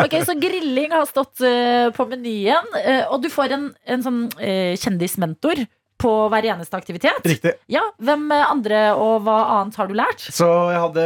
Ok, 0.04 0.20
Så 0.28 0.38
grilling 0.40 0.94
har 0.96 1.08
stått 1.10 1.44
eh, 1.46 1.90
på 1.96 2.08
menyen, 2.10 2.72
eh, 2.82 3.04
og 3.12 3.22
du 3.24 3.30
får 3.32 3.56
en, 3.56 3.68
en 3.88 4.06
sånn 4.06 4.24
eh, 4.42 4.74
kjendismentor 4.80 5.66
på 5.98 6.12
hver 6.30 6.46
eneste 6.54 6.78
aktivitet. 6.78 7.24
Riktig. 7.26 7.54
Ja, 7.74 7.82
Hvem 7.98 8.28
andre 8.36 8.82
og 8.94 9.24
hva 9.26 9.38
annet 9.58 9.76
har 9.80 9.88
du 9.90 9.96
lært? 9.98 10.22
Så 10.34 10.48
jeg 10.72 10.82
hadde, 10.84 11.06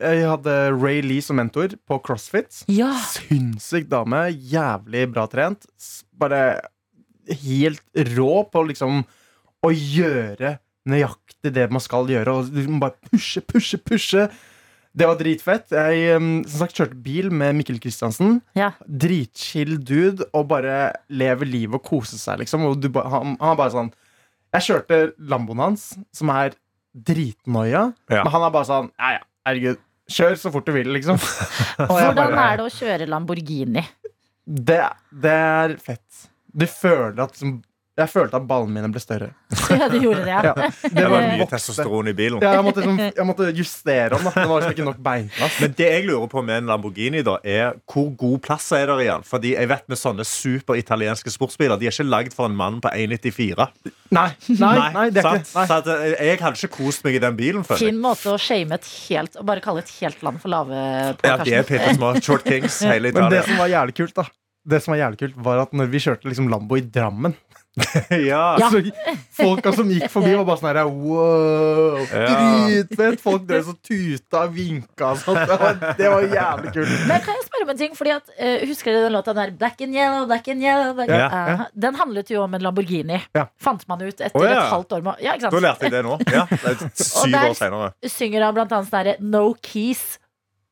jeg 0.00 0.26
hadde 0.30 0.54
Ray 0.80 1.02
Lee 1.04 1.20
som 1.24 1.36
mentor 1.36 1.74
på 1.88 1.98
CrossFit. 2.06 2.62
Ja, 2.72 2.92
Sinnssyk 3.12 3.90
dame. 3.92 4.26
Jævlig 4.32 5.06
bra 5.12 5.26
trent. 5.28 5.68
Bare 6.16 6.44
helt 7.44 7.82
rå 8.16 8.32
på 8.50 8.64
liksom 8.70 9.02
å 9.66 9.70
gjøre 9.76 10.56
nøyaktig 10.88 11.52
det 11.54 11.68
man 11.72 11.82
skal 11.84 12.08
gjøre. 12.10 12.32
Og 12.40 12.48
liksom 12.56 12.80
bare 12.82 12.96
pushe, 13.10 13.42
pushe, 13.44 13.78
pushe. 13.84 14.24
Det 14.96 15.06
var 15.06 15.18
dritfett. 15.20 15.68
Jeg 15.70 16.16
um, 16.18 16.30
som 16.48 16.64
sagt, 16.64 16.74
kjørte 16.80 16.96
bil 17.04 17.28
med 17.30 17.54
Mikkel 17.60 17.76
Kristiansen. 17.82 18.40
ja. 18.58 18.72
Dritchill 18.88 19.76
dude 19.86 20.26
og 20.34 20.48
bare 20.50 20.94
lever 21.12 21.46
livet 21.46 21.76
og 21.78 21.84
koser 21.86 22.18
seg, 22.18 22.40
liksom. 22.42 22.64
Og 22.66 22.80
du, 22.82 22.88
ba- 22.90 23.06
han, 23.12 23.36
han 23.38 23.58
bare 23.60 23.76
sånn 23.76 23.92
Jeg 24.54 24.66
kjørte 24.66 24.96
Lamboen 25.30 25.60
hans, 25.62 25.84
som 26.16 26.30
er 26.34 26.56
dritnoia, 26.94 27.92
Ja. 28.10 28.24
men 28.24 28.32
han 28.34 28.42
er 28.48 28.50
bare 28.54 28.66
sånn 28.68 28.90
Ja, 28.98 29.12
ja, 29.18 29.24
herregud. 29.46 29.78
Kjør 30.10 30.34
så 30.40 30.50
fort 30.50 30.66
du 30.66 30.72
vil, 30.74 30.88
liksom. 30.90 31.20
Hvordan 31.78 32.34
er 32.34 32.56
det 32.58 32.64
å 32.66 32.72
kjøre 32.74 33.06
Lamborghini? 33.06 33.84
det, 34.50 34.80
det 35.22 35.30
er 35.38 35.76
fett. 35.78 36.24
Du 36.50 36.64
føler 36.66 37.20
at 37.22 37.36
liksom, 37.36 37.60
Jeg 38.00 38.08
følte 38.10 38.38
at 38.40 38.46
ballene 38.48 38.72
mine 38.78 38.88
ble 38.94 39.02
større. 39.02 39.30
Ja, 39.70 39.86
du 39.92 39.98
gjorde 40.02 40.24
det, 40.26 40.32
ja. 40.32 40.40
Ja, 40.56 40.68
det 40.96 41.04
var 41.06 41.22
mye 41.22 41.38
vokste. 41.44 41.56
testosteron 41.56 42.08
i 42.10 42.14
bilen. 42.16 42.40
Ja, 42.42 42.56
jeg, 42.56 42.64
måtte, 42.66 42.82
liksom, 42.82 42.98
jeg 43.20 43.26
måtte 43.28 43.48
justere 43.54 44.08
den. 44.16 44.24
Det 44.34 44.46
var 44.50 44.64
liksom 44.64 44.74
ikke 44.74 44.86
nok 44.88 44.98
beinplass. 45.06 45.58
Men 45.62 45.74
det 45.78 45.86
jeg 45.92 46.06
lurer 46.08 46.30
på 46.32 46.42
med 46.46 46.58
en 46.62 46.72
Lamborghini, 46.72 47.22
da 47.26 47.36
er 47.46 47.76
hvor 47.90 48.08
god 48.18 48.40
plass 48.48 48.66
er 48.76 48.90
der 48.90 49.02
igjen? 49.04 49.24
Fordi 49.28 49.52
jeg 49.54 49.70
vet 49.70 49.86
med 49.92 50.00
sånne 50.00 50.26
superitalienske 50.26 51.30
sportsbiler, 51.32 51.78
de 51.80 51.88
er 51.88 51.94
ikke 51.94 52.08
lagd 52.10 52.34
for 52.36 52.50
en 52.50 52.56
mann 52.58 52.80
på 52.82 52.90
1,94. 52.90 53.68
Nei, 54.10 54.26
nei, 54.58 54.72
nei, 54.96 55.04
det 55.14 55.22
er 55.22 55.38
ikke 55.38 55.54
nei. 55.54 55.66
Så 55.70 55.78
at, 55.78 55.88
eh, 55.94 56.16
jeg 56.32 56.40
hadde 56.42 56.58
ikke 56.58 56.72
kost 56.80 57.04
meg 57.06 57.20
i 57.20 57.22
den 57.22 57.36
bilen. 57.38 57.62
føler. 57.66 57.84
Fin 57.86 58.00
måte 58.02 58.32
å 58.34 58.38
shame 58.40 58.74
et 58.74 58.88
helt 59.06 59.36
Og 59.38 59.46
bare 59.46 59.62
kalle 59.62 59.84
et 59.84 59.92
helt 60.00 60.22
land 60.26 60.40
for 60.42 60.50
lave 60.50 60.82
på, 61.20 61.28
Ja, 61.30 61.36
de 61.46 61.54
er 61.60 61.66
bitte 61.68 61.94
små. 61.94 62.10
Short 62.24 62.42
Kings, 62.48 62.80
hele 62.90 63.12
Men 63.14 63.30
det 63.30 63.44
som 63.46 63.60
var 63.60 63.70
jævlig 63.70 63.94
kult, 64.00 64.16
da 64.18 64.24
Det 64.74 64.82
som 64.82 64.96
var 64.96 65.00
jævlig 65.04 65.20
kult 65.22 65.38
var 65.46 65.62
at 65.62 65.72
når 65.78 65.92
vi 65.94 66.02
kjørte 66.02 66.28
liksom 66.28 66.50
Lambo 66.50 66.76
i 66.80 66.82
Drammen 66.84 67.36
ja. 68.10 68.58
Ja. 68.58 68.68
så 68.70 68.80
Folka 69.36 69.70
som 69.72 69.88
gikk 69.92 70.08
forbi, 70.10 70.32
var 70.34 70.44
bare 70.48 70.58
sånn 70.58 70.68
her 70.74 70.88
Wow, 70.90 72.00
Ja. 72.10 72.24
dritfett! 72.66 73.20
Folk 73.22 73.44
drev 73.46 73.62
så 73.68 73.74
tuta 73.78 74.40
og 74.48 74.54
vinka 74.56 75.12
og 75.12 75.20
sånt. 75.22 75.38
Det 75.46 75.58
var, 75.60 75.78
det 76.00 76.08
var 76.10 76.26
jævlig 76.34 76.72
kult. 76.74 76.94
Men 77.08 77.22
kan 77.24 77.38
jeg 77.38 77.46
spørre 77.46 77.66
om 77.68 77.72
en 77.74 77.80
ting? 77.80 77.94
Fordi 77.96 78.14
at, 78.16 78.32
uh, 78.34 78.56
Husker 78.66 78.90
dere 78.90 79.04
den 79.06 79.14
låta 79.14 79.34
der 79.38 79.52
Black 79.60 79.80
and 79.86 79.94
yellow, 79.94 80.26
black 80.26 80.48
and 80.50 80.66
yellow 80.66 80.92
black 80.98 81.08
Ja, 81.14 81.28
Eh, 81.30 81.62
Den 81.86 81.94
handlet 82.00 82.30
jo 82.34 82.42
om 82.42 82.54
en 82.58 82.62
Lamborghini. 82.66 83.20
Ja. 83.38 83.46
Fant 83.62 83.86
man 83.88 84.02
ut 84.02 84.18
etter 84.18 84.34
oh, 84.40 84.44
ja. 84.44 84.64
et 84.64 84.72
halvt 84.74 84.92
år 84.98 85.02
med 85.06 85.22
Ja, 85.24 85.36
ikke 85.38 85.50
Da 85.54 85.62
lærte 85.68 85.86
jeg 85.86 85.94
det 85.94 86.02
nå. 86.04 86.18
Ja, 86.26 86.44
det 86.50 86.72
er 86.74 86.80
syv 87.06 87.36
år 87.38 87.54
senere. 87.58 87.92
Synger 88.18 88.48
han 88.48 88.56
blant 88.58 88.72
annet 88.76 88.90
sånn 88.90 88.98
derre 88.98 89.14
No 89.22 89.44
keys, 89.62 90.18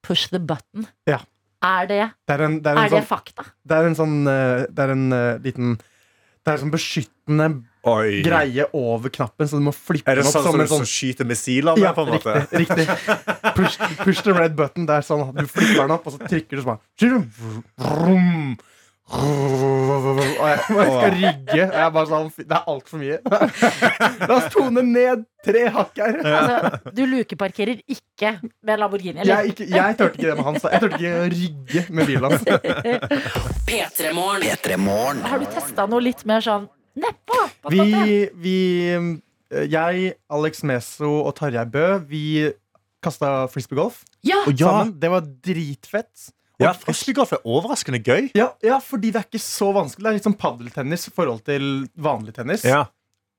push 0.02 0.28
the 0.34 0.40
button. 0.42 0.88
Ja. 1.08 1.20
Er 1.62 1.86
det, 1.90 2.02
Det 2.26 2.34
er 2.36 2.42
en, 2.46 2.58
det 2.62 2.70
er 2.70 2.76
er 2.76 2.84
en, 2.84 2.90
det 2.90 2.98
sånn, 3.00 3.06
fakta? 3.08 3.46
det 3.66 3.78
er 3.78 3.86
en 3.88 3.96
sånn 3.98 4.18
eh, 4.30 4.60
Det 4.70 4.84
er 4.84 4.92
en 4.94 5.06
uh, 5.10 5.38
liten 5.42 5.72
Det 6.48 6.54
er 6.54 6.56
en 6.56 6.62
sånn 6.64 6.72
beskyttende 6.72 7.46
Oi. 7.88 8.22
greie 8.24 8.64
over 8.76 9.12
knappen, 9.12 9.48
så 9.50 9.58
du 9.60 9.64
må 9.66 9.74
flippe 9.76 10.08
Er 10.08 10.16
det 10.16 10.24
den 10.24 10.30
opp 10.30 10.36
sånn 10.38 10.46
som 10.46 10.54
som 10.54 10.62
en 10.62 10.68
du 10.70 10.72
sånn 10.72 10.88
skyter 10.88 11.28
missiler 11.28 11.76
med? 11.76 11.84
Ja, 11.84 11.92
på 11.92 12.06
en 12.06 12.14
måte? 12.14 12.36
riktig. 12.56 12.86
riktig. 12.88 13.52
Push, 13.58 13.76
push 14.00 14.22
the 14.24 14.32
red 14.32 14.56
button. 14.56 14.88
Det 14.88 14.96
er 14.96 15.04
sånn 15.04 15.26
at 15.26 15.36
Du 15.36 15.44
flipper 15.50 15.84
den 15.84 15.92
opp, 15.98 16.08
og 16.08 16.16
så 16.16 16.24
trykker 16.24 16.56
du 16.56 16.64
sånn. 16.64 16.80
Og 19.08 20.44
jeg, 20.44 20.58
og 20.68 20.78
jeg 20.78 20.88
skal 20.92 21.14
rygge. 21.14 21.62
Og 21.64 21.76
jeg 21.78 21.92
bare 21.94 22.08
sånn 22.10 22.26
Det 22.36 22.56
er 22.58 22.66
altfor 22.72 23.00
mye. 23.00 23.18
La 24.28 24.34
oss 24.36 24.48
tone 24.52 24.82
ned 24.84 25.22
tre 25.46 25.62
hakk 25.72 26.00
her. 26.02 26.18
Altså, 26.28 26.92
du 26.92 27.02
lukeparkerer 27.08 27.80
ikke 27.88 28.34
med 28.44 28.82
Lamborghini, 28.82 29.22
eller? 29.22 29.32
Jeg, 29.46 29.54
ikke, 29.54 29.68
jeg 29.72 29.96
tørte 30.00 30.18
ikke 30.18 30.28
det 30.28 30.36
med 30.36 30.48
han. 30.50 30.60
så 30.60 30.72
Jeg 30.74 30.84
tørte 30.84 31.00
ikke 31.00 31.14
å 31.14 31.30
rygge 31.34 31.84
med 31.96 32.10
bilen 32.10 32.28
hans. 32.28 32.42
P3 33.68 34.12
Morgen. 34.16 34.44
P3 34.44 34.78
Morgen. 34.82 35.24
Har 35.28 35.40
du 35.42 35.48
testa 35.56 35.88
noe 35.88 36.04
litt 36.04 36.24
mer 36.28 36.44
sånn 36.44 36.68
nedpå? 36.98 37.40
Vi, 37.72 37.88
vi 38.44 38.56
Jeg, 39.72 40.14
Alex 40.36 40.64
Meso 40.68 41.14
og 41.22 41.32
Tarjei 41.38 41.64
Bø, 41.72 41.86
vi 42.10 42.24
kasta 43.04 43.46
frisbeegolf 43.52 44.02
Ja, 44.26 44.42
ja. 44.50 44.52
sammen. 44.58 44.92
Det 45.00 45.08
var 45.12 45.24
dritfett. 45.46 46.28
Ja, 46.58 46.72
Frisbeegolf 46.74 47.32
er 47.36 47.44
overraskende 47.46 48.00
gøy. 48.02 48.32
Ja, 48.34 48.48
ja, 48.66 48.80
fordi 48.82 49.12
det 49.14 49.20
er 49.20 49.26
ikke 49.28 49.42
så 49.42 49.70
vanskelig. 49.76 50.02
Det 50.02 50.10
er 50.10 50.16
litt 50.18 50.26
som 50.26 50.34
padeltennis 50.38 51.06
i 51.06 51.12
forhold 51.14 51.44
til 51.46 51.68
vanlig 51.94 52.34
tennis. 52.34 52.64
Ja. 52.66 52.88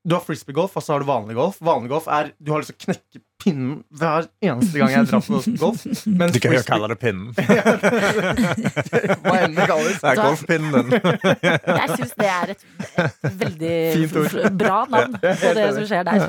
Du 0.07 0.15
har 0.15 0.23
frisbeegolf, 0.23 0.77
og 0.79 0.83
så 0.83 0.93
har 0.93 1.03
du 1.03 1.09
vanlig 1.09 1.35
golf. 1.35 1.57
Vanlig 1.59 1.89
golf 1.91 2.07
er 2.07 2.31
Du 2.39 2.53
har 2.53 2.61
lyst 2.63 2.71
til 2.71 2.77
å 2.79 2.83
knekke 2.85 3.19
pinnen 3.39 3.81
hver 3.95 4.25
eneste 4.43 4.79
gang 4.79 4.91
jeg 4.91 5.07
drar 5.09 5.23
på 5.23 5.39
golf. 5.59 5.83
Mens 6.07 6.35
du 6.35 6.39
kan 6.43 6.55
jo 6.55 6.61
kalle 6.67 6.89
det 6.91 6.97
pinnen. 6.99 7.33
Hva 9.23 9.35
enn 9.43 9.57
det 9.57 9.67
kalles. 9.67 9.99
Det 9.99 10.11
er 10.11 10.21
golfpinnen 10.21 10.71
din. 10.75 10.95
jeg 10.95 11.97
syns 11.97 12.15
det 12.19 12.29
er 12.31 12.53
et, 12.55 12.65
et 13.03 13.37
veldig 13.43 14.55
bra 14.59 14.79
navn 14.91 15.19
på 15.19 15.53
det 15.59 15.67
som 15.77 15.87
skjer 15.91 16.07
der. 16.07 16.25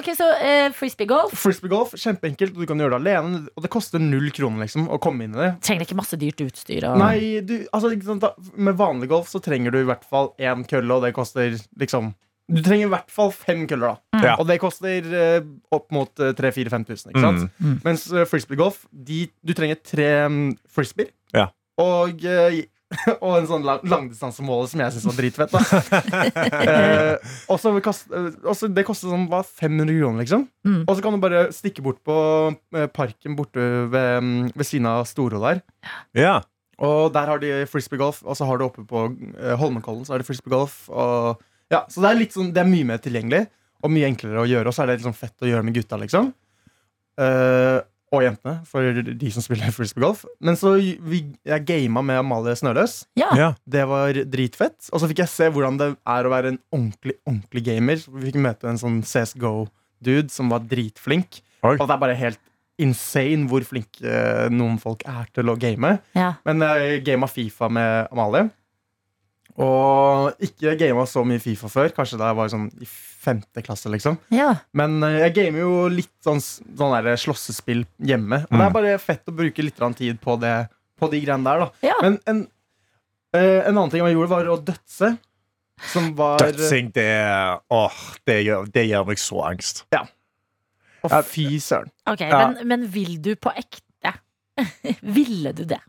Ok, 0.00 0.10
så 0.16 0.30
uh, 0.40 0.66
frisbeegolf. 0.76 1.36
Frisbeegolf, 1.44 1.94
kjempeenkelt. 2.00 2.56
Du 2.56 2.68
kan 2.68 2.80
gjøre 2.80 2.96
det 2.96 3.02
alene. 3.04 3.44
Og 3.52 3.64
det 3.64 3.72
koster 3.72 4.00
null 4.00 4.32
kroner 4.36 4.64
liksom 4.64 4.88
å 4.88 5.00
komme 5.00 5.28
inn 5.28 5.36
i 5.36 5.42
det. 5.44 5.52
Trenger 5.64 5.88
ikke 5.88 6.00
masse 6.00 6.20
dyrt 6.20 6.44
utstyr. 6.44 6.88
Og... 6.88 7.00
Nei, 7.04 7.40
du, 7.44 7.56
altså, 7.72 7.92
Med 8.56 8.80
vanlig 8.80 9.12
golf 9.12 9.32
så 9.32 9.44
trenger 9.44 9.76
du 9.76 9.80
i 9.84 9.88
hvert 9.88 10.04
fall 10.08 10.32
én 10.40 10.64
kølle, 10.68 10.92
og 10.92 11.04
det 11.04 11.16
koster 11.16 11.56
liksom 11.80 12.14
Du 12.50 12.60
trenger 12.60 12.90
i 12.90 12.92
hvert 12.92 13.08
fall 13.12 13.30
fem 13.32 13.62
køller, 13.70 13.94
da. 13.94 14.20
Ja. 14.24 14.34
Og 14.36 14.44
det 14.50 14.58
koster 14.60 15.06
eh, 15.16 15.40
opp 15.72 15.88
mot 15.96 16.10
uh, 16.20 16.32
3000-5000. 16.36 17.14
Ikke 17.14 17.22
sant? 17.24 17.46
Mm. 17.56 17.78
Mens 17.86 18.04
uh, 18.12 18.26
frisbeegolf 18.28 18.82
de, 18.92 19.24
Du 19.40 19.54
trenger 19.56 19.80
tre 19.80 20.08
um, 20.28 20.42
frisbeer. 20.68 21.08
Ja. 21.32 21.48
Og, 21.80 22.20
eh, 22.28 22.60
og 23.24 23.38
en 23.38 23.48
sånn 23.48 23.64
lang, 23.66 23.80
langdistansemåler 23.88 24.68
som 24.70 24.82
jeg 24.84 24.94
syns 24.94 25.08
var 25.08 25.16
dritfett. 25.18 25.56
Eh, 26.64 27.16
og 27.50 27.58
så 27.60 27.72
kost- 27.84 28.12
eh, 28.14 28.30
og 28.44 28.54
så 28.56 28.68
Det 28.72 28.84
koster 28.86 29.10
sånn 29.10 29.26
hva, 29.30 29.40
500 29.44 29.96
kroner, 29.98 30.20
liksom. 30.22 30.44
Mm. 30.66 30.82
Og 30.84 30.92
så 30.96 31.04
kan 31.04 31.16
du 31.16 31.20
bare 31.22 31.46
stikke 31.54 31.82
bort 31.84 32.00
på 32.06 32.16
eh, 32.76 32.86
parken 32.92 33.36
borte 33.38 33.64
ved, 33.92 34.20
mm, 34.24 34.52
ved 34.54 34.68
siden 34.68 34.88
av 34.90 35.04
Storo 35.08 35.40
der. 35.42 35.60
Ja. 36.16 36.38
Og 36.82 37.12
der 37.14 37.30
har 37.30 37.42
de 37.42 37.52
frisbeegolf, 37.70 38.22
og 38.24 38.36
så 38.38 38.46
har 38.48 38.58
du 38.58 38.64
oppe 38.66 38.82
på 38.88 39.04
uh, 39.06 39.52
Holmenkollen 39.60 40.02
så 40.06 40.14
har 40.14 40.22
de 40.22 40.26
frisbeegolf. 40.26 40.88
Og, 40.90 41.42
ja, 41.72 41.84
så 41.90 42.04
det 42.04 42.10
er, 42.10 42.20
litt 42.20 42.36
sånn, 42.36 42.52
det 42.54 42.62
er 42.62 42.68
mye 42.68 42.86
mer 42.88 43.00
tilgjengelig 43.02 43.46
og 43.84 43.92
mye 43.92 44.08
enklere 44.08 44.42
å 44.42 44.48
gjøre. 44.48 44.70
Og 44.70 44.76
så 44.76 44.84
er 44.84 44.92
det 44.92 45.04
sånn 45.04 45.16
fett 45.16 45.44
å 45.44 45.48
gjøre 45.48 45.64
med 45.66 45.76
gutta, 45.76 45.98
liksom. 46.00 46.30
Eh, 47.20 47.80
og 48.14 48.22
jentene, 48.22 48.60
for 48.68 49.02
de 49.04 49.30
som 49.34 49.42
spiller 49.42 49.72
frisbeegolf. 49.74 50.22
Men 50.44 50.58
så 50.58 50.74
vi, 50.78 51.24
jeg 51.46 51.66
gama 51.66 52.04
med 52.06 52.20
Amalie 52.22 52.54
Snøløs. 52.58 53.00
Ja. 53.18 53.30
ja. 53.38 53.50
Det 53.66 53.84
var 53.90 54.20
dritfett. 54.30 54.78
Og 54.92 55.02
så 55.02 55.10
fikk 55.10 55.24
jeg 55.24 55.32
se 55.32 55.50
hvordan 55.50 55.80
det 55.80 55.90
er 55.98 56.26
å 56.26 56.32
være 56.32 56.54
en 56.54 56.60
ordentlig 56.74 57.18
ordentlig 57.26 57.64
gamer. 57.66 58.00
Så 58.00 58.14
vi 58.14 58.28
fikk 58.28 58.40
møte 58.44 58.70
en 58.70 58.80
sånn 58.80 59.00
CSGO-dude 59.08 60.30
som 60.32 60.52
var 60.52 60.64
dritflink. 60.70 61.40
Oi. 61.64 61.74
Og 61.74 61.86
det 61.86 61.96
er 61.96 62.02
bare 62.06 62.18
helt 62.20 62.42
insane 62.82 63.46
hvor 63.50 63.66
flinke 63.66 64.02
eh, 64.02 64.46
noen 64.50 64.80
folk 64.82 65.04
er 65.10 65.28
til 65.34 65.50
å 65.50 65.58
game. 65.58 65.96
Ja. 66.16 66.34
Men 66.46 66.62
jeg 66.64 67.02
gama 67.06 67.30
Fifa 67.30 67.70
med 67.72 68.12
Amalie. 68.14 68.48
Og 69.62 70.32
ikke 70.42 70.72
gama 70.80 71.04
så 71.06 71.22
mye 71.26 71.38
Fifa 71.42 71.68
før. 71.70 71.92
Kanskje 71.94 72.18
da 72.18 72.32
jeg 72.32 72.38
var 72.40 72.48
sånn 72.50 72.64
i 72.82 72.88
femte 72.88 73.62
klasse. 73.64 73.90
liksom 73.92 74.16
ja. 74.34 74.48
Men 74.76 74.96
eh, 75.06 75.20
jeg 75.26 75.34
gamer 75.38 75.62
jo 75.62 75.74
litt 75.92 76.10
sånn, 76.24 76.42
sånn 76.42 76.96
der 76.96 77.16
slåssespill 77.20 77.84
hjemme. 78.02 78.42
Og 78.50 78.56
det 78.58 78.66
er 78.66 78.74
bare 78.74 78.96
fett 79.02 79.30
å 79.30 79.36
bruke 79.36 79.62
litt 79.62 79.78
tid 79.98 80.18
på, 80.20 80.36
det, 80.42 80.56
på 80.98 81.10
de 81.12 81.22
greiene 81.22 81.46
der. 81.46 81.64
da 81.66 81.86
Ja. 81.86 81.94
Men 82.02 82.18
en, 82.26 82.42
eh, 83.36 83.62
en 83.68 83.76
annen 83.78 83.90
ting 83.94 84.02
jeg 84.02 84.16
gjorde, 84.16 84.32
var 84.34 84.50
å 84.50 84.58
dødse. 84.58 85.14
Som 85.90 86.12
var 86.14 86.38
Dødsing, 86.38 86.92
det 86.94 87.08
Åh, 87.70 87.96
det 88.26 88.36
gjør, 88.46 88.68
det 88.70 88.84
gjør 88.88 89.06
meg 89.08 89.18
så 89.18 89.40
angst. 89.42 89.84
Å, 91.04 91.22
fy 91.26 91.58
søren. 91.60 91.90
Okay, 92.08 92.30
Ja. 92.30 92.46
men, 92.48 92.68
men 92.68 92.86
vil 92.88 93.18
du 93.20 93.34
på 93.36 93.50
ekte? 93.54 94.14
Ville 95.02 95.52
du 95.52 95.64
det? 95.68 95.80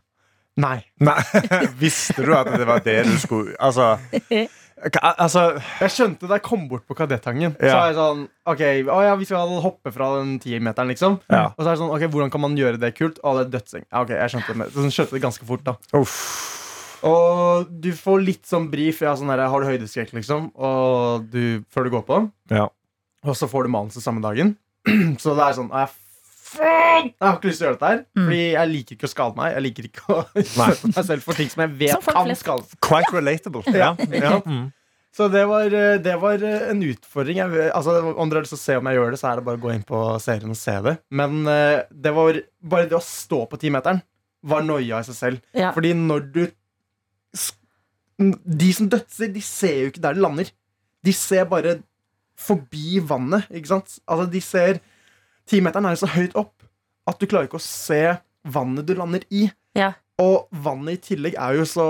Nei. 0.56 0.78
Nei, 1.04 1.18
Visste 1.82 2.22
du 2.24 2.32
at 2.36 2.48
det 2.56 2.64
var 2.68 2.80
det 2.84 3.02
du 3.04 3.16
skulle 3.20 3.52
Altså, 3.60 3.90
Altså, 5.16 5.42
Jeg 5.80 5.92
skjønte 5.92 6.28
da 6.28 6.36
jeg 6.36 6.44
kom 6.44 6.66
bort 6.68 6.84
på 6.88 6.96
Kadettangen. 6.96 7.54
Så 7.56 7.64
Ja. 7.64 7.78
er 7.82 7.92
jeg 7.92 7.96
sånn 7.96 8.22
Ok, 8.52 8.62
å 8.92 8.98
ja, 9.06 9.14
vi 9.16 9.24
skal 9.28 9.54
hoppe 9.64 9.92
fra 9.92 10.10
den 10.18 10.34
tiermeteren, 10.42 10.88
liksom. 10.92 11.18
Ja. 11.32 11.46
Og 11.56 11.60
så 11.64 11.68
er 11.70 11.72
det 11.74 11.80
sånn, 11.80 11.92
ok, 11.96 12.04
hvordan 12.12 12.30
kan 12.32 12.40
man 12.44 12.56
gjøre 12.56 12.78
det 12.80 12.92
kult? 12.96 13.18
Å, 13.24 13.32
det 13.38 13.46
er 13.46 13.58
dødseng. 13.58 13.84
Ja, 13.90 14.02
ok, 14.04 14.12
jeg 14.16 14.30
skjønte 14.34 14.56
det, 14.60 14.68
så 14.74 14.84
skjønte 14.92 15.16
det 15.16 15.22
ganske 15.24 15.48
fort, 15.48 15.64
da. 15.64 15.74
uff. 15.96 16.16
Og 17.06 17.66
du 17.82 17.90
får 17.96 18.22
litt 18.24 18.46
sånn 18.48 18.70
brief. 18.72 19.00
Ja, 19.04 19.12
sånn 19.18 19.28
her, 19.32 19.42
har 19.48 19.60
du 19.60 19.66
høydeskrekk, 19.68 20.12
liksom? 20.16 20.50
Og 20.56 21.26
du, 21.32 21.62
før 21.72 21.84
du 21.88 21.90
går 21.96 22.04
på. 22.08 22.20
Ja. 22.50 22.68
Og 23.26 23.36
så 23.36 23.48
får 23.50 23.66
du 23.66 23.72
manuset 23.74 24.02
samme 24.04 24.22
dagen. 24.24 24.54
så 25.22 25.34
det 25.36 25.44
er 25.48 25.56
sånn 25.58 25.68
«Nei, 25.72 25.84
faen! 26.46 27.10
Jeg 27.12 27.26
har 27.26 27.36
ikke 27.36 27.50
lyst 27.50 27.60
til 27.60 27.66
å 27.66 27.68
gjøre 27.68 27.78
dette 27.78 27.92
her. 27.92 28.00
Mm. 28.06 28.24
Fordi 28.24 28.40
jeg 28.44 28.72
liker 28.72 28.96
ikke 28.96 29.08
å 29.08 29.12
skade 29.12 29.38
meg. 29.38 29.52
Jeg 29.56 29.64
liker 29.66 29.88
ikke 29.90 30.06
å 30.06 30.18
utføre 30.42 30.90
meg 30.92 31.06
selv 31.10 31.26
for 31.26 31.40
ting 31.40 31.52
som 31.52 31.62
jeg 31.66 31.76
vet 31.82 32.10
kan 32.10 32.34
skade. 32.38 32.80
Quite 32.90 33.14
relatable. 33.14 33.64
Ja. 33.76 33.92
ja. 34.12 34.38
Mm. 34.46 34.66
Så 35.16 35.30
det 35.32 35.46
var, 35.48 35.72
eh, 35.72 35.96
det 36.04 36.14
var 36.20 36.42
eh, 36.44 36.66
en 36.70 36.82
utfordring. 36.84 37.38
Jeg, 37.40 37.70
altså, 37.72 37.94
om 38.12 38.28
dere 38.28 38.42
har 38.42 38.44
lyst 38.44 38.52
til 38.52 38.60
å 38.60 38.64
se 38.66 38.76
om 38.76 38.88
jeg 38.90 38.98
gjør 38.98 39.14
det, 39.14 39.20
så 39.22 39.30
er 39.30 39.38
det 39.38 39.46
bare 39.46 39.60
å 39.60 39.62
gå 39.62 39.72
inn 39.72 39.86
på 39.88 40.00
serien 40.20 40.52
og 40.52 40.58
se 40.60 40.74
det. 40.84 40.92
Men 41.20 41.38
eh, 41.48 41.86
det 42.04 42.12
var 42.16 42.40
bare 42.60 42.88
det 42.90 42.98
å 42.98 43.04
stå 43.04 43.46
på 43.48 43.60
timeteren 43.62 44.02
var 44.46 44.66
noia 44.66 45.00
i 45.00 45.06
seg 45.08 45.16
selv. 45.16 45.44
Ja. 45.56 45.72
Fordi 45.76 45.94
når 45.98 46.28
du 46.34 46.42
De 48.56 48.68
som 48.72 48.88
dødser, 48.88 49.28
de 49.28 49.42
ser 49.44 49.80
jo 49.80 49.88
ikke 49.90 50.04
der 50.04 50.16
de 50.16 50.22
lander. 50.24 50.52
De 51.04 51.12
ser 51.12 51.44
bare 51.48 51.78
forbi 52.36 53.00
vannet, 53.04 53.48
ikke 53.52 53.72
sant? 53.74 53.98
Altså, 54.08 54.24
de 54.32 54.40
ser 54.44 54.80
Timeteren 55.50 55.86
er 55.90 55.98
så 56.00 56.08
høyt 56.10 56.34
opp 56.38 56.52
at 57.06 57.20
du 57.22 57.26
klarer 57.30 57.46
ikke 57.48 57.60
å 57.60 57.62
se 57.62 58.00
vannet 58.46 58.86
du 58.88 58.94
lander 58.98 59.22
i. 59.30 59.46
Ja. 59.78 59.92
Og 60.22 60.48
vannet 60.50 60.98
i 60.98 61.02
tillegg 61.14 61.36
er 61.38 61.58
jo 61.60 61.66
så 61.68 61.86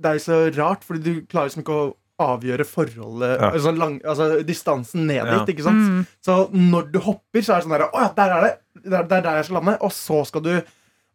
Det 0.00 0.08
er 0.10 0.16
jo 0.18 0.22
så 0.24 0.36
rart, 0.56 0.84
fordi 0.86 1.00
du 1.02 1.26
klarer 1.28 1.48
liksom 1.50 1.60
ikke 1.64 1.74
å 1.76 1.88
avgjøre 2.20 2.64
forholdet 2.68 3.40
Ja. 3.40 3.50
altså, 3.50 3.70
lang, 3.76 3.94
altså 4.04 4.42
distansen 4.44 5.06
ned 5.08 5.24
Ja. 5.28 5.40
ikke 5.48 5.64
sant? 5.64 5.80
Mm. 5.80 6.06
Så 6.24 6.36
når 6.52 6.90
du 6.92 6.98
hopper, 7.04 7.40
så 7.44 7.54
er 7.54 7.60
det 7.60 7.64
sånn 7.66 7.74
der 7.78 7.86
Å 7.88 8.00
ja, 8.04 8.08
der 8.16 8.34
er 8.36 8.40
det! 8.46 8.52
Det 8.84 8.96
er 8.96 9.08
det 9.08 9.16
er 9.18 9.22
der 9.26 9.36
jeg 9.40 9.44
skal 9.48 9.58
lande. 9.60 9.76
Og 9.84 9.92
så 9.92 10.20
skal 10.28 10.42
du 10.44 10.52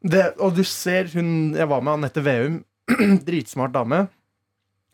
det, 0.06 0.24
Og 0.40 0.56
du 0.56 0.64
ser 0.64 1.08
hun 1.14 1.54
Jeg 1.56 1.68
var 1.70 1.82
med 1.82 1.94
Anette 1.94 2.22
Veum. 2.26 2.64
Dritsmart 3.26 3.74
dame. 3.74 4.08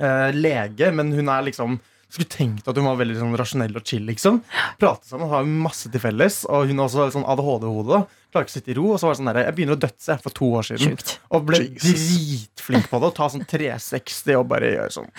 Eh, 0.01 0.31
lege, 0.33 0.91
men 0.95 1.11
hun 1.13 1.27
er 1.29 1.43
liksom 1.49 1.79
skulle 2.11 2.31
tenkt 2.31 2.67
at 2.67 2.77
hun 2.77 2.87
var 2.87 2.97
veldig 2.99 3.17
sånn 3.19 3.35
rasjonell 3.39 3.77
og 3.79 3.85
chill. 3.87 4.03
liksom 4.07 4.41
Prate 4.81 5.07
sammen, 5.07 5.29
har 5.31 5.45
masse 5.47 5.91
til 5.91 6.01
felles. 6.03 6.41
Og 6.49 6.67
hun 6.69 6.81
har 6.81 6.89
også 6.89 7.09
sånn 7.15 7.27
ADHD-hode. 7.31 8.01
Klarer 8.31 8.47
ikke 8.47 8.53
å 8.53 8.57
sitte 8.57 8.71
i 8.71 8.75
ro. 8.77 8.85
Og 8.93 8.99
så 9.01 9.07
var 9.07 9.15
det 9.15 9.19
sånn 9.21 9.29
der, 9.31 9.39
Jeg 9.45 9.55
begynner 9.57 9.77
å 9.77 9.81
dødse 9.81 10.17
for 10.23 10.35
to 10.37 10.49
år 10.59 10.67
siden. 10.69 10.93
Sjukt. 10.93 11.13
Og 11.31 11.45
ble 11.49 11.59
Jesus. 11.65 12.05
dritflink 12.11 12.89
på 12.91 13.01
det. 13.01 13.09
Og 13.11 13.15
ta 13.17 13.27
sånn 13.33 13.45
360 13.47 14.39
og 14.39 14.47
bare 14.51 14.71
gjøre 14.75 14.95
sånn 14.95 15.11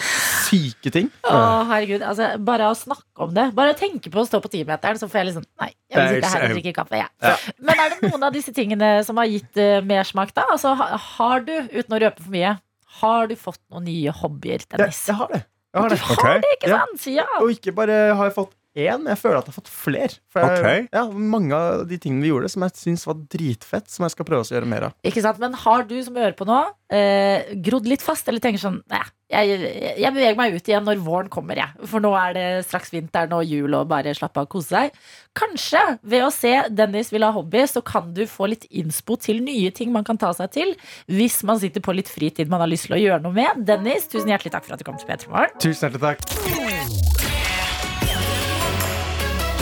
syke 0.48 0.92
ting. 0.94 1.10
Å, 1.28 1.36
herregud. 1.70 2.04
Altså, 2.06 2.32
bare 2.44 2.70
å 2.72 2.76
snakke 2.76 3.26
om 3.26 3.32
det. 3.36 3.48
Bare 3.56 3.74
å 3.74 3.78
tenke 3.78 4.12
på 4.12 4.22
å 4.22 4.26
stå 4.28 4.40
på 4.44 4.52
timeteren, 4.52 5.00
så 5.00 5.08
får 5.10 5.22
jeg 5.22 5.30
liksom 5.32 5.46
Nei, 5.62 5.70
jeg 5.92 6.02
vil 6.02 6.18
sitte 6.18 6.32
her 6.32 6.44
og 6.48 6.56
drikke 6.56 6.74
kaffe. 6.76 7.00
Jeg. 7.02 7.54
Men 7.62 7.80
er 7.84 7.94
det 7.94 8.10
noen 8.10 8.26
av 8.28 8.34
disse 8.34 8.52
tingene 8.56 8.90
som 9.06 9.20
har 9.20 9.30
gitt 9.30 9.60
uh, 9.60 9.78
mersmak, 9.86 10.32
da? 10.36 10.48
Altså, 10.54 10.74
har 10.74 11.44
du, 11.46 11.54
uten 11.72 11.96
å 11.96 12.00
røpe 12.02 12.24
for 12.24 12.34
mye, 12.34 12.56
har 13.02 13.30
du 13.30 13.36
fått 13.40 13.60
noen 13.72 13.86
nye 13.88 14.12
hobbyer, 14.22 14.64
Jeg, 14.64 14.70
Dennis? 14.74 15.04
jeg 15.08 15.16
har 15.20 15.30
det. 15.32 15.42
Jeg 15.72 15.82
har 15.82 15.88
Du 15.88 15.96
har 15.96 16.38
det, 16.40 16.50
ikke 16.58 16.68
Ja. 16.68 16.78
sant? 16.80 17.06
Ja. 17.14 17.24
Og 17.40 17.50
ikke 17.50 17.72
bare 17.72 18.14
har 18.14 18.24
jeg 18.28 18.34
fått 18.34 18.52
én, 18.72 19.02
men 19.02 19.12
jeg 19.12 19.20
føler 19.20 19.40
at 19.40 19.48
jeg 19.48 19.52
har 19.52 19.58
fått 19.60 19.72
flere. 19.72 20.18
For 20.32 20.44
jeg, 20.44 20.60
okay. 20.60 20.84
ja, 20.92 21.04
mange 21.12 21.56
av 21.56 21.86
de 21.88 21.98
tingene 22.00 22.24
vi 22.24 22.30
gjorde 22.32 22.52
som 22.52 22.64
jeg 22.66 22.76
syns 22.80 23.06
var 23.08 23.18
dritfett, 23.32 23.90
som 23.92 24.06
jeg 24.06 24.14
skal 24.14 24.28
prøve 24.28 24.46
å 24.46 24.54
gjøre 24.54 24.70
mer 24.70 24.88
av. 24.88 24.94
Ikke 25.06 25.24
sant? 25.24 25.40
Men 25.42 25.56
har 25.60 25.84
du 25.88 25.96
som 26.04 26.16
hører 26.16 26.36
på 26.38 26.48
nå, 26.48 26.60
eh, 26.92 27.52
grodd 27.64 27.90
litt 27.90 28.04
fast, 28.04 28.28
eller 28.28 28.42
tenker 28.42 28.62
sånn 28.62 28.80
Nei, 28.92 29.02
jeg, 29.32 29.60
jeg 30.00 30.12
beveger 30.12 30.36
meg 30.36 30.56
ut 30.56 30.66
igjen 30.68 30.84
når 30.84 31.00
våren 31.04 31.30
kommer, 31.32 31.56
jeg. 31.56 31.88
For 31.88 32.04
nå 32.04 32.10
er 32.18 32.34
det 32.36 32.46
straks 32.66 32.92
vinteren 32.92 33.32
og 33.36 33.46
jul 33.48 33.76
og 33.78 33.88
bare 33.88 34.12
slappe 34.16 34.42
av 34.42 34.48
og 34.48 34.56
kose 34.56 34.74
seg. 34.74 34.98
Kanskje 35.38 35.80
ved 36.02 36.26
å 36.26 36.32
se 36.34 36.52
Dennis 36.72 37.12
vil 37.14 37.24
ha 37.24 37.32
hobby, 37.32 37.64
så 37.68 37.80
kan 37.84 38.12
du 38.16 38.24
få 38.28 38.50
litt 38.52 38.66
innspo 38.68 39.16
til 39.20 39.40
nye 39.44 39.72
ting 39.72 39.92
man 39.94 40.04
kan 40.08 40.20
ta 40.20 40.34
seg 40.36 40.52
til 40.52 40.74
hvis 41.12 41.40
man 41.48 41.60
sitter 41.62 41.84
på 41.84 41.96
litt 41.96 42.12
fritid 42.12 42.52
man 42.52 42.64
har 42.64 42.70
lyst 42.72 42.90
til 42.90 42.98
å 42.98 43.02
gjøre 43.02 43.24
noe 43.24 43.36
med. 43.36 43.64
Dennis, 43.68 44.08
tusen 44.12 44.32
hjertelig 44.32 44.52
takk 44.56 44.68
for 44.68 44.76
at 44.76 44.84
du 44.84 44.88
kom 44.88 45.00
til 45.00 45.08
P3 45.08 45.32
Morgen. 45.32 45.58
Tusen 45.64 45.88
hjertelig 45.88 46.04
takk. 46.12 47.11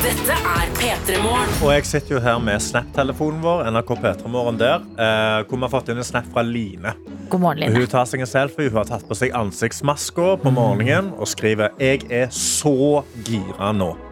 Dette 0.01 0.32
er 0.32 0.70
P3 0.78 1.18
Morgen. 1.20 1.51
Og 1.61 1.74
jeg 1.74 1.84
sitter 1.84 2.14
jo 2.14 2.20
her 2.24 2.38
med 2.40 2.62
Snap-telefonen 2.64 3.42
vår, 3.44 3.66
NRK 3.68 3.90
P3morgen 4.01 4.57
der, 4.57 4.80
eh, 4.96 5.42
hvor 5.44 5.59
vi 5.59 5.66
har 5.66 5.72
fått 5.74 5.92
inn 5.92 6.01
en 6.01 6.09
snap 6.09 6.30
fra 6.32 6.40
Line. 6.40 6.94
God 7.28 7.42
morgen, 7.44 7.61
Line. 7.61 7.76
Hun 7.76 7.90
tar 7.92 8.09
seg 8.09 8.24
en 8.24 8.30
selfie, 8.30 8.72
hun 8.72 8.80
har 8.80 8.88
tatt 8.88 9.05
på 9.05 9.18
seg 9.18 9.36
ansiktsmaska 9.36 10.38
på 10.40 10.55
morgenen 10.57 11.12
og 11.20 11.28
skriver 11.28 11.76
'Jeg 11.76 12.09
er 12.09 12.32
så 12.32 13.05
gira 13.28 13.74
nå'. 13.76 14.09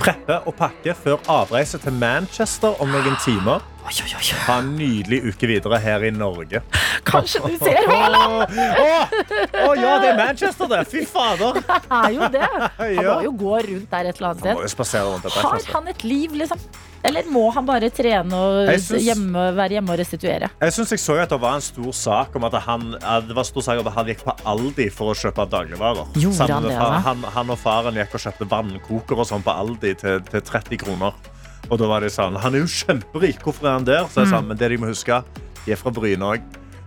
Prepper 0.00 0.44
og 0.46 0.54
pakke 0.58 0.94
før 0.94 1.22
avreise 1.32 1.78
til 1.80 1.94
Manchester 1.96 2.76
om 2.82 2.92
noen 2.92 3.16
timer. 3.24 3.64
Ha 4.46 4.56
en 4.58 4.72
nydelig 4.74 5.20
uke 5.30 5.46
videre 5.46 5.78
her 5.80 6.02
i 6.08 6.10
Norge. 6.10 6.60
Kanskje 7.06 7.42
du 7.44 7.54
ser 7.60 7.86
Haaland! 7.86 8.50
Å 8.50 9.68
oh, 9.68 9.74
ja, 9.78 9.92
det 10.02 10.10
er 10.10 10.18
Manchester, 10.18 10.66
det! 10.72 10.82
Fy 10.90 11.04
fader! 11.06 11.60
Det 11.86 12.00
er 12.00 12.16
jo 12.16 12.28
det. 12.34 12.48
Han 12.80 13.06
må 13.06 13.20
jo 13.28 13.32
gå 13.38 13.54
rundt 13.68 13.90
der 13.92 14.10
et 14.10 14.18
eller 14.18 14.34
annet 14.34 14.74
sted. 14.74 15.38
Har 15.38 15.70
han 15.76 15.88
et 15.92 16.04
liv, 16.04 16.34
liksom? 16.42 16.60
Eller 17.06 17.28
må 17.30 17.44
han 17.54 17.66
bare 17.68 17.90
trene 17.94 18.40
og 18.40 18.70
synes, 18.74 19.04
hjemme, 19.06 19.44
være 19.56 19.78
hjemme 19.78 19.94
og 19.94 20.00
restituere? 20.00 20.50
Jeg 20.62 20.74
synes 20.76 20.92
jeg 20.96 21.02
så 21.02 21.16
at 21.22 21.32
det 21.32 21.38
var 21.42 21.60
en 21.60 21.64
stor 21.64 21.94
sak 21.96 22.36
om 22.38 22.48
at 22.48 22.58
han, 22.66 22.88
at 23.00 23.28
det 23.28 23.36
var 23.38 23.46
stor 23.48 23.66
sak 23.68 23.80
om 23.82 23.90
at 23.92 23.96
han 24.00 24.10
gikk 24.10 24.24
på 24.26 24.34
Aldi 24.52 24.88
for 24.94 25.12
å 25.12 25.16
kjøpe 25.18 25.46
dagligvarer. 25.52 26.12
Gjorde 26.18 26.50
han 26.50 26.66
det, 26.68 26.74
altså? 26.74 27.00
han, 27.08 27.24
han 27.38 27.54
og 27.54 27.62
faren 27.62 28.02
gikk 28.02 28.18
og 28.18 28.24
kjøpte 28.26 28.50
vannkoker 28.50 29.22
og 29.22 29.30
sånn 29.30 29.46
på 29.46 29.54
Aldi 29.54 29.94
til, 30.02 30.20
til 30.30 30.44
30 30.50 30.82
kroner. 30.82 31.16
Og 31.66 31.80
da 31.80 31.88
var 31.90 32.04
de 32.04 32.10
sånn 32.12 32.36
Han 32.38 32.54
er 32.54 32.62
jo 32.62 32.68
kjemperik, 32.70 33.40
hvorfor 33.42 33.66
er 33.66 33.78
han 33.80 33.86
der? 33.88 34.04
Så 34.10 34.22
jeg 34.22 34.30
sa, 34.30 34.42
men 34.44 34.58
det 34.58 34.68
de 34.70 34.78
må 34.78 34.90
huske, 34.90 35.22
de 35.64 35.74
er 35.74 35.80
fra 35.80 35.90
Bryne 35.94 36.34
òg. 36.36 36.44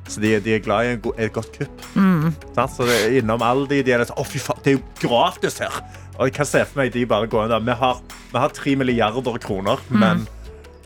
Så 0.09 0.21
de, 0.23 0.31
de 0.41 0.55
er 0.57 0.61
glad 0.65 0.85
i 0.87 0.93
en 0.95 1.01
go- 1.03 1.13
et 1.17 1.31
godt 1.35 1.51
kupp. 1.57 1.83
Mm. 1.95 2.31
Så 2.57 2.85
det 2.89 2.95
er 3.05 3.17
innom 3.21 3.43
Aldi 3.45 3.83
de 3.85 3.93
er 3.93 4.03
sånn, 4.09 4.17
Å, 4.19 4.25
fy 4.25 4.41
faen, 4.41 4.61
det 4.65 4.73
er 4.73 4.79
jo 4.79 4.83
gratis 5.03 5.59
her! 5.61 5.79
Og 6.19 6.27
jeg 6.27 6.33
kan 6.35 6.47
se 6.49 6.63
for 6.67 6.81
meg 6.81 6.89
de 6.91 7.05
bare 7.07 7.29
går 7.31 7.45
inn 7.45 7.51
der. 7.53 7.61
Vi 7.63 7.75
har, 7.79 7.99
vi 8.33 8.39
har 8.43 8.51
3 8.57 8.73
milliarder 8.81 9.37
kroner, 9.39 9.79
men 9.93 10.25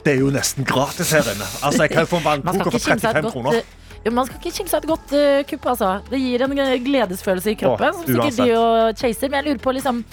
det 0.05 0.11
er 0.13 0.19
jo 0.21 0.27
nesten 0.35 0.67
gratis 0.67 1.09
her 1.15 1.25
inne. 1.31 1.47
Altså, 1.65 1.87
jeg 1.87 1.93
kan 1.95 2.05
få 2.11 2.19
en 2.19 2.27
vannkoker 2.27 2.75
for 2.75 2.83
35 2.91 3.23
godt 3.23 3.33
kroner. 3.33 3.57
eh, 3.57 3.97
jo, 4.03 4.11
man 4.11 4.27
skal 4.27 4.37
ikke 4.43 4.51
kimse 4.59 4.75
av 4.77 4.83
et 4.83 4.89
godt 4.91 5.13
uh, 5.15 5.39
kupp, 5.49 5.65
altså. 5.71 5.89
Det 6.11 6.19
gir 6.19 6.43
en 6.43 6.53
eh, 6.59 6.75
gledesfølelse 6.85 7.53
i 7.53 7.57
kroppen. 7.63 7.89
Åh, 7.95 8.03
som 8.03 8.11
sikkert 8.11 8.37
de 8.43 8.49
og 8.59 8.99
chaser. 8.99 9.31
Men 9.31 9.39
jeg 9.39 9.47
lurer 9.53 9.63
på 9.63 9.73
liksom 9.79 10.03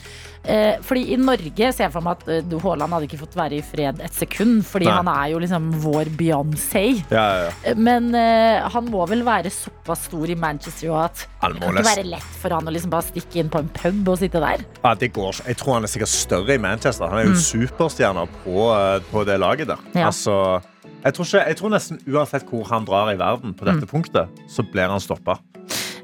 eh, 0.45 0.79
Fordi 0.85 1.03
i 1.15 1.19
Norge 1.21 1.71
ser 1.73 1.87
jeg 1.87 1.93
for 1.95 2.05
meg 2.05 2.21
at 2.21 2.31
eh, 2.33 2.55
Haaland 2.65 2.95
hadde 2.97 3.09
ikke 3.09 3.21
fått 3.21 3.37
være 3.39 3.59
i 3.59 3.65
fred 3.65 4.01
et 4.05 4.17
sekund. 4.17 4.63
Fordi 4.69 4.89
Nei. 4.89 4.97
han 4.99 5.11
er 5.13 5.33
jo 5.35 5.41
liksom 5.43 5.69
vår 5.83 6.11
Beyoncé. 6.19 6.85
Ja, 7.13 7.25
ja, 7.25 7.45
ja. 7.49 7.53
Eh, 7.71 7.77
Men 7.79 8.11
eh, 8.17 8.61
han 8.73 8.91
må 8.93 9.05
vel 9.11 9.25
være 9.27 9.53
såpass 9.55 10.07
stor 10.11 10.31
i 10.33 10.37
Manchester 10.39 10.89
jo 10.91 10.97
at 11.01 11.27
det 11.41 11.61
kan 11.61 11.77
ikke 11.77 11.87
være 11.91 12.07
lett 12.09 12.35
for 12.41 12.55
han 12.57 12.69
å 12.69 12.75
liksom 12.75 12.93
bare 12.93 13.09
stikke 13.11 13.41
inn 13.43 13.53
på 13.53 13.61
en 13.63 13.71
pub 13.77 14.13
og 14.13 14.21
sitte 14.21 14.43
der. 14.43 14.65
Ja, 14.85 14.95
det 14.99 15.13
går. 15.17 15.43
Jeg 15.49 15.61
tror 15.61 15.79
han 15.79 15.87
er 15.89 15.93
sikkert 15.93 16.13
større 16.13 16.57
i 16.57 16.61
Manchester. 16.63 17.11
Han 17.11 17.23
er 17.23 17.31
jo 17.31 17.39
superstjerne 17.41 18.27
på, 18.43 18.67
eh, 18.75 18.99
på 19.11 19.25
det 19.29 19.39
laget 19.41 19.71
der. 19.73 19.85
Altså, 20.05 20.61
jeg, 21.05 21.15
tror 21.17 21.27
ikke, 21.29 21.45
jeg 21.49 21.57
tror 21.61 21.75
nesten 21.77 22.01
uansett 22.09 22.49
hvor 22.49 22.67
han 22.73 22.89
drar 22.89 23.13
i 23.13 23.19
verden 23.21 23.55
på 23.57 23.69
dette 23.69 23.89
punktet, 23.91 24.43
så 24.49 24.65
blir 24.67 24.91
han 24.93 25.01
stoppa. 25.03 25.39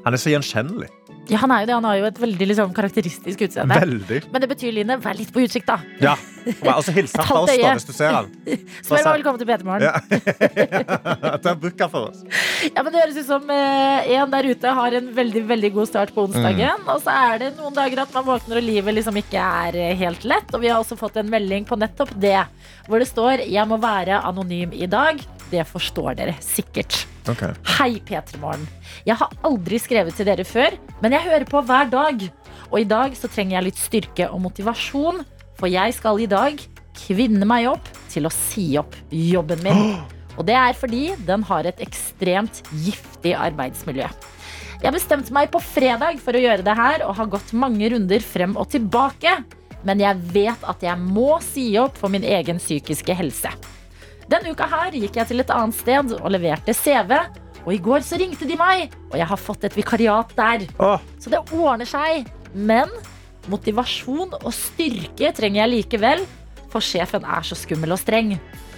Han 0.05 0.15
er 0.15 0.21
så 0.21 0.31
gjenkjennelig. 0.31 0.87
Ja, 1.27 1.41
han 1.41 1.51
er 1.51 1.63
jo 1.63 1.67
det. 1.67 1.75
Han 1.75 1.87
har 1.87 1.99
jo 1.99 2.07
et 2.07 2.19
veldig 2.21 2.47
liksom, 2.53 2.73
karakteristisk 2.75 3.41
utseende. 3.47 3.77
Veldig. 3.83 4.19
Men 4.31 4.43
det 4.43 4.49
betyr, 4.53 4.73
Line, 4.75 4.97
vær 5.03 5.17
litt 5.17 5.31
på 5.35 5.43
utkikk, 5.43 5.65
da. 5.67 5.77
Ja. 6.03 6.15
Og 6.47 6.83
så 6.87 6.93
hilser 6.95 7.19
han 7.19 7.27
fra 7.27 7.41
oss 7.43 7.51
da, 7.51 7.71
hvis 7.75 7.87
du 7.87 7.93
ser 7.95 8.15
han. 8.15 8.29
Spør 8.85 9.01
og 9.01 9.17
velkommen 9.17 9.41
til 9.41 9.49
P3 9.49 9.67
Morgen. 9.67 9.83
Ja. 9.83 9.99
Ta 11.43 11.51
en 11.51 11.59
booker 11.59 11.91
for 11.91 12.13
oss. 12.13 12.23
Ja, 12.69 12.83
men 12.83 12.93
Det 12.93 13.01
høres 13.03 13.19
ut 13.19 13.27
som 13.27 13.51
eh, 13.51 14.11
en 14.15 14.31
der 14.31 14.47
ute 14.47 14.75
har 14.79 14.97
en 15.01 15.09
veldig 15.17 15.43
veldig 15.51 15.73
god 15.75 15.91
start 15.91 16.13
på 16.15 16.27
onsdagen. 16.27 16.87
Og 16.87 17.03
så 17.03 17.15
er 17.27 17.43
det 17.43 17.53
noen 17.59 17.75
dager 17.75 18.05
at 18.05 18.15
man 18.15 18.27
våkner 18.29 18.61
og 18.61 18.67
livet 18.67 18.95
liksom 18.95 19.19
ikke 19.19 19.47
er 19.67 19.79
eh, 19.83 19.95
helt 19.99 20.23
lett. 20.27 20.53
Og 20.55 20.63
vi 20.63 20.71
har 20.71 20.79
også 20.79 20.99
fått 20.99 21.19
en 21.19 21.31
melding 21.31 21.67
på 21.67 21.79
nettopp 21.79 22.15
det, 22.15 22.39
hvor 22.87 23.03
det 23.03 23.11
står 23.11 23.43
'Jeg 23.43 23.67
må 23.67 23.81
være 23.83 24.23
anonym 24.23 24.71
i 24.71 24.87
dag'. 24.87 25.25
Det 25.51 25.63
forstår 25.69 26.17
dere 26.19 26.35
sikkert. 26.43 27.05
Hei, 27.77 28.01
P3 28.03 28.39
Morgen. 28.41 28.65
Jeg 29.07 29.15
har 29.19 29.31
aldri 29.47 29.79
skrevet 29.79 30.15
til 30.17 30.27
dere 30.27 30.43
før, 30.47 30.75
men 31.03 31.15
jeg 31.15 31.23
hører 31.27 31.47
på 31.47 31.61
hver 31.63 31.87
dag. 31.91 32.25
Og 32.67 32.81
i 32.81 32.87
dag 32.87 33.15
så 33.15 33.29
trenger 33.31 33.57
jeg 33.57 33.67
litt 33.69 33.79
styrke 33.79 34.27
og 34.27 34.41
motivasjon, 34.43 35.23
for 35.59 35.71
jeg 35.71 35.95
skal 35.95 36.19
i 36.19 36.27
dag 36.27 36.59
kvinne 36.97 37.47
meg 37.47 37.69
opp 37.71 37.87
til 38.11 38.27
å 38.27 38.33
si 38.33 38.73
opp 38.79 38.95
jobben 39.13 39.63
min. 39.63 39.95
Og 40.37 40.45
det 40.47 40.57
er 40.57 40.75
fordi 40.77 41.05
den 41.27 41.45
har 41.47 41.67
et 41.69 41.79
ekstremt 41.83 42.61
giftig 42.83 43.33
arbeidsmiljø. 43.37 44.09
Jeg 44.83 44.93
bestemte 44.93 45.33
meg 45.33 45.49
på 45.53 45.61
fredag 45.63 46.19
for 46.21 46.37
å 46.37 46.43
gjøre 46.43 46.65
det 46.65 46.75
her 46.77 47.05
og 47.07 47.15
har 47.17 47.31
gått 47.33 47.55
mange 47.57 47.87
runder 47.95 48.21
frem 48.21 48.53
og 48.59 48.67
tilbake. 48.75 49.39
Men 49.87 50.03
jeg 50.03 50.19
vet 50.35 50.67
at 50.67 50.83
jeg 50.83 50.99
må 51.01 51.39
si 51.45 51.71
opp 51.79 51.97
for 51.97 52.13
min 52.13 52.25
egen 52.27 52.59
psykiske 52.61 53.15
helse. 53.17 53.53
Denne 54.27 54.51
uka 54.51 54.67
her 54.67 54.95
gikk 54.95 55.15
jeg 55.21 55.29
til 55.29 55.39
et 55.43 55.51
annet 55.55 55.77
sted 55.77 56.15
og 56.19 56.31
leverte 56.33 56.73
CV. 56.75 57.13
Og 57.67 57.73
i 57.75 57.81
går 57.83 58.03
så 58.07 58.19
ringte 58.19 58.47
de 58.47 58.55
meg, 58.59 58.93
og 59.11 59.17
jeg 59.19 59.27
har 59.27 59.39
fått 59.39 59.65
et 59.67 59.75
vikariat 59.75 60.29
der. 60.37 60.67
Åh, 60.79 60.99
Så 61.19 61.31
det 61.31 61.41
ordner 61.51 61.87
seg. 61.87 62.27
Men 62.55 62.91
motivasjon 63.51 64.35
og 64.39 64.53
styrke 64.55 65.33
trenger 65.35 65.63
jeg 65.63 65.73
likevel, 65.73 66.23
for 66.71 66.83
sjefen 66.83 67.23
er 67.27 67.43
så 67.47 67.55
skummel 67.59 67.95
og 67.95 67.99
streng. 67.99 68.35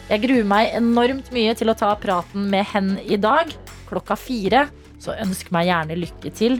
Jeg 0.09 0.23
gruer 0.23 0.45
meg 0.45 0.73
enormt 0.77 1.29
mye 1.33 1.53
til 1.57 1.69
å 1.69 1.77
ta 1.77 1.91
praten 2.01 2.49
med 2.49 2.65
hen 2.71 2.95
i 3.05 3.17
dag, 3.21 3.53
klokka 3.89 4.17
fire. 4.17 4.67
Så 4.99 5.13
ønsk 5.21 5.51
meg 5.55 5.69
gjerne 5.69 5.95
lykke 5.95 6.31
til. 6.35 6.57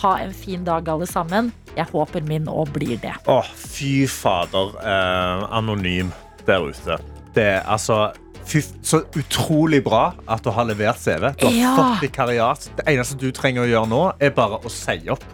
Ha 0.00 0.12
en 0.22 0.34
fin 0.36 0.62
dag, 0.64 0.86
alle 0.88 1.08
sammen. 1.08 1.48
Jeg 1.76 1.88
håper 1.90 2.22
min 2.28 2.44
òg 2.48 2.70
blir 2.76 3.00
det. 3.02 3.16
Å, 3.26 3.40
fy 3.56 4.04
fader. 4.08 4.76
Eh, 4.84 5.46
anonym 5.58 6.12
der 6.46 6.68
ute. 6.70 7.00
Det 7.34 7.48
altså 7.64 8.10
fy, 8.50 8.62
Så 8.82 9.02
utrolig 9.18 9.82
bra 9.86 10.12
at 10.28 10.42
du 10.44 10.50
har 10.54 10.66
levert 10.68 10.98
CV. 11.00 11.30
Du 11.38 11.46
har 11.46 11.54
Ja. 11.54 11.74
fått 11.76 12.02
vikariat. 12.10 12.68
Det 12.76 12.86
eneste 12.90 13.18
du 13.18 13.30
trenger 13.32 13.62
å 13.64 13.70
gjøre 13.70 13.88
nå, 13.88 14.02
er 14.20 14.30
bare 14.30 14.58
å 14.60 14.70
si 14.70 14.98
opp. 15.08 15.24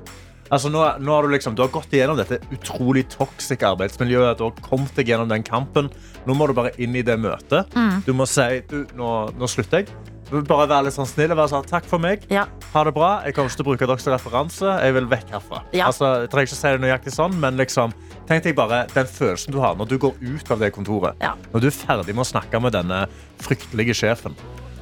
Altså, 0.50 0.70
nå, 0.70 0.78
nå 1.02 1.10
har 1.10 1.22
du, 1.26 1.28
liksom, 1.34 1.56
du 1.56 1.62
har 1.64 1.68
gått 1.74 1.90
igjennom 1.90 2.16
dette 2.16 2.38
utrolig 2.54 3.08
toxic 3.10 3.58
arbeidsmiljøet. 3.66 4.38
Du 4.38 4.44
har 4.44 4.52
kommet 4.62 4.94
deg 4.94 5.08
gjennom 5.10 5.28
den 5.28 5.42
kampen. 5.42 5.88
Nå 6.24 6.36
må 6.38 6.46
du 6.46 6.52
bare 6.54 6.70
inn 6.78 6.94
i 6.94 7.02
det 7.02 7.16
møtet. 7.18 7.66
Du 8.06 8.12
må 8.14 8.28
si 8.30 8.60
du, 8.70 8.84
nå, 8.94 9.32
nå 9.36 9.48
slutter 9.50 9.82
jeg. 9.82 9.88
Bare 10.46 10.66
være 10.68 10.84
litt 10.88 10.94
sånn 10.94 11.06
snill 11.06 11.30
og 11.34 11.48
sånn, 11.50 11.66
takk 11.66 11.84
for 11.86 11.98
meg. 12.02 12.22
Ja. 12.30 12.46
Ha 12.74 12.84
det 12.86 12.94
bra. 12.94 13.22
Jeg 13.24 13.34
kommer 13.34 13.50
ikke 13.50 13.56
til 13.56 13.64
å 13.66 13.68
bruke 13.72 13.86
dere 13.90 13.98
som 14.02 14.12
referanse. 14.14 14.72
Jeg 14.82 14.94
vil 14.94 15.06
vekk 15.10 15.30
herfra. 15.34 15.60
Ja. 15.72 15.86
Altså, 15.90 16.12
jeg 16.22 16.30
trenger 16.30 16.46
ikke 16.46 16.58
å 16.58 16.62
si 16.62 16.72
det 16.76 16.80
nøyaktig 16.82 17.14
sånn, 17.14 17.34
men 17.42 17.56
liksom, 17.58 17.92
tenk 18.28 18.44
deg 18.46 18.56
bare 18.58 18.84
den 18.92 19.08
følelsen 19.10 19.54
du 19.54 19.60
har 19.62 19.76
når 19.78 19.90
du 19.90 19.96
går 20.02 20.18
ut 20.20 20.50
av 20.50 20.62
det 20.62 20.72
kontoret. 20.74 21.18
Ja. 21.22 21.34
Når 21.52 21.64
du 21.64 21.68
er 21.70 21.76
ferdig 21.76 22.14
med 22.14 22.26
å 22.26 22.28
snakke 22.28 22.60
med 22.62 22.76
denne 22.76 23.04
fryktelige 23.44 23.96
sjefen. 23.96 24.36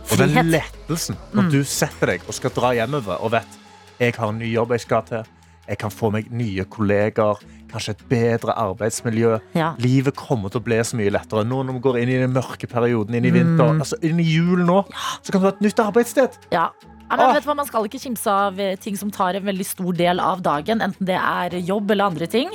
Og 0.05 0.19
den 0.21 0.35
Frihet. 0.35 0.51
lettelsen 0.53 1.17
når 1.33 1.51
du 1.53 1.61
setter 1.65 2.15
deg 2.15 2.27
og 2.29 2.37
skal 2.37 2.53
dra 2.57 2.75
hjemover 2.77 3.23
og 3.25 3.33
vet 3.37 3.61
jeg 4.03 4.17
har 4.19 4.33
en 4.33 4.41
ny 4.43 4.51
jobb 4.51 4.75
jeg 4.75 4.83
skal 4.85 5.05
til. 5.09 5.29
Jeg 5.65 5.79
kan 5.81 5.93
få 5.93 6.11
meg 6.13 6.27
nye 6.35 6.65
kolleger, 6.69 7.39
kanskje 7.71 7.95
et 7.95 8.03
bedre 8.11 8.53
arbeidsmiljø. 8.61 9.37
Ja. 9.57 9.71
Livet 9.81 10.17
kommer 10.19 10.53
til 10.53 10.61
å 10.61 10.65
bli 10.67 10.81
så 10.85 10.99
mye 10.99 11.13
lettere. 11.15 11.45
Nå 11.49 11.63
når 11.65 11.79
vi 11.79 11.85
går 11.87 12.01
inn 12.03 12.13
i 12.13 12.19
den 12.21 12.35
mørke 12.35 12.69
perioden, 12.69 13.17
inn 13.17 13.29
i 13.31 13.33
vinter, 13.33 13.79
altså 13.79 13.97
inn 14.05 14.21
i 14.21 14.27
julen 14.27 14.67
nå, 14.69 14.83
så 15.23 15.33
kan 15.33 15.41
du 15.41 15.49
ha 15.49 15.55
et 15.55 15.65
nytt 15.65 15.81
arbeidssted. 15.87 16.37
Ja. 16.53 16.69
Ja, 17.05 17.19
men 17.21 17.37
du 17.37 17.47
hva, 17.47 17.55
Man 17.57 17.69
skal 17.69 17.87
ikke 17.87 18.01
kimse 18.01 18.33
av 18.33 18.61
eh, 18.61 18.77
ting 18.81 18.97
som 18.99 19.11
tar 19.13 19.37
en 19.39 19.45
veldig 19.45 19.67
stor 19.69 19.97
del 19.97 20.21
av 20.25 20.41
dagen, 20.43 20.81
enten 20.83 21.07
det 21.07 21.19
er 21.21 21.57
jobb 21.61 21.93
eller 21.93 22.11
andre 22.11 22.29
ting. 22.31 22.51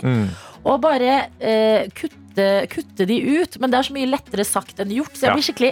Og 0.66 0.80
bare 0.84 1.30
eh, 1.40 1.88
kutte, 1.96 2.48
kutte 2.72 3.08
de 3.10 3.20
ut. 3.40 3.60
Men 3.62 3.72
det 3.72 3.80
er 3.80 3.88
så 3.90 3.96
mye 3.96 4.10
lettere 4.10 4.48
sagt 4.48 4.82
enn 4.82 4.92
gjort. 4.96 5.16
Så 5.16 5.28
jeg 5.28 5.38
blir 5.38 5.48
skikkelig 5.50 5.72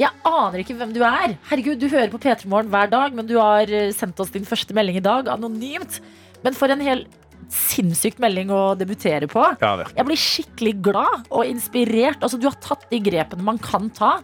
Jeg 0.00 0.10
aner 0.26 0.62
ikke 0.62 0.76
hvem 0.78 0.94
du 0.94 1.02
er. 1.06 1.36
Herregud, 1.50 1.78
Du 1.82 1.88
hører 1.88 2.10
på 2.12 2.20
P3 2.22 2.48
Morgen 2.50 2.72
hver 2.72 2.90
dag, 2.90 3.14
men 3.14 3.28
du 3.28 3.36
har 3.38 3.68
eh, 3.70 3.92
sendt 3.94 4.20
oss 4.20 4.32
din 4.34 4.48
første 4.48 4.74
melding 4.76 4.98
i 4.98 5.04
dag 5.04 5.28
anonymt. 5.32 6.00
Men 6.44 6.56
for 6.56 6.72
en 6.72 6.82
hel 6.84 7.06
sinnssykt 7.52 8.20
melding 8.22 8.50
å 8.52 8.74
debutere 8.78 9.28
på. 9.30 9.42
Ja. 9.60 9.74
Jeg 9.94 10.08
blir 10.08 10.20
skikkelig 10.20 10.74
glad 10.84 11.26
og 11.28 11.48
inspirert. 11.48 12.22
Altså, 12.24 12.40
du 12.40 12.48
har 12.48 12.56
tatt 12.62 12.86
de 12.90 13.00
grepene 13.04 13.44
man 13.44 13.60
kan 13.62 13.90
ta. 13.94 14.16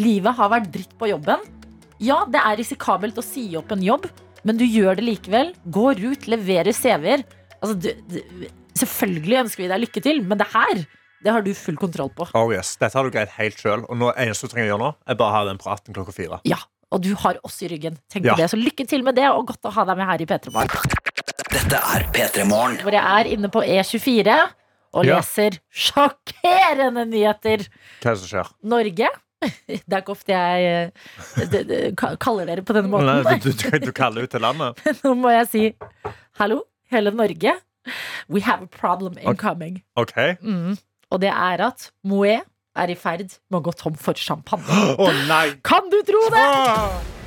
Livet 0.00 0.38
har 0.38 0.50
vært 0.52 0.72
dritt 0.72 0.94
på 0.98 1.10
jobben. 1.10 1.42
Ja, 2.02 2.22
det 2.26 2.40
er 2.40 2.58
risikabelt 2.58 3.18
å 3.20 3.24
si 3.24 3.44
opp 3.58 3.70
en 3.74 3.84
jobb, 3.84 4.08
men 4.42 4.58
du 4.58 4.64
gjør 4.66 4.98
det 4.98 5.04
likevel. 5.06 5.52
Går 5.70 6.00
ut, 6.02 6.26
leverer 6.30 6.74
CV-er. 6.74 7.22
Altså, 7.60 7.76
du, 7.78 7.92
du, 8.10 8.48
selvfølgelig 8.78 9.38
ønsker 9.44 9.62
vi 9.64 9.68
deg 9.72 9.80
lykke 9.86 10.02
til, 10.04 10.22
men 10.26 10.38
det 10.40 10.48
her 10.54 10.84
det 11.22 11.30
har 11.30 11.44
du 11.46 11.52
full 11.54 11.76
kontroll 11.78 12.10
på. 12.10 12.26
Oh 12.34 12.48
yes, 12.50 12.72
Dette 12.80 12.98
har 12.98 13.06
du 13.06 13.12
greid 13.14 13.28
helt 13.36 13.54
sjøl. 13.60 13.84
Og 13.86 13.94
nå, 13.94 14.08
eneste 14.18 14.48
du 14.48 14.54
trenger 14.56 14.66
å 14.66 14.70
gjøre 14.72 14.82
nå, 14.82 14.88
er 15.06 15.14
bare 15.20 15.30
å 15.30 15.36
ha 15.36 15.42
den 15.46 15.60
praten 15.62 15.94
klokka 15.94 16.10
fire. 16.16 16.40
Ja, 16.50 16.58
Og 16.92 17.00
du 17.00 17.14
har 17.16 17.38
oss 17.46 17.60
i 17.62 17.68
ryggen. 17.70 17.94
Tenk 18.10 18.26
Ja. 18.26 18.34
på 18.34 18.42
det, 18.42 18.50
Så 18.50 18.58
lykke 18.58 18.84
til 18.88 19.02
med 19.06 19.14
det, 19.14 19.28
og 19.30 19.46
godt 19.46 19.62
å 19.64 19.70
ha 19.72 19.84
deg 19.84 19.96
med 19.96 20.06
her 20.10 20.20
i 20.20 20.26
P3 20.26 20.50
Morgen. 20.52 20.68
Dette 21.52 21.78
er 21.78 22.02
P3 22.12 22.44
Morgen. 22.50 22.76
Hvor 22.82 22.92
jeg 22.92 23.04
er 23.06 23.30
inne 23.32 23.48
på 23.48 23.62
E24 23.62 24.34
og 24.92 25.06
Ja. 25.06 25.16
leser 25.20 25.56
sjokkerende 25.72 27.06
nyheter. 27.08 27.64
Hva 28.02 28.10
er 28.10 28.14
det 28.14 28.18
som 28.18 28.28
skjer? 28.28 28.50
Norge. 28.64 29.08
Det 29.66 29.92
er 29.92 30.02
ikke 30.02 30.12
ofte 30.14 30.34
jeg 30.34 30.92
de, 31.36 31.46
d- 31.46 31.64
d- 31.64 32.16
kaller 32.20 32.46
dere 32.46 32.62
på 32.62 32.74
denne 32.76 32.90
måten. 32.92 33.22
Nei, 33.24 33.38
du, 33.42 33.50
du, 33.52 33.78
du 33.88 33.92
kaller 33.92 34.22
ut 34.26 34.30
til 34.30 34.40
landet? 34.44 34.76
Nå 35.04 35.14
må 35.18 35.32
jeg 35.34 35.48
si 35.50 35.64
hallo, 36.38 36.60
hele 36.92 37.10
Norge. 37.14 37.56
We 38.28 38.40
have 38.40 38.62
a 38.62 38.66
problem 38.66 39.18
incoming. 39.18 39.82
Okay. 39.96 40.36
Mm. 40.42 40.78
Og 41.10 41.20
det 41.20 41.28
er 41.28 41.66
at 41.66 41.90
Moët 42.06 42.48
er 42.76 42.92
i 42.92 42.96
ferd 42.96 43.34
med 43.50 43.60
å 43.60 43.64
gå 43.68 43.74
tom 43.76 43.98
for 44.00 44.16
champagne. 44.16 44.64
Oh! 45.02 45.10
Kan 45.64 45.90
du 45.92 46.00
tro 46.08 46.22
det? 46.32 47.21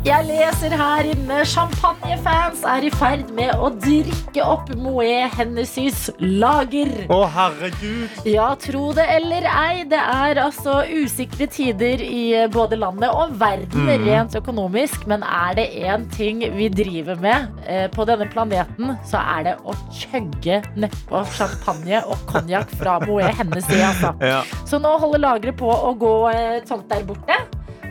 Jeg 0.00 0.24
leser 0.24 0.72
her 0.80 1.04
inne 1.10 1.42
champagnefans 1.44 2.62
er 2.64 2.86
i 2.88 2.90
ferd 2.94 3.26
med 3.36 3.50
å 3.60 3.68
drikke 3.84 4.40
opp 4.40 4.70
Moët 4.80 5.34
Hennessys 5.36 6.06
lager. 6.16 6.88
Å, 7.12 7.18
herregud! 7.34 8.14
Ja, 8.24 8.46
tro 8.62 8.94
det 8.96 9.04
eller 9.12 9.44
ei, 9.50 9.82
det 9.90 10.00
er 10.00 10.40
altså 10.40 10.78
usikre 10.88 11.50
tider 11.52 12.00
i 12.00 12.22
både 12.48 12.80
landet 12.80 13.12
og 13.12 13.36
verden 13.42 13.92
rent 14.06 14.38
økonomisk. 14.40 15.04
Men 15.10 15.20
er 15.20 15.60
det 15.60 15.68
én 15.84 16.08
ting 16.16 16.40
vi 16.56 16.70
driver 16.72 17.20
med 17.20 17.62
eh, 17.68 17.84
på 17.92 18.08
denne 18.08 18.24
planeten, 18.32 18.96
så 19.04 19.20
er 19.36 19.50
det 19.50 19.56
å 19.68 19.76
chugge 19.92 20.62
nedpå 20.80 21.26
champagne 21.36 22.00
og 22.06 22.24
konjakk 22.32 22.72
fra 22.80 22.96
Moët 23.04 23.36
Hennessy. 23.42 23.76
Altså. 23.84 24.16
Ja. 24.30 24.40
Så 24.68 24.78
nå 24.80 24.96
holder 25.02 25.26
lageret 25.28 25.60
på 25.60 25.68
å 25.68 25.92
gå 25.98 26.14
eh, 26.32 26.60
tomt 26.64 26.88
der 26.88 27.04
borte. 27.04 27.36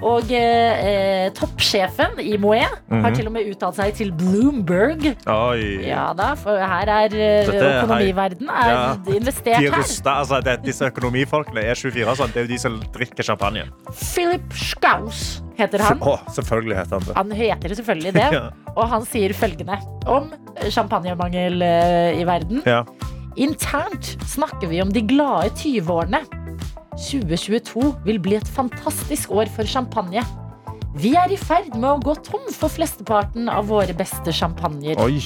Og 0.06 0.30
eh, 0.32 1.28
toppsjefen 1.36 2.20
i 2.24 2.38
Moët 2.40 2.78
har 3.04 3.16
til 3.18 3.28
og 3.28 3.34
med 3.36 3.50
uttalt 3.52 3.76
seg 3.76 3.94
til 3.98 4.12
Bloomberg. 4.16 5.04
Oi. 5.28 5.86
Ja 5.88 6.10
da, 6.16 6.30
for 6.40 6.56
her 6.62 6.88
er 6.94 7.16
eh, 7.16 7.48
Dette 7.50 7.58
er- 7.60 7.82
økonomiverden 7.84 8.48
er 8.50 8.70
Ja. 8.72 8.86
investert 9.18 9.60
De 9.60 9.68
her. 9.70 9.84
altså, 10.14 10.40
det, 10.46 10.58
disse 10.64 10.88
økonomifolkene 10.88 11.66
er 11.68 11.76
24 11.76 12.16
sånn. 12.16 12.32
Det 12.34 12.38
er 12.44 12.48
jo 12.48 12.54
de 12.54 12.60
som 12.64 12.80
drikker 12.96 13.24
champagne. 13.28 13.66
Philip 13.92 14.54
Schaus 14.56 15.42
heter 15.60 15.80
han. 15.84 16.00
Oh, 16.02 16.20
selvfølgelig 16.32 16.78
heter 16.80 16.96
han 17.00 17.08
det. 17.10 17.16
Han 17.20 17.32
heter 17.32 17.76
selvfølgelig 17.82 18.14
det. 18.14 18.28
Ja. 18.40 18.50
Og 18.78 18.88
han 18.88 19.04
sier 19.10 19.34
følgende 19.36 19.76
om 20.08 20.30
champagnemangel 20.72 21.62
eh, 21.66 22.20
i 22.22 22.24
verden. 22.28 22.62
Ja. 22.66 22.84
Internt 23.40 24.16
snakker 24.28 24.68
vi 24.72 24.82
om 24.82 24.90
de 24.92 25.02
glade 25.08 25.50
20-årene. 25.60 26.22
2022 27.00 27.94
vil 28.06 28.22
bli 28.24 28.38
et 28.40 28.54
fantastisk 28.60 29.32
år 29.32 29.52
for 29.56 29.68
champagne. 29.70 30.24
Vi 30.98 31.12
er 31.14 31.30
i 31.30 31.38
ferd 31.38 31.76
med 31.78 31.86
å 31.86 32.00
gå 32.02 32.16
tom 32.26 32.48
for 32.50 32.72
flesteparten 32.74 33.46
av 33.52 33.68
våre 33.70 33.94
beste 33.94 34.34
champagner. 34.34 34.98
Oi. 35.04 35.20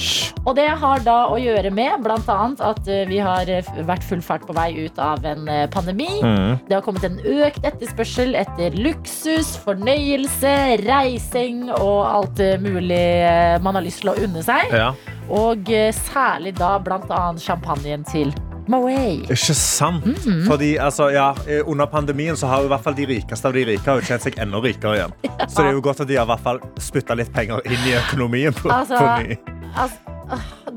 Og 0.44 0.52
det 0.58 0.66
har 0.82 1.00
da 1.06 1.16
å 1.32 1.38
gjøre 1.40 1.72
med 1.72 2.04
bl.a. 2.04 2.36
at 2.68 2.90
eh, 2.90 3.06
vi 3.08 3.18
har 3.24 3.48
eh, 3.48 3.70
vært 3.88 4.04
full 4.04 4.20
fart 4.22 4.44
på 4.44 4.54
vei 4.56 4.68
ut 4.84 5.00
av 5.00 5.24
en 5.24 5.48
eh, 5.48 5.64
pandemi. 5.72 6.10
Mm. 6.20 6.60
Det 6.68 6.76
har 6.76 6.84
kommet 6.84 7.08
en 7.08 7.16
økt 7.16 7.64
etterspørsel 7.64 8.36
etter 8.38 8.76
luksus, 8.76 9.54
fornøyelse, 9.64 10.54
reising 10.84 11.70
og 11.72 12.00
alt 12.12 12.44
mulig 12.60 13.04
man 13.64 13.78
har 13.78 13.86
lyst 13.86 14.04
til 14.04 14.12
å 14.12 14.18
unne 14.20 14.44
seg. 14.44 14.68
Ja. 14.68 14.92
Og 15.32 15.70
særlig 15.96 16.58
da 16.60 16.76
bl.a. 16.84 17.22
champagnen 17.40 18.04
til 18.10 18.34
Moët. 18.70 19.28
Ikke 19.30 19.54
sant? 19.54 20.04
Mhm. 20.06 20.44
Fordi 20.48 20.76
altså, 20.80 21.10
ja, 21.12 21.34
eh, 21.46 21.60
Under 21.68 21.86
pandemien 21.86 22.36
så 22.36 22.46
har 22.48 22.60
jo 22.62 22.68
i 22.70 22.72
hvert 22.72 22.82
fall 22.84 22.94
de 22.96 23.06
rikeste 23.06 23.48
av 23.48 23.52
de 23.56 23.64
rike 23.68 23.84
har 23.84 24.00
jo 24.00 24.06
tjent 24.06 24.22
seg 24.22 24.38
enda 24.40 24.60
rikere 24.64 24.94
igjen. 24.98 25.12
Så 25.50 25.62
det 25.62 25.66
er 25.68 25.72
jo 25.76 25.80
godt 25.84 26.00
at 26.00 26.08
de 26.08 26.16
har 26.16 26.24
i 26.24 26.32
hvert 26.32 26.44
fall 26.44 26.60
spytta 26.80 27.14
litt 27.18 27.32
penger 27.34 27.60
inn 27.68 27.84
i 27.88 27.96
økonomien. 27.98 28.52
på, 28.56 28.70
Altså, 28.72 28.96
på. 28.96 29.53
Altså, 29.76 29.98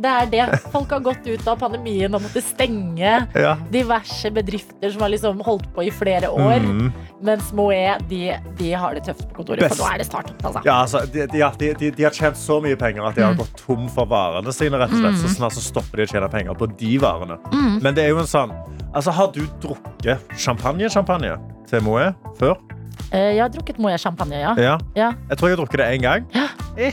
det 0.01 0.09
er 0.11 0.25
det. 0.31 0.59
Folk 0.73 0.89
har 0.91 0.99
gått 1.05 1.25
ut 1.27 1.45
av 1.47 1.57
pandemien 1.61 2.13
og 2.13 2.21
måtte 2.21 2.41
stenge 2.43 3.27
Ja. 3.37 3.53
diverse 3.71 4.29
bedrifter 4.35 4.91
som 4.91 5.01
har 5.05 5.09
liksom 5.13 5.39
holdt 5.45 5.69
på 5.73 5.85
i 5.87 5.89
flere 5.93 6.27
år. 6.33 6.59
Mm. 6.65 6.91
Mens 7.23 7.51
Moët 7.55 8.03
de, 8.09 8.33
de 8.59 8.71
har 8.73 8.93
det 8.97 9.05
tøft 9.07 9.23
på 9.29 9.39
kontoret, 9.39 9.59
Best. 9.63 9.77
for 9.77 9.85
nå 9.87 9.93
er 9.93 9.97
det 10.03 10.05
startup. 10.09 10.43
Altså. 10.43 10.61
Ja, 10.65 10.75
altså, 10.83 11.05
de, 11.13 11.25
de, 11.31 11.39
har- 11.41 11.55
de, 11.57 12.03
har 12.03 12.11
tjent 12.11 12.35
så 12.37 12.59
mye 12.61 12.75
penger 12.77 13.05
at 13.07 13.15
de 13.15 13.21
har 13.23 13.33
Mm. 13.33 13.37
gått 13.37 13.55
tom 13.57 13.87
for 13.89 14.05
varene 14.05 14.51
sine. 14.53 14.77
rett 14.77 14.91
og 14.91 14.99
slett. 14.99 15.21
Så 15.23 15.35
snart 15.37 15.53
så 15.53 15.61
stopper 15.63 15.97
de 15.97 16.03
å 16.03 16.11
tjene 16.11 16.29
penger 16.29 16.53
på 16.53 16.67
de 16.77 16.97
varene. 16.99 17.37
Mm. 17.53 17.81
Men 17.81 17.93
det 17.95 18.03
er 18.05 18.09
jo 18.09 18.19
en 18.19 18.25
sånn 18.25 18.51
altså, 18.93 19.11
Har 19.11 19.31
du 19.31 19.41
drukket 19.61 20.19
champagne-champagne 20.37 21.37
til 21.67 21.79
Moët 21.81 22.15
før? 22.37 22.57
Eh, 23.13 23.35
Jeg 23.35 23.41
har 23.41 23.49
drukket 23.49 23.77
Moët 23.79 23.99
champagne, 24.01 24.33
ja. 24.41 24.53
Ja. 24.57 24.77
Ja. 24.95 25.13
Jeg 25.29 25.37
tror 25.37 25.49
jeg 25.49 25.57
har 25.57 25.65
drukket 25.65 25.77
det 25.77 25.87
én 25.97 26.01
gang. 26.01 26.25
Ja. 26.33 26.47
Eh. 26.77 26.91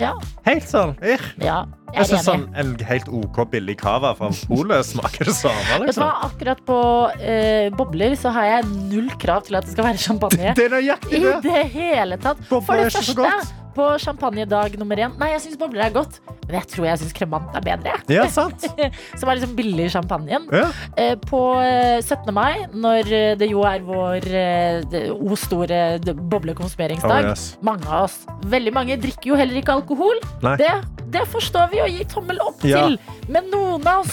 Ja. 0.00 0.14
Helt 0.46 0.66
sånn. 0.68 0.96
Eh. 1.04 1.20
ja. 1.42 1.62
Jeg 1.90 2.06
Jeg 2.06 2.22
sånn 2.22 2.44
En 2.54 2.74
helt 2.86 3.08
OK 3.10 3.40
billig 3.50 3.74
cava 3.80 4.12
fra 4.14 4.30
polet 4.46 4.86
smaker 4.86 5.26
det 5.26 5.34
samme. 5.34 5.80
Liksom. 5.84 6.06
Akkurat 6.28 6.60
på 6.66 6.80
uh, 7.10 7.66
bobler 7.76 8.14
så 8.18 8.32
har 8.36 8.46
jeg 8.46 8.68
null 8.92 9.10
krav 9.20 9.48
til 9.48 9.58
at 9.58 9.66
det 9.66 9.74
skal 9.74 9.90
være 9.90 10.02
champagne. 10.02 10.54
Det 10.56 10.68
er 10.68 10.76
nøyaktig 10.76 11.18
I 11.18 11.24
det! 11.26 11.38
det 11.48 11.64
hele 11.74 12.20
tatt. 12.22 12.44
Bobler 12.48 12.68
For 12.68 12.84
det 12.84 12.92
første. 12.94 13.58
På 13.74 13.86
champagnedag 14.02 14.76
nummer 14.80 14.96
én 15.00 15.14
Nei, 15.20 15.30
jeg 15.34 15.42
syns 15.46 15.58
bobler 15.60 15.86
er 15.86 15.94
godt, 15.94 16.18
men 16.46 16.56
jeg 16.58 16.68
tror 16.72 16.86
jeg 16.88 17.00
syns 17.02 17.14
kremant 17.16 17.56
er 17.56 17.64
bedre. 17.66 17.96
Ja, 18.10 18.26
sant? 18.32 18.64
Som 19.20 19.28
er 19.30 19.38
liksom 19.38 19.56
billig 19.58 19.86
i 19.88 19.92
champagnen. 19.92 20.46
Ja. 20.54 20.68
Eh, 20.98 21.14
På 21.22 21.40
eh, 21.62 21.98
17. 22.02 22.30
mai, 22.34 22.64
når 22.74 23.10
eh, 23.12 23.34
det 23.40 23.50
jo 23.52 23.62
er 23.68 23.84
vår 23.86 24.26
eh, 24.30 25.10
o 25.14 25.36
store 25.38 25.82
boblekonsumeringsdag 26.14 27.20
Oh, 27.20 27.30
yes. 27.32 27.44
Mange 27.66 27.86
av 27.90 28.06
oss, 28.08 28.20
veldig 28.50 28.72
mange 28.76 28.96
drikker 29.02 29.32
jo 29.32 29.38
heller 29.38 29.60
ikke 29.60 29.78
alkohol. 29.80 30.18
Det 30.60 30.72
det 31.10 31.24
forstår 31.26 31.72
vi 31.72 31.80
å 31.82 31.88
gi 31.90 32.04
tommel 32.06 32.38
opp 32.38 32.60
Ja. 32.62 32.84
til. 32.86 32.92
Men 33.34 33.48
noen 33.50 33.82
av 33.90 34.04
oss 34.04 34.12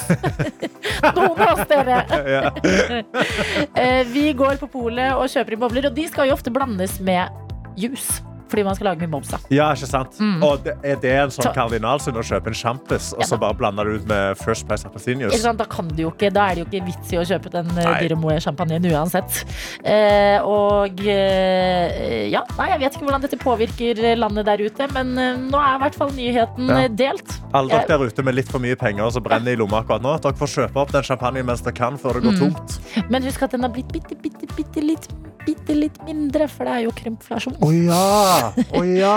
Noen 1.18 1.42
av 1.46 1.52
oss, 1.60 1.68
dere. 1.70 2.00
Eh, 3.78 4.02
vi 4.10 4.32
går 4.34 4.58
på 4.62 4.68
polet 4.72 5.14
og 5.14 5.28
kjøper 5.30 5.54
inn 5.54 5.62
bobler, 5.62 5.86
og 5.90 5.94
de 5.98 6.08
skal 6.10 6.30
jo 6.30 6.34
ofte 6.38 6.50
blandes 6.54 6.98
med 7.04 7.30
juice. 7.78 8.18
Fordi 8.48 8.64
man 8.64 8.76
skal 8.76 8.86
lage 8.92 9.00
mye 9.04 9.12
moms. 9.12 9.28
da. 9.34 9.38
Ja, 9.52 9.70
ikke 9.76 9.88
sant? 9.90 10.18
Mm. 10.20 10.44
Og 10.44 10.64
det, 10.64 10.74
er 10.84 10.96
det 11.04 11.12
en 11.12 11.30
sånn 11.30 11.44
Så- 11.50 11.54
kardinalsynd 11.54 12.16
å 12.18 12.24
kjøpe 12.24 12.48
en 12.48 12.54
sjampis 12.54 13.14
og 13.14 13.22
Ja, 13.22 13.28
så 13.28 13.38
bare 13.40 13.54
blande 13.60 13.84
det 13.84 14.02
ut 14.02 14.08
med 14.08 14.38
First 14.38 14.68
Price 14.68 14.86
appelsinius? 14.88 15.42
Da, 15.44 15.66
kan 15.66 15.88
du 15.88 16.02
jo 16.04 16.12
ikke, 16.12 16.32
da 16.34 16.48
er 16.52 16.56
det 16.56 16.64
jo 16.64 16.68
ikke 16.72 16.86
vits 16.88 17.12
i 17.14 17.18
å 17.18 17.26
kjøpe 17.28 17.52
den 17.52 17.68
dyremoe-sjampanjen 17.76 18.86
uansett. 18.92 19.44
Eh, 19.84 20.40
og 20.44 21.00
eh, 21.06 22.28
ja, 22.32 22.42
nei, 22.58 22.70
jeg 22.74 22.80
vet 22.84 22.96
ikke 22.98 23.08
hvordan 23.08 23.24
dette 23.26 23.40
påvirker 23.42 24.02
landet 24.20 24.46
der 24.48 24.64
ute, 24.64 24.88
men 24.94 25.14
eh, 25.18 25.38
nå 25.38 25.60
er 25.62 25.76
i 25.78 25.82
hvert 25.86 25.96
fall 26.00 26.12
nyheten 26.16 26.68
Ja. 26.72 26.80
eh, 26.86 26.90
delt. 26.90 27.36
Alle 27.54 27.70
dere 27.70 27.88
der 27.88 28.08
ute 28.08 28.24
med 28.24 28.36
litt 28.36 28.50
for 28.52 28.60
mye 28.64 28.76
penger 28.80 29.10
som 29.12 29.24
brenner 29.24 29.52
i 29.54 29.56
lomma 29.60 29.82
akkurat 29.84 30.02
nå, 30.04 30.16
dere 30.22 30.34
får 30.38 30.48
kjøpe 30.56 30.82
opp 30.84 30.92
den 30.92 31.04
champagnen 31.04 31.46
mens 31.48 31.62
dere 31.66 31.74
kan, 31.74 31.98
før 31.98 32.14
det 32.20 32.24
går 32.24 32.34
Mm. 32.38 32.54
tomt. 32.54 32.80
Men 33.10 33.24
husk 33.24 33.42
at 33.44 33.52
den 33.52 33.62
har 33.62 33.70
blitt 33.70 33.92
bitte, 33.92 34.16
bitte, 34.22 34.48
bitte 34.56 34.82
litt, 34.84 35.08
bitte 35.46 35.74
litt 35.76 35.98
mindre, 36.06 36.48
for 36.50 36.66
det 36.66 36.74
er 36.74 36.82
jo 36.84 36.92
krympflasjon. 36.92 37.56
Oh, 37.62 37.72
ja! 37.72 38.37
Å 38.38 38.82
ja! 39.02 39.16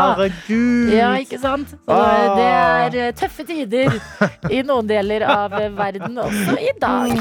Herregud! 0.00 0.92
Ja, 0.94 1.10
ikke 1.22 1.38
sant? 1.42 1.72
Så 1.86 2.00
det 2.36 2.48
er 2.50 2.96
eh, 3.06 3.12
tøffe 3.18 3.46
tider 3.48 3.94
i 4.50 4.62
noen 4.66 4.88
deler 4.90 5.24
av 5.28 5.54
eh, 5.60 5.68
verden 5.78 6.18
også 6.24 6.56
i 6.60 6.72
dag. 6.82 7.14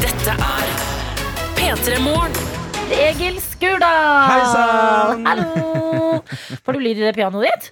Dette 0.00 0.34
er 0.34 0.74
P3 1.58 1.98
Morgen. 2.04 2.36
Egil 2.94 3.38
Skurdal! 3.42 4.28
Hei 4.28 4.42
sann! 4.52 5.24
Hallo! 5.26 6.20
Får 6.64 6.76
du 6.76 6.82
lyd 6.84 7.00
i 7.00 7.06
det 7.08 7.14
pianoet 7.16 7.48
ditt? 7.48 7.70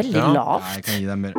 Veldig 0.00 0.20
Ja. 0.20 0.26
Nei, 0.28 0.34
lavt. 0.38 0.74
jeg 0.76 0.84
kan 0.86 1.00
gi 1.00 1.06
deg 1.10 1.18
mer. 1.26 1.34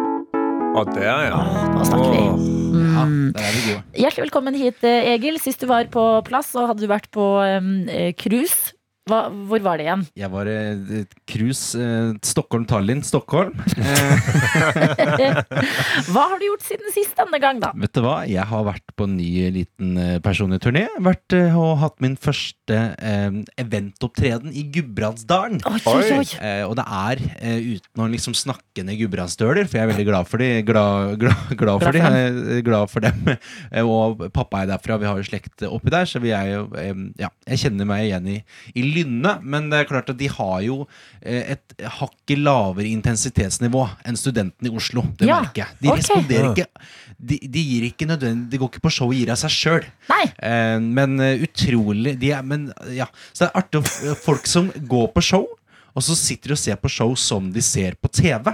Å, 0.72 0.84
der, 0.88 1.26
ja. 1.28 1.40
Nå 1.76 1.84
snakker 1.88 2.14
vi. 2.16 2.22
Ja, 2.22 3.04
Mm. 3.04 3.34
der 3.36 3.44
er 3.44 3.52
vi 3.56 3.62
gode. 3.68 3.82
Hjertelig 4.00 4.24
velkommen 4.30 4.56
hit, 4.56 4.84
eh, 4.84 5.14
Egil. 5.14 5.40
Sist 5.40 5.60
du 5.60 5.68
var 5.68 5.84
på 5.92 6.24
plass, 6.24 6.52
så 6.54 6.66
hadde 6.68 6.80
du 6.80 6.88
vært 6.88 7.10
på 7.12 7.26
um, 7.58 7.88
cruise. 8.18 8.72
Hva, 9.10 9.24
hvor 9.34 9.64
var 9.66 9.80
det 9.80 9.88
igjen? 9.88 10.04
Jeg 10.20 10.30
var 10.30 10.46
et 10.52 11.14
cruise 11.26 11.74
eh, 11.82 12.12
Stockholm-Tallinn. 12.22 13.00
Stockholm. 13.02 13.56
Eh, 13.82 15.40
Hva 16.12 16.26
har 16.30 16.38
du 16.38 16.46
gjort 16.46 16.66
siden 16.68 16.94
sist 16.94 17.18
denne 17.18 17.40
gang, 17.42 17.58
da? 17.64 17.72
vet 17.82 17.96
du 17.98 18.02
hva? 18.06 18.20
Jeg 18.30 18.46
har 18.46 18.68
vært 18.68 18.94
på 18.94 19.08
en 19.10 19.16
ny 19.18 19.30
liten 19.56 19.96
eh, 19.98 20.20
personlig 20.22 20.60
turné. 20.62 20.86
Vært 21.02 21.34
eh, 21.34 21.58
og 21.58 21.80
hatt 21.82 21.98
min 22.04 22.14
første 22.22 22.78
eh, 22.94 23.40
eventopptreden 23.64 24.54
i 24.54 24.68
Gudbrandsdalen. 24.76 25.58
Eh, 25.66 26.62
og 26.68 26.78
det 26.78 26.86
er, 26.86 27.24
eh, 27.42 27.74
uten 27.80 28.06
å 28.06 28.10
liksom 28.14 28.38
snakke 28.38 28.86
ned 28.86 29.02
gudbrandsdøler, 29.02 29.66
for 29.66 29.80
jeg 29.82 29.88
er 29.88 29.92
veldig 29.96 30.08
glad 30.12 30.30
for 30.30 30.46
de, 30.46 30.52
glad, 30.68 31.18
glad, 31.22 31.56
glad 31.58 31.82
for, 31.88 31.98
de, 31.98 32.06
eh, 32.06 32.62
glad 32.70 32.94
for 32.94 33.04
dem. 33.10 33.34
Eh, 33.74 33.82
og 33.98 34.28
pappa 34.36 34.62
er 34.62 34.72
derfra, 34.76 35.02
vi 35.02 35.10
har 35.10 35.18
jo 35.18 35.26
slekt 35.28 35.66
oppi 35.68 35.90
der, 35.94 36.06
så 36.06 36.22
vi 36.22 36.36
er 36.38 36.54
jo 36.54 36.64
eh, 36.78 36.94
Ja, 37.26 37.34
jeg 37.50 37.66
kjenner 37.66 37.90
meg 37.90 38.06
igjen 38.12 38.30
i, 38.38 38.40
i 38.78 38.86
Lynne, 38.92 39.38
men 39.42 39.70
det 39.72 39.80
er 39.82 39.90
klart 39.90 40.10
at 40.12 40.20
de 40.20 40.28
har 40.32 40.58
jo 40.66 40.82
eh, 41.22 41.56
et 41.56 41.76
hakket 42.00 42.42
lavere 42.42 42.90
intensitetsnivå 42.92 43.86
enn 44.08 44.20
studentene 44.20 44.72
i 44.72 44.76
Oslo. 44.82 45.06
Det 45.18 45.30
Ja, 45.30 45.42
merker 45.42 45.66
jeg. 45.66 45.80
De 45.82 45.92
okay. 45.92 46.04
responderer 46.04 46.52
ikke 46.52 46.68
de, 47.22 47.38
de 47.54 47.62
gir 47.62 47.86
ikke 47.86 48.08
nødvendig 48.10 48.50
De 48.50 48.60
går 48.62 48.72
ikke 48.72 48.84
på 48.88 48.92
show 48.94 49.12
og 49.12 49.18
gir 49.18 49.30
av 49.34 49.40
seg 49.42 49.54
sjøl. 49.54 49.88
Eh, 50.42 50.78
men 50.82 51.20
eh, 51.22 51.44
utrolig 51.46 52.16
de 52.22 52.34
er, 52.36 52.46
men, 52.46 52.70
ja. 52.96 53.08
Så 53.32 53.46
det 53.46 53.52
er 53.52 53.62
artig 53.62 54.16
folk 54.24 54.50
som 54.50 54.72
går 54.90 55.12
på 55.16 55.24
show, 55.26 55.48
og 55.92 56.06
så 56.06 56.16
sitter 56.18 56.52
de 56.54 56.58
og 56.58 56.62
ser 56.62 56.80
på 56.82 56.92
show 56.92 57.16
som 57.20 57.52
de 57.54 57.64
ser 57.66 57.98
på 58.02 58.12
TV. 58.16 58.54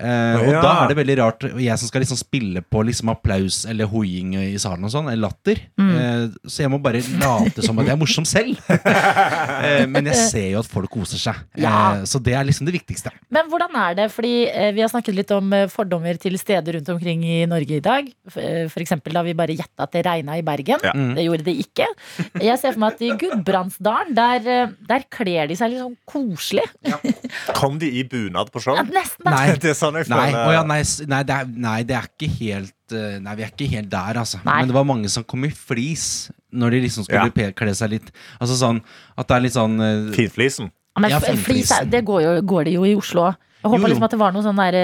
Eh, 0.00 0.36
og 0.40 0.48
Ja. 0.48 0.60
da 0.64 0.70
er 0.84 0.88
det 0.88 0.96
veldig 0.96 1.16
rart 1.20 1.44
og 1.50 1.60
Jeg 1.60 1.78
som 1.78 1.88
skal 1.90 2.00
liksom 2.02 2.16
spille 2.16 2.62
på 2.64 2.80
liksom 2.88 3.10
applaus 3.12 3.64
eller 3.68 3.84
hoiing 3.86 4.34
i 4.34 4.56
salen 4.58 4.84
og 4.88 4.90
sånn, 4.94 5.10
eller 5.12 5.28
latter. 5.28 5.60
Eh, 5.78 6.28
så 6.48 6.62
jeg 6.64 6.70
må 6.72 6.78
bare 6.82 7.02
late 7.20 7.62
som 7.62 7.78
at 7.78 7.86
jeg 7.86 7.92
er 7.92 8.00
morsom 8.00 8.24
selv. 8.24 8.56
eh, 8.70 9.84
men 9.86 10.06
jeg 10.10 10.16
ser 10.30 10.48
jo 10.54 10.60
at 10.62 10.70
folk 10.70 10.90
koser 10.92 11.20
seg. 11.20 11.36
Ja. 11.60 12.00
Eh, 12.00 12.04
så 12.08 12.20
det 12.22 12.34
er 12.38 12.44
liksom 12.48 12.66
det 12.68 12.74
viktigste. 12.78 13.12
Men 13.30 13.50
hvordan 13.52 13.76
er 13.76 13.94
det? 14.00 14.08
Fordi 14.14 14.32
eh, 14.48 14.70
Vi 14.72 14.80
har 14.84 14.88
snakket 14.92 15.14
litt 15.16 15.30
om 15.36 15.52
fordommer 15.72 16.16
til 16.20 16.36
steder 16.40 16.78
rundt 16.78 16.88
omkring 16.94 17.24
i 17.24 17.38
Norge 17.50 17.76
i 17.78 17.84
dag. 17.84 18.08
F- 18.30 18.70
For 18.72 18.80
eksempel 18.82 19.12
da 19.16 19.22
vi 19.26 19.34
bare 19.36 19.54
gjetta 19.56 19.84
at 19.86 19.92
det 19.92 20.04
regna 20.06 20.38
i 20.38 20.42
Bergen. 20.46 20.80
Ja. 20.84 20.92
Det 20.94 21.24
gjorde 21.26 21.44
det 21.44 21.56
ikke. 21.66 21.86
Jeg 22.40 22.58
ser 22.60 22.72
for 22.76 22.80
meg 22.84 22.94
at 22.96 23.02
i 23.04 23.10
Gudbrandsdalen, 23.20 24.14
der, 24.16 24.72
der 24.88 25.04
kler 25.12 25.50
de 25.50 25.56
seg 25.58 25.72
litt 25.74 25.82
sånn 25.82 25.96
koselig. 26.08 26.64
Kom 27.56 27.78
de 27.80 27.90
i 28.00 28.04
bunad 28.08 28.50
på 28.54 28.62
show? 28.62 28.76
Ja, 28.78 28.84
nesten. 28.88 29.26
Nei. 29.28 29.46
Det 29.60 29.72
er 29.74 29.76
sånn 29.90 30.00
jeg 30.02 30.08
Nei, 30.10 30.32
føler 30.32 30.50
å 30.50 30.54
ja, 30.54 30.62
nei, 30.66 30.80
nei, 31.12 31.22
det 31.28 31.36
er, 31.36 31.50
nei, 31.66 31.78
det 31.88 31.96
er 31.98 32.08
ikke 32.10 32.28
helt 32.38 32.94
eh, 32.96 33.16
Nei, 33.22 33.34
vi 33.38 33.46
er 33.46 33.52
ikke 33.54 33.68
helt 33.74 33.90
der, 33.92 34.20
altså. 34.22 34.40
Nei. 34.44 34.58
Men 34.62 34.70
det 34.72 34.76
var 34.76 34.86
mange 34.88 35.10
som 35.12 35.24
kom 35.24 35.44
i 35.44 35.52
flis 35.54 36.06
når 36.50 36.76
de 36.76 36.80
liksom 36.86 37.06
skulle 37.06 37.30
Ja. 37.30 37.52
kle 37.56 37.74
seg 37.78 37.92
litt 37.94 38.10
Altså 38.40 38.58
sånn 38.58 38.80
at 39.16 39.28
det 39.28 39.36
er 39.36 39.44
litt 39.46 39.56
sånn 39.56 39.76
uh, 39.80 40.10
Finflisen. 40.16 40.70
Men 40.98 41.10
Ja, 41.14 41.20
flis, 41.20 41.70
det 41.90 42.04
går, 42.04 42.22
jo, 42.24 42.32
går 42.50 42.64
det 42.68 42.72
jo 42.74 42.84
i 42.84 42.94
Oslo 42.98 43.28
òg. 43.30 43.38
Jeg 43.60 43.70
håpa 43.74 43.88
liksom 43.92 44.06
at 44.06 44.14
det 44.14 44.18
var 44.20 44.32
noe 44.34 44.44
sånn 44.44 44.58
derre 44.58 44.82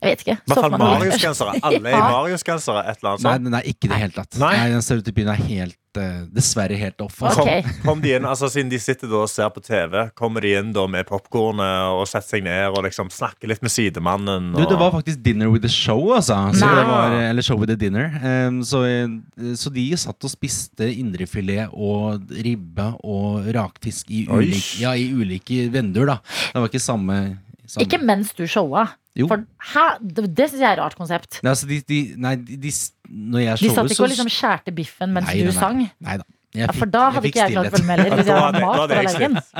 Jeg 0.00 0.14
vet 0.14 0.22
ikke. 0.24 0.36
I 0.40 0.48
hvert 0.54 0.64
fall 0.64 0.78
Marius-gensere. 0.80 1.58
Alle 1.68 1.80
er 1.90 1.92
Ja. 1.98 2.04
Marius-gensere. 2.14 2.86
Et 2.88 2.96
eller 3.02 3.10
annet 3.10 3.24
Nei, 3.26 3.34
sånt. 3.36 3.50
nei, 3.52 3.62
ikke 3.74 3.84
i 3.84 3.92
det 3.92 3.98
hele 4.00 4.14
tatt. 4.16 4.38
Nei. 4.40 4.54
Nei, 4.56 4.68
Den 4.72 4.84
stereotypien 4.86 5.28
er 5.28 5.40
helt 5.44 5.98
eh, 6.00 6.22
Dessverre 6.32 6.76
helt 6.80 7.02
off. 7.04 7.18
Altså. 7.20 7.42
Okay. 7.44 7.62
Kom, 7.66 7.80
kom 7.84 8.00
de 8.04 8.14
inn, 8.16 8.24
altså 8.30 8.48
Siden 8.48 8.70
de 8.72 8.78
sitter 8.80 9.10
da 9.10 9.18
og 9.26 9.28
ser 9.28 9.50
på 9.52 9.60
TV, 9.66 9.96
kommer 10.16 10.40
de 10.46 10.54
inn 10.56 10.70
da 10.72 10.86
med 10.88 11.04
popkornet 11.10 11.90
og 11.98 12.06
setter 12.08 12.28
seg 12.38 12.44
ned 12.46 12.70
og 12.72 12.84
liksom 12.86 13.10
snakker 13.12 13.50
litt 13.52 13.60
med 13.66 13.74
sidemannen? 13.74 14.52
Du, 14.56 14.62
det 14.70 14.78
var 14.80 14.94
faktisk 14.94 15.20
Dinner 15.26 15.50
with 15.52 15.66
the 15.66 15.72
Show, 15.72 16.00
altså. 16.16 16.38
Så 16.56 16.70
det 16.78 16.86
var, 16.88 17.18
eller 17.26 17.44
Show 17.44 17.58
with 17.60 17.68
the 17.74 17.76
Dinner. 17.80 18.08
Um, 18.24 18.62
så, 18.64 18.84
eh, 18.88 19.52
så 19.60 19.68
de 19.74 19.84
satt 20.00 20.24
og 20.24 20.32
spiste 20.32 20.88
indrefilet 20.94 21.74
og 21.76 22.32
ribbe 22.40 22.88
og 23.04 23.50
rakfisk 23.58 24.08
i, 24.14 24.24
Oi. 24.32 24.48
ja, 24.80 24.94
i 24.96 25.10
ulike 25.12 25.66
venduer, 25.74 26.14
da. 26.14 26.18
Det 26.54 26.62
var 26.64 26.70
ikke 26.72 26.80
samme, 26.86 27.20
samme. 27.66 27.84
Ikke 27.84 28.00
mens 28.00 28.32
du 28.38 28.46
showa. 28.48 28.86
Jo. 29.20 29.28
For 29.30 29.44
hæ? 29.74 29.86
Det, 30.00 30.26
det 30.36 30.48
syns 30.50 30.60
jeg 30.64 30.68
er 30.70 30.78
et 30.78 30.82
rart 30.82 30.96
konsept. 30.98 31.40
Nei, 31.44 31.52
altså, 31.54 31.68
de, 31.70 31.80
de, 31.92 32.00
nei, 32.20 32.34
de, 32.40 32.56
de, 32.64 32.72
når 33.10 33.44
jeg 33.44 33.58
De 33.60 33.64
showet, 33.64 33.78
satt 33.80 33.94
ikke 33.96 34.06
og 34.06 34.12
liksom 34.14 34.30
skjærte 34.32 34.74
biffen 34.76 35.12
mens 35.16 35.28
Nei, 35.28 35.38
du 35.40 35.50
nei, 35.50 35.52
nei. 35.52 35.58
sang. 35.60 35.82
Nei 36.08 36.16
da. 36.22 36.28
Ja, 36.52 36.66
for 36.74 36.86
da 36.90 37.10
hadde 37.14 37.28
jeg 37.28 37.32
ikke 37.34 37.42
jeg 37.46 37.52
klart 37.54 37.66
å 37.68 37.70
følge 37.76 37.86
med 37.86 38.00
heller. 38.00 38.16
Hvis 38.18 38.26
jeg 38.26 38.34
hadde- 38.42 38.60
mat 38.60 38.78
hadde 38.80 38.94
på 38.94 39.02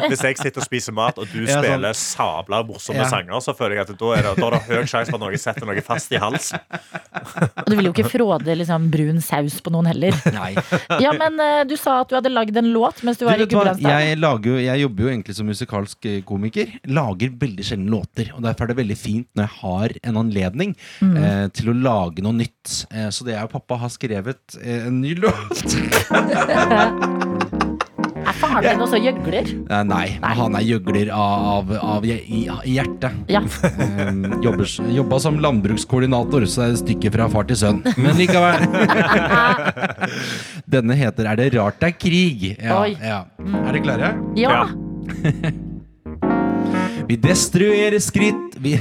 jeg 0.00 0.10
Hvis 0.10 0.22
jeg 0.26 0.38
sitter 0.40 0.60
og 0.60 0.66
spiser 0.66 0.92
mat, 0.92 1.18
og 1.22 1.26
du 1.30 1.38
Ja, 1.44 1.46
sånn. 1.54 1.64
spiller 1.64 1.92
sabla 1.94 2.58
morsomme 2.66 2.96
Ja. 2.98 3.04
sanger, 3.08 3.38
så 3.40 3.54
føler 3.54 3.76
jeg 3.78 3.90
at 3.90 3.98
da 3.98 4.06
er 4.12 4.22
det, 4.22 4.36
da 4.40 4.46
er 4.46 4.50
det 4.50 4.62
høy 4.66 4.82
sjanse 4.90 5.06
for 5.10 5.14
at 5.14 5.20
noen 5.22 5.38
setter 5.38 5.66
noe 5.66 5.80
fast 5.86 6.10
i 6.12 6.16
halsen. 6.18 6.58
Og 7.62 7.66
du 7.70 7.76
vil 7.76 7.84
jo 7.86 7.92
ikke 7.92 8.10
fråde 8.10 8.56
liksom, 8.58 8.90
brun 8.90 9.20
saus 9.22 9.60
på 9.62 9.70
noen 9.70 9.86
heller. 9.86 10.10
Nei. 10.34 10.54
Ja, 10.98 11.12
men 11.12 11.38
eh, 11.38 11.62
du 11.64 11.76
sa 11.76 12.00
at 12.00 12.08
du 12.10 12.16
hadde 12.16 12.32
lagd 12.34 12.56
en 12.56 12.72
låt 12.74 13.04
mens 13.06 13.18
du 13.18 13.24
Du 13.24 13.30
var 13.30 13.34
i 13.38 13.44
vet 13.44 13.50
Gudbrandsdalen. 13.50 14.18
jeg, 14.42 14.64
jeg 14.66 14.80
jobber 14.82 15.02
jo 15.06 15.08
egentlig 15.14 15.34
som 15.36 15.46
musikalsk 15.46 16.06
eh, 16.10 16.20
komiker. 16.26 16.66
Lager 16.88 17.30
veldig 17.30 17.64
sjelden 17.70 17.88
låter. 17.88 18.32
Og 18.34 18.42
derfor 18.42 18.64
er 18.66 18.74
det 18.74 18.78
veldig 18.82 18.98
fint 18.98 19.28
når 19.36 19.46
jeg 19.46 19.54
har 19.62 19.88
en 20.10 20.16
anledning 20.16 20.74
Mm. 21.00 21.16
eh, 21.16 21.48
til 21.54 21.70
å 21.70 21.74
lage 21.80 22.18
noe 22.22 22.32
nytt. 22.34 22.86
Eh, 22.90 23.08
så 23.14 23.22
det 23.24 23.34
jeg 23.38 23.44
og 23.44 23.50
pappa 23.54 23.78
har 23.78 23.88
skrevet 23.88 24.58
eh, 24.60 24.86
en 24.88 25.00
ny 25.00 25.14
låt. 25.14 25.62
Er 28.20 28.36
faren 28.36 28.64
din 28.64 28.82
også 28.84 28.98
gjøgler? 29.02 29.48
Eh, 29.70 29.82
nei, 29.88 30.06
han 30.22 30.56
er 30.58 30.64
gjøgler 30.66 31.10
av, 31.14 31.46
av, 31.54 31.72
av 31.96 32.06
i, 32.06 32.18
i 32.26 32.42
hjertet. 32.74 33.16
Ja. 33.32 33.42
Eh, 33.68 34.10
jobber, 34.44 34.66
jobba 34.96 35.20
som 35.22 35.40
landbrukskoordinator, 35.42 36.46
så 36.46 36.62
det 36.62 36.68
er 36.68 36.76
et 36.76 36.82
stykke 36.84 37.14
fra 37.16 37.30
far 37.32 37.48
til 37.50 37.60
sønn. 37.62 37.80
Men 37.96 38.18
likevel. 38.20 38.68
Denne 40.76 40.98
heter 40.98 41.26
'Er 41.30 41.40
det 41.40 41.50
rart 41.56 41.80
det 41.80 41.94
er 41.94 41.98
krig'? 41.98 42.46
Ja, 42.60 42.82
Oi. 42.82 42.94
ja. 43.00 43.24
Er 43.64 43.72
dere 43.72 43.82
klare? 43.88 44.14
Ja. 44.36 44.50
Ja. 44.60 45.50
Vi 47.10 47.16
destruerer 47.16 47.98
skritt 47.98 48.50
vi, 48.60 48.78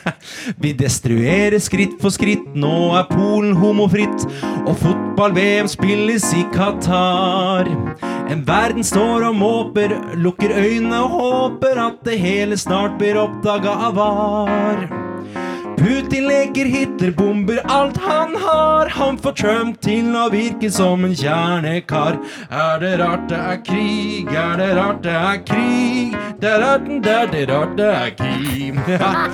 vi 0.56 0.72
destruerer 0.72 1.58
skritt 1.58 1.94
for 2.02 2.12
skritt. 2.12 2.44
Nå 2.52 2.92
er 2.98 3.06
Polen 3.08 3.54
homofritt, 3.56 4.26
og 4.66 4.74
fotball-VM 4.82 5.70
spilles 5.72 6.26
i 6.36 6.44
Qatar. 6.52 7.70
En 8.28 8.44
verden 8.44 8.84
står 8.84 9.28
og 9.30 9.38
måper, 9.40 9.94
lukker 10.20 10.52
øynene 10.52 11.00
og 11.06 11.16
håper 11.16 11.80
at 11.86 12.02
det 12.04 12.20
hele 12.20 12.60
snart 12.60 12.98
blir 13.00 13.20
oppdaga 13.24 13.78
av 13.88 13.96
var. 13.96 15.01
Putin 15.76 16.28
leker 16.28 16.64
Hitler, 16.64 17.10
bomber 17.10 17.60
alt 17.64 17.96
han 17.96 18.36
har. 18.36 18.88
Han 18.88 19.18
får 19.18 19.32
Trump 19.32 19.80
til 19.80 20.12
å 20.16 20.28
virke 20.32 20.70
som 20.70 21.04
en 21.06 21.14
kjernekar. 21.16 22.18
Er 22.50 22.82
det 22.82 22.92
rart 23.00 23.28
det 23.30 23.40
er 23.40 23.60
krig? 23.66 24.30
Er 24.30 24.56
det 24.60 24.70
rart 24.78 25.02
det 25.04 25.16
er 25.16 25.42
krig? 25.48 26.16
Det 26.42 26.50
er 26.50 26.62
rart 26.62 26.88
det 27.04 27.16
er 27.16 27.32
det 27.32 27.44
rart 27.50 27.76
det 27.78 27.90
er 27.90 28.14
krig. 28.18 28.80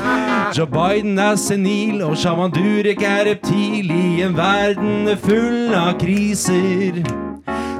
Joe 0.56 0.68
Biden 0.72 1.18
er 1.18 1.36
senil, 1.40 2.02
og 2.06 2.16
Shaman 2.16 2.54
Durek 2.54 3.02
er 3.02 3.24
reptil 3.32 3.92
i 3.92 4.22
en 4.26 4.36
verden 4.38 5.08
full 5.24 5.74
av 5.76 5.96
kriser. 6.00 7.02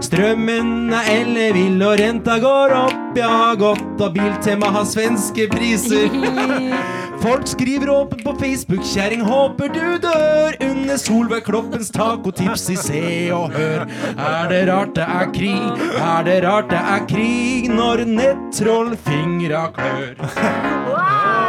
Strømmen 0.05 0.93
er 0.95 1.09
ellevill 1.11 1.83
og 1.83 1.99
renta 2.01 2.39
går 2.41 2.75
opp, 2.79 3.19
ja, 3.19 3.53
godt 3.59 4.01
og 4.01 4.15
Biltema 4.15 4.71
har 4.79 4.87
svenske 4.89 5.49
priser. 5.53 6.09
Folk 7.23 7.47
skriver 7.49 7.91
åpent 7.91 8.25
på 8.25 8.35
Facebook, 8.41 8.85
kjerring 8.87 9.25
håper 9.27 9.69
du 9.75 9.99
dør. 10.03 10.55
Under 10.71 10.97
Solveig 10.97 11.45
Kloppens 11.45 11.91
tacotips 11.91 12.69
i 12.71 12.77
Se 12.79 13.03
og 13.35 13.51
Hør. 13.57 13.87
Er 14.15 14.49
det 14.53 14.63
rart 14.71 14.95
det 14.99 15.09
er 15.09 15.33
krig, 15.35 15.85
er 15.99 16.25
det 16.29 16.39
rart 16.47 16.71
det 16.71 16.79
er 16.95 17.05
krig 17.11 17.69
når 17.75 18.05
nettrollfingra 18.15 19.69
klør. 19.75 20.27
Ja. 20.39 21.48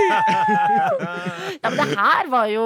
Ja, 1.63 1.69
men 1.71 1.77
det 1.79 1.87
her 1.97 2.27
var 2.29 2.49
jo 2.51 2.63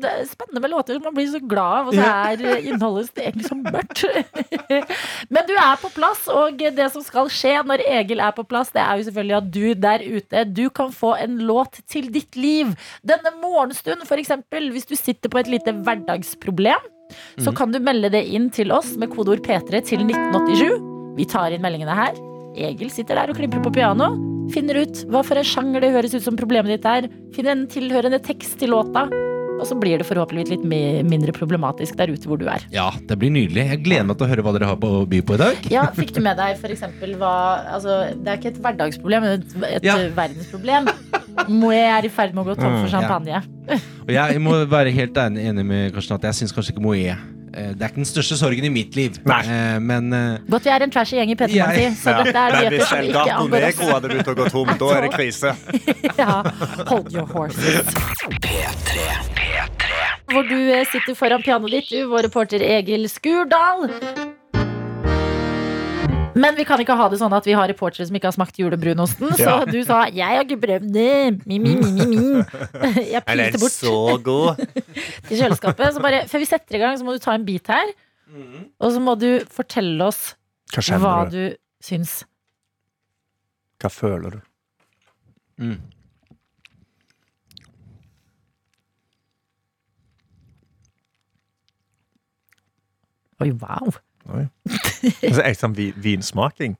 det 0.00 0.10
er- 0.10 0.24
spennende 0.28 0.60
med 0.64 0.72
låter 0.72 0.98
man 1.02 1.14
blir 1.16 1.28
så 1.30 1.40
glad 1.40 1.78
av, 1.80 1.88
og 1.88 1.94
så 1.96 2.06
er 2.32 2.42
innholdet 2.66 3.20
egentlig 3.22 3.46
så 3.48 3.56
mørkt. 3.58 4.04
Men 5.32 5.46
du 5.48 5.54
er 5.56 5.76
på 5.80 5.90
plass, 5.94 6.24
og 6.32 6.58
det 6.58 6.88
som 6.92 7.04
skal 7.04 7.30
skje 7.32 7.54
når 7.66 7.84
Egil 7.86 8.20
er 8.24 8.34
på 8.36 8.44
plass, 8.48 8.72
det 8.74 8.82
er 8.82 8.98
jo 9.00 9.06
selvfølgelig 9.08 9.36
at 9.38 9.48
du 9.54 9.64
der 9.86 10.04
ute, 10.06 10.44
du 10.56 10.64
kan 10.74 10.92
få 10.94 11.14
en 11.22 11.38
låt 11.48 11.80
til 11.90 12.10
ditt 12.14 12.36
liv. 12.36 12.74
Denne 13.06 13.32
morgenstund, 13.42 14.04
eksempel, 14.16 14.70
hvis 14.74 14.88
du 14.88 14.96
sitter 14.98 15.32
på 15.32 15.38
et 15.42 15.50
lite 15.52 15.72
hverdagsproblem, 15.76 16.92
så 17.38 17.52
kan 17.54 17.70
du 17.70 17.78
melde 17.78 18.10
det 18.10 18.24
inn 18.34 18.48
til 18.50 18.72
oss 18.74 18.96
med 18.98 19.12
kodeord 19.14 19.44
P3 19.46 19.84
til 19.86 20.02
1987. 20.08 20.95
Vi 21.16 21.26
tar 21.28 21.54
inn 21.56 21.64
meldingene 21.64 21.96
her. 21.96 22.16
Egil 22.56 22.90
sitter 22.92 23.18
der 23.18 23.32
og 23.32 23.38
klimprer 23.38 23.64
på 23.64 23.72
piano. 23.74 24.12
Finner 24.54 24.82
ut 24.84 25.02
hva 25.10 25.24
for 25.26 25.38
en 25.40 25.46
sjanger 25.46 25.82
det 25.82 25.92
høres 25.94 26.14
ut 26.16 26.24
som 26.24 26.36
problemet 26.38 26.76
ditt 26.76 26.86
er. 26.88 27.08
Finner 27.36 27.56
en 27.56 27.66
tilhørende 27.72 28.20
tekst 28.24 28.58
til 28.60 28.72
låta. 28.74 29.06
Og 29.56 29.64
så 29.64 29.76
blir 29.80 29.96
det 29.96 30.04
forhåpentligvis 30.04 30.50
litt 30.52 30.64
mindre 31.08 31.32
problematisk 31.32 31.96
der 31.96 32.10
ute 32.12 32.28
hvor 32.28 32.36
du 32.40 32.44
er. 32.52 32.64
Ja, 32.74 32.90
det 33.08 33.16
blir 33.20 33.32
nydelig. 33.32 33.64
Jeg 33.70 33.80
gleder 33.86 34.04
meg 34.10 34.18
til 34.20 34.26
å 34.26 34.30
høre 34.30 34.44
hva 34.44 34.52
dere 34.52 34.68
har 34.68 34.80
på 34.80 34.90
å 34.98 35.04
by 35.08 35.22
på 35.24 35.36
i 35.36 35.40
dag. 35.40 35.68
Ja, 35.72 35.86
Fikk 35.96 36.12
du 36.16 36.20
med 36.24 36.36
deg 36.36 36.60
eksempel 36.68 37.14
hva 37.20 37.32
altså, 37.72 37.96
Det 38.12 38.32
er 38.32 38.40
ikke 38.40 38.52
et 38.52 38.60
hverdagsproblem, 38.66 39.24
men 39.24 39.38
et, 39.40 39.56
et 39.78 39.88
Ja. 39.88 39.96
verdensproblem. 40.18 40.90
Moe 41.48 41.78
er 41.80 42.04
i 42.04 42.12
ferd 42.12 42.36
med 42.36 42.44
å 42.44 42.50
gå 42.50 42.58
tom 42.60 42.76
for 42.82 42.92
champagne. 42.92 43.40
Og 44.04 44.12
jeg 44.12 44.44
må 44.44 44.58
være 44.68 44.92
helt 44.94 45.16
enig, 45.24 45.64
med 45.64 45.96
Karsten 45.96 46.20
at 46.20 46.28
jeg 46.28 46.42
syns 46.42 46.52
kanskje 46.52 46.76
ikke 46.76 46.84
Moe 46.84 47.00
eh, 47.00 47.24
Det 47.56 47.80
er 47.80 47.88
ikke 47.88 48.02
den 48.02 48.08
største 48.08 48.36
sorgen 48.36 48.66
i 48.68 48.70
mitt 48.72 48.96
liv. 48.98 49.16
Nei. 49.24 49.40
Men 49.80 50.12
eh, 50.12 50.38
Godt 50.52 50.66
vi 50.68 50.72
er 50.74 50.84
en 50.84 50.92
trashy 50.92 51.16
gjeng 51.16 51.30
i 51.32 51.36
P3 51.40 51.54
Jeg- 51.56 51.66
Morgen, 51.70 51.94
så 51.96 52.16
dette 52.20 52.36
er 52.42 52.56
nyheter 52.58 52.84
som 52.90 53.00
ikke 53.08 53.36
angår 53.40 53.66
oss. 53.70 53.80
hadde 53.96 54.10
begynt 54.12 54.28
å 54.28 54.36
gå 54.42 54.48
tom, 54.52 54.72
da 54.82 54.90
er 54.98 55.06
det 55.06 55.12
krise. 55.18 55.54
Ja, 56.20 56.42
hold 56.90 57.08
your 57.16 57.26
horses. 57.32 57.94
Hvor 60.26 60.42
du 60.50 60.56
eh, 60.74 60.84
sitter 60.90 61.14
foran 61.16 61.42
pianoet 61.46 61.78
ditt, 61.78 61.90
du, 61.94 62.04
vår 62.10 62.26
reporter 62.28 62.60
Egil 62.66 63.08
Skurdal. 63.08 63.86
Men 66.36 66.56
vi 66.58 66.64
kan 66.68 66.80
ikke 66.82 66.96
ha 66.98 67.06
det 67.08 67.18
sånn 67.20 67.32
at 67.36 67.46
vi 67.48 67.54
har 67.56 67.68
reportere 67.70 68.06
som 68.08 68.16
ikke 68.18 68.28
har 68.28 68.36
smakt 68.36 68.58
julebrunosten. 68.60 69.32
Så 69.38 69.54
du 69.70 69.78
sa 69.88 70.04
'jeg 70.06 70.26
har 70.36 70.44
ikke 70.44 70.60
prøvd 70.60 70.90
det'. 70.92 71.46
Mi, 71.46 71.58
mi, 71.58 71.74
mi, 71.80 71.90
mi. 71.92 72.16
Jeg 73.12 73.24
pilte 73.24 73.60
bort 73.62 73.72
så 73.72 74.18
god. 74.22 74.60
til 75.28 75.38
kjøleskapet. 75.40 75.94
Så 75.94 76.02
bare, 76.04 76.26
før 76.28 76.38
vi 76.44 76.48
setter 76.48 76.76
i 76.76 76.82
gang, 76.82 76.98
så 76.98 77.04
må 77.04 77.12
du 77.16 77.18
ta 77.18 77.32
en 77.34 77.46
bit 77.46 77.66
her. 77.66 77.92
Og 78.80 78.92
så 78.92 79.00
må 79.00 79.14
du 79.18 79.40
fortelle 79.50 80.04
oss 80.04 80.34
Hva 80.74 80.98
hva 80.98 81.30
du? 81.30 81.36
du 81.36 81.56
syns. 81.80 82.24
Hva 83.80 83.88
føler 83.92 84.30
du? 84.30 84.40
mm. 85.62 85.78
Oi, 93.40 93.50
wow. 93.60 93.92
Altså, 94.26 95.42
Echt 95.44 95.60
sånn 95.62 95.74
vi- 95.76 95.92
vinsmaking? 96.02 96.74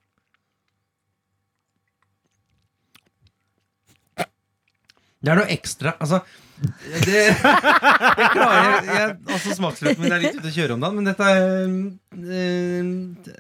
Det 4.17 5.33
er 5.33 5.39
noe 5.41 5.49
ekstra. 5.51 5.95
Altså 6.03 6.21
det, 7.05 7.23
Jeg 7.27 8.29
klarer 8.33 8.61
jeg, 8.63 8.85
jeg, 8.89 9.15
altså 9.35 9.57
Smaksløkene 9.59 10.05
mine 10.07 10.17
er 10.17 10.23
litt 10.23 10.39
ute 10.39 10.49
å 10.51 10.55
kjøre 10.55 10.77
om 10.77 10.85
dagen, 10.85 10.97
men 11.01 11.09
dette 11.09 11.25
er 11.33 11.41
det, 13.27 13.35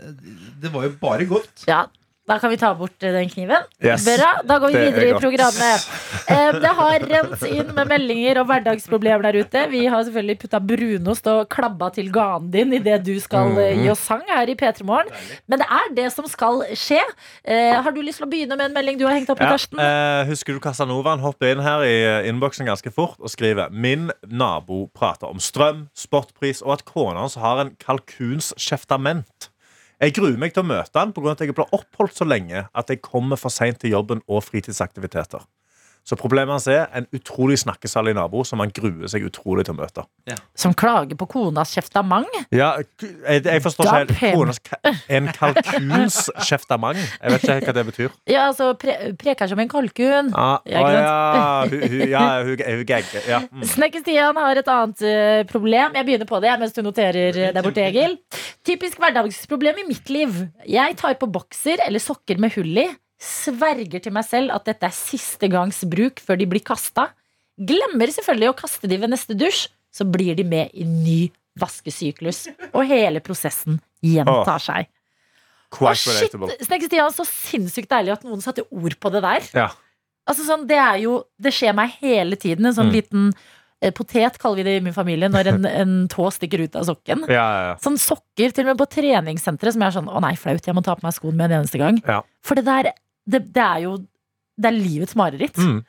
Det 0.64 0.72
var 0.74 0.86
jo 0.88 0.90
bare 1.00 1.28
godt. 1.30 1.64
Ja, 1.68 1.84
da 2.26 2.38
kan 2.42 2.50
vi 2.50 2.56
ta 2.58 2.72
bort 2.74 3.02
eh, 3.06 3.12
den 3.14 3.28
kniven. 3.30 3.62
Yes. 3.84 4.04
Bra, 4.06 4.30
da 4.48 4.56
går 4.58 4.72
vi 4.74 4.78
er 4.80 4.86
videre 4.90 5.10
i 5.12 5.18
programmet. 5.22 5.84
Eh, 6.26 6.56
Det 6.62 6.72
har 6.78 7.04
rent 7.06 7.44
inn 7.46 7.68
med 7.76 7.86
meldinger 7.92 8.40
og 8.42 8.48
hverdagsproblemer 8.50 9.28
der 9.28 9.38
ute. 9.44 9.62
Vi 9.70 9.84
har 9.86 10.02
selvfølgelig 10.08 10.38
putta 10.42 10.58
brunost 10.60 11.26
og 11.30 11.44
klabba 11.54 11.90
til 11.94 12.10
ganen 12.14 12.50
din 12.50 12.72
idet 12.80 13.04
du 13.06 13.12
skal 13.22 13.52
eh, 13.62 13.76
gi 13.78 13.88
oss 13.92 14.02
sang 14.08 14.24
her 14.26 14.50
i 14.50 14.56
P3 14.58 14.82
Morgen. 14.88 15.12
Men 15.46 15.62
det 15.62 15.68
er 15.70 15.94
det 16.00 16.08
som 16.16 16.26
skal 16.30 16.64
skje. 16.74 16.98
Har 17.46 17.94
du 17.94 18.02
lyst 18.02 18.18
til 18.18 18.26
å 18.26 18.30
begynne 18.32 18.56
med 18.58 18.70
en 18.72 18.74
melding 18.74 18.98
du 18.98 19.06
har 19.06 19.14
hengt 19.14 19.30
opp 19.30 19.40
i, 19.40 19.46
Ja, 19.46 19.54
Karsten? 19.54 19.78
eh, 19.78 20.26
husker 20.28 20.56
du 20.56 20.60
Casanovaen 20.60 21.22
hopper 21.22 21.54
inn 21.54 21.62
her 21.62 21.84
i 21.86 21.96
innboksen 22.28 22.66
ganske 22.66 22.90
fort 22.94 23.20
og 23.22 23.30
skriver 23.30 23.70
Min 23.70 24.10
nabo 24.26 24.88
prater 24.96 25.30
om 25.30 25.38
strøm, 25.38 25.86
spotpris 25.94 26.62
og 26.66 26.74
at 26.80 26.84
kona 26.88 27.22
hans 27.22 27.38
har 27.38 27.62
en 27.62 27.76
kalkunskjeftament. 27.78 29.50
Jeg 29.96 30.12
gruer 30.12 30.34
meg 30.36 30.52
til 30.52 30.60
å 30.60 30.68
møte 30.68 31.00
han 31.00 31.12
pga. 31.16 31.32
at 31.32 31.40
jeg 31.40 31.54
blir 31.56 31.70
oppholdt 31.72 32.18
så 32.18 32.26
lenge 32.28 32.66
at 32.68 32.90
jeg 32.92 33.00
kommer 33.00 33.40
for 33.40 33.48
seint 33.48 33.78
til 33.80 33.94
jobben 33.94 34.20
og 34.28 34.42
fritidsaktiviteter. 34.44 35.40
Så 36.06 36.18
problemet 36.18 36.54
hans 36.54 36.68
er 36.70 36.86
en 36.94 37.08
utrolig 37.16 37.58
snakkesalig 37.62 38.14
nabo 38.16 38.44
som 38.46 38.62
han 38.62 38.70
gruer 38.74 39.10
seg 39.10 39.26
utrolig 39.26 39.66
til 39.66 39.74
å 39.74 39.80
møte. 39.80 40.06
Som 40.58 40.74
klager 40.78 41.18
på 41.18 41.26
konas 41.30 41.74
kjeftamang? 41.74 42.28
Ja, 42.54 42.76
jeg, 43.02 43.42
jeg 43.44 43.62
forstår 43.64 43.90
Dump 43.90 44.12
ikke 44.14 44.20
helt 44.22 44.38
konas 44.38 44.60
En 45.10 45.30
kalkuns 45.34 46.16
kalkunskjeftamang. 46.26 46.98
Jeg 46.98 47.34
vet 47.34 47.46
ikke 47.46 47.70
hva 47.70 47.74
det 47.76 47.84
betyr. 47.90 48.14
Ja, 48.30 48.46
altså 48.50 48.70
pre 48.80 48.94
preker 49.18 49.50
som 49.50 49.60
en 49.62 49.70
kalkun. 49.70 50.30
Ah, 50.36 50.58
Ja, 50.66 50.82
å 50.82 50.90
ja, 50.92 51.14
hun, 51.70 51.84
hun, 51.90 52.04
ja, 52.10 52.24
hun, 52.46 52.62
hun 52.62 52.84
gegger. 52.88 53.28
Ja. 53.28 53.40
Mm. 53.50 53.64
Snekker-Stian 53.72 54.40
har 54.40 54.60
et 54.60 54.70
annet 54.72 55.04
uh, 55.06 55.40
problem. 55.50 55.96
Jeg 55.98 56.08
begynner 56.08 56.30
på 56.30 56.40
det 56.44 56.54
mens 56.60 56.76
du 56.76 56.82
noterer 56.86 57.40
eh, 57.48 57.52
der 57.54 57.64
borte, 57.64 57.84
Egil. 57.86 58.18
Typisk 58.66 59.00
hverdagsproblem 59.02 59.82
i 59.82 59.88
mitt 59.90 60.12
liv. 60.12 60.38
Jeg 60.68 60.96
tar 61.00 61.18
på 61.20 61.30
bokser 61.30 61.82
eller 61.86 62.02
sokker 62.02 62.40
med 62.42 62.54
hull 62.56 62.84
i. 62.86 62.88
Sverger 63.22 64.02
til 64.04 64.12
meg 64.12 64.26
selv 64.28 64.52
at 64.54 64.66
dette 64.68 64.88
er 64.90 64.94
siste 64.94 65.48
gangs 65.52 65.80
bruk 65.88 66.20
før 66.20 66.36
de 66.40 66.46
blir 66.50 66.64
kasta. 66.66 67.08
Glemmer 67.56 68.10
selvfølgelig 68.12 68.50
å 68.52 68.56
kaste 68.58 68.90
de 68.90 68.98
ved 69.00 69.12
neste 69.14 69.36
dusj. 69.38 69.66
Så 69.96 70.04
blir 70.04 70.36
de 70.36 70.44
med 70.44 70.74
i 70.76 70.84
ny 70.84 71.30
vaskesyklus. 71.56 72.46
Og 72.76 72.84
hele 72.90 73.22
prosessen 73.24 73.78
gjentar 74.04 74.60
seg. 74.60 74.90
Å, 74.90 75.78
Quite 75.78 75.96
shit! 75.98 76.12
relatable. 76.36 76.56
Snekker-Stian, 76.68 77.14
så 77.16 77.24
sinnssykt 77.26 77.90
deilig 77.90 78.12
at 78.18 78.24
noen 78.28 78.44
satte 78.44 78.66
ord 78.70 78.98
på 79.00 79.10
det 79.14 79.22
der. 79.24 79.48
Ja. 79.56 79.70
Altså 80.28 80.44
sånn, 80.46 80.66
Det 80.68 80.76
er 80.76 80.98
jo, 81.04 81.22
det 81.40 81.52
skjer 81.56 81.72
meg 81.76 81.96
hele 82.02 82.36
tiden. 82.36 82.66
En 82.68 82.74
sånn 82.76 82.90
Mm. 82.92 82.96
liten 82.98 83.32
eh, 83.82 83.90
potet 83.92 84.38
kaller 84.38 84.56
vi 84.56 84.62
det 84.68 84.76
i 84.78 84.84
min 84.84 84.94
familie 84.96 85.28
når 85.28 85.46
en, 85.54 85.66
en 85.66 86.08
tå 86.08 86.28
stikker 86.32 86.62
ut 86.66 86.76
av 86.76 86.84
sokken. 86.88 87.24
Ja, 87.28 87.34
ja, 87.46 87.64
ja. 87.70 87.74
Sånn 87.82 87.98
sokker, 88.00 88.52
til 88.52 88.64
og 88.66 88.72
med 88.74 88.78
på 88.80 88.88
treningssenteret, 88.94 89.72
som 89.74 89.80
jeg 89.84 89.88
er 89.90 89.96
sånn 90.00 90.08
å 90.12 90.20
nei, 90.24 90.34
flaut, 90.36 90.64
jeg 90.66 90.74
må 90.76 90.82
ta 90.84 90.94
på 90.96 91.04
meg 91.06 91.14
skoen 91.16 91.36
med 91.36 91.50
en 91.50 91.60
eneste 91.62 91.78
gang. 91.80 92.00
Ja. 92.06 92.20
For 92.44 92.54
det 92.58 92.64
der, 92.68 92.92
det, 93.26 93.42
det 93.54 93.62
er 93.64 93.80
jo 93.86 93.96
det 94.56 94.70
er 94.70 94.76
livets 94.78 95.16
mareritt. 95.18 95.58
Mm. 95.60 95.82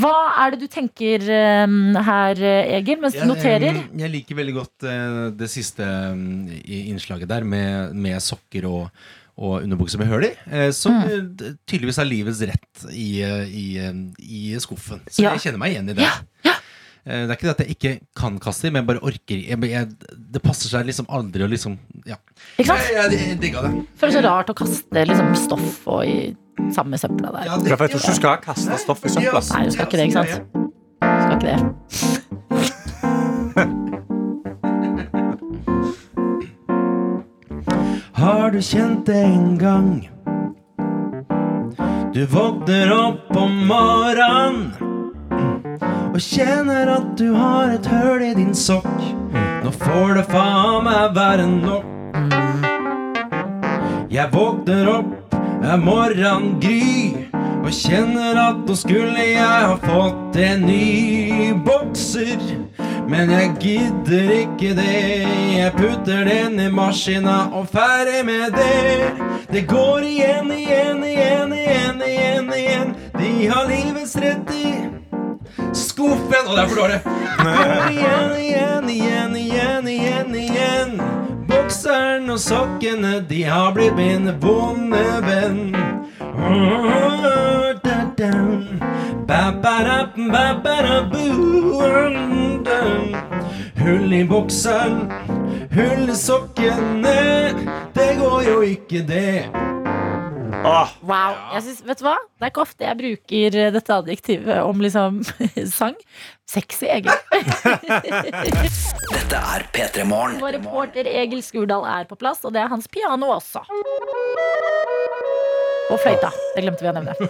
Hva 0.00 0.12
er 0.44 0.52
det 0.54 0.60
du 0.62 0.68
tenker 0.70 1.24
eh, 1.34 1.72
her, 2.06 2.40
Egil, 2.78 3.00
mens 3.02 3.16
du 3.18 3.24
noterer? 3.26 3.64
Jeg, 3.74 3.88
jeg 3.98 4.10
liker 4.12 4.38
veldig 4.38 4.54
godt 4.54 4.86
uh, 4.86 5.24
det 5.34 5.48
siste 5.50 5.82
um, 6.14 6.46
i 6.62 6.84
innslaget 6.92 7.26
der, 7.28 7.42
med, 7.44 7.96
med 7.98 8.22
sokker 8.22 8.68
og, 8.70 8.86
og 9.34 9.56
underbukse 9.64 9.98
med 9.98 10.06
høl 10.12 10.28
i. 10.28 10.32
Uh, 10.46 10.68
som 10.72 10.94
Mm. 11.00 11.10
eh, 11.42 11.56
tydeligvis 11.66 11.98
er 11.98 12.06
livets 12.08 12.40
rett 12.52 12.86
i, 12.94 13.08
i, 13.50 13.66
i 14.22 14.54
skuffen. 14.62 15.02
Så 15.10 15.24
Ja. 15.26 15.32
jeg 15.34 15.42
kjenner 15.48 15.58
meg 15.64 15.74
igjen 15.74 15.90
i 15.90 15.96
det. 15.98 16.06
Ja, 16.06 16.14
ja. 16.46 16.54
Det 17.00 17.26
er 17.26 17.34
ikke 17.34 17.48
det 17.48 17.52
at 17.56 17.60
jeg 17.64 17.74
ikke 17.74 17.92
kan 18.20 18.34
kaste 18.44 18.68
i, 18.68 18.70
men 18.70 18.82
jeg 18.84 18.88
bare 18.92 19.00
orker 19.08 19.38
jeg, 19.40 19.56
jeg, 19.72 19.86
Det 20.36 20.42
passer 20.44 20.68
seg 20.68 20.84
liksom 20.86 21.06
aldri 21.08 21.42
å 21.42 21.48
liksom 21.48 21.78
Ja. 22.06 22.18
Ikke 22.60 22.68
sant? 22.68 22.84
Jeg, 22.92 23.06
jeg, 23.16 23.28
jeg 23.32 23.38
digga 23.40 23.62
det. 23.64 23.70
Føles 23.98 24.18
så 24.18 24.22
rart 24.26 24.52
å 24.52 24.56
kaste 24.60 25.04
liksom, 25.08 25.30
stoff 25.40 25.78
og 25.90 26.04
i 26.06 26.18
samme 26.74 26.98
søpla 26.98 27.28
der. 27.34 27.44
Ja, 27.48 27.54
for 27.56 27.66
jeg 27.68 27.76
tror 27.78 27.86
ikke 28.00 28.06
du 28.06 28.14
skal 28.20 28.36
kaste 28.44 28.78
stoff 28.84 29.04
i 29.04 29.08
søpla. 29.08 29.40
Nei, 29.54 29.64
du 29.66 29.70
skal 29.74 29.84
ikke 29.86 29.96
det, 29.96 30.04
ikke 30.10 30.18
sant? 30.20 30.30
Skal 31.22 31.34
ikke 31.36 31.48
det. 31.50 31.58
Har 38.20 38.50
du 38.50 38.60
kjent 38.60 39.06
det 39.06 39.22
en 39.24 39.58
gang? 39.58 40.08
Du 42.14 42.26
våkner 42.26 42.90
opp 42.92 43.36
om 43.38 43.52
morgenen 43.70 44.72
og 46.10 46.18
kjenner 46.20 46.90
at 46.96 47.12
du 47.16 47.30
har 47.36 47.70
et 47.70 47.86
høl 47.86 48.22
i 48.26 48.34
din 48.34 48.50
sokk. 48.54 48.98
Nå 49.62 49.70
får 49.84 50.18
det 50.18 50.24
faen 50.32 50.84
meg 50.84 51.14
være 51.16 51.46
nok. 51.52 51.86
Jeg 54.10 54.26
våkner 54.34 54.90
opp, 54.90 55.12
er 55.62 55.76
morgengry, 55.76 57.28
og 57.60 57.72
kjenner 57.76 58.38
at 58.40 58.62
nå 58.66 58.76
skulle 58.78 59.24
jeg 59.32 59.38
ha 59.44 59.76
fått 59.82 60.38
en 60.40 60.64
ny 60.64 61.52
bokser. 61.66 62.40
Men 63.10 63.30
jeg 63.34 63.50
gidder 63.60 64.30
ikke 64.36 64.70
det. 64.78 65.26
Jeg 65.56 65.72
putter 65.76 66.24
den 66.28 66.60
i 66.62 66.68
maskina 66.70 67.50
og 67.52 67.66
ferdig 67.72 68.22
med 68.24 68.54
det. 68.54 69.10
Det 69.50 69.64
går 69.68 70.06
igjen, 70.06 70.52
igjen, 70.54 71.02
igjen, 71.04 71.52
igjen, 71.52 72.02
igjen, 72.06 72.52
igjen. 72.54 72.94
De 73.18 73.32
har 73.50 73.66
livets 73.68 74.14
rett 74.22 74.54
i 74.54 74.70
skuffen 75.74 76.46
Og 76.46 76.54
det 76.56 76.62
er 76.62 76.68
for 76.70 76.84
dårlig. 76.84 77.00
Det 77.02 77.56
Går 77.56 77.90
igjen, 77.90 78.36
igjen, 78.38 78.90
igjen, 78.94 79.36
igjen, 79.36 79.88
igjen, 79.88 80.34
igjen. 80.44 81.39
Bokseren 81.50 82.30
og 82.30 82.38
sokkene, 82.38 83.20
de 83.28 83.42
har 83.44 83.72
blitt 83.74 83.96
min 83.98 84.30
vonde 84.42 85.02
venn. 85.26 85.72
Da, 87.84 87.98
da. 88.18 88.30
Ba, 89.26 89.40
ba, 89.62 89.74
da, 89.86 89.98
ba, 90.16 90.44
ba, 90.64 90.76
da, 90.86 91.00
boo, 91.10 92.62
da. 92.66 92.80
Hull 93.80 94.12
i 94.12 94.22
bokseren, 94.28 95.10
hull 95.74 96.08
i 96.10 96.16
sokkene. 96.16 97.18
Det 97.94 98.10
går 98.20 98.42
jo 98.48 98.60
ikke, 98.60 99.04
det. 99.08 99.69
Åh, 100.64 100.88
Wow. 101.02 101.36
Jeg 101.54 101.62
synes, 101.64 101.80
vet 101.88 101.98
du 102.00 102.04
hva? 102.04 102.16
Det 102.36 102.44
er 102.46 102.50
ikke 102.52 102.62
ofte 102.62 102.84
jeg 102.84 102.98
bruker 103.00 103.56
eh, 103.62 103.70
dette 103.72 103.94
adjektivet 103.96 104.58
om 104.66 104.82
liksom 104.84 105.20
sang. 105.78 105.96
Sexy, 106.50 106.84
egentlig. 106.90 107.14
Dette 109.14 109.38
er 109.38 109.64
P3 109.72 110.04
Morgen. 110.10 110.40
Vår 110.42 110.56
reporter 110.58 111.06
Egil 111.06 111.40
Skurdal 111.46 111.86
er 111.88 112.08
på 112.10 112.18
plass, 112.18 112.42
og 112.44 112.52
det 112.56 112.64
er 112.64 112.72
hans 112.72 112.88
piano 112.90 113.30
også. 113.36 113.62
Og 115.90 115.98
fløyta. 115.98 116.30
Det 116.54 116.62
glemte 116.62 116.84
vi 116.84 116.90
å 116.90 116.92
nevne. 116.94 117.14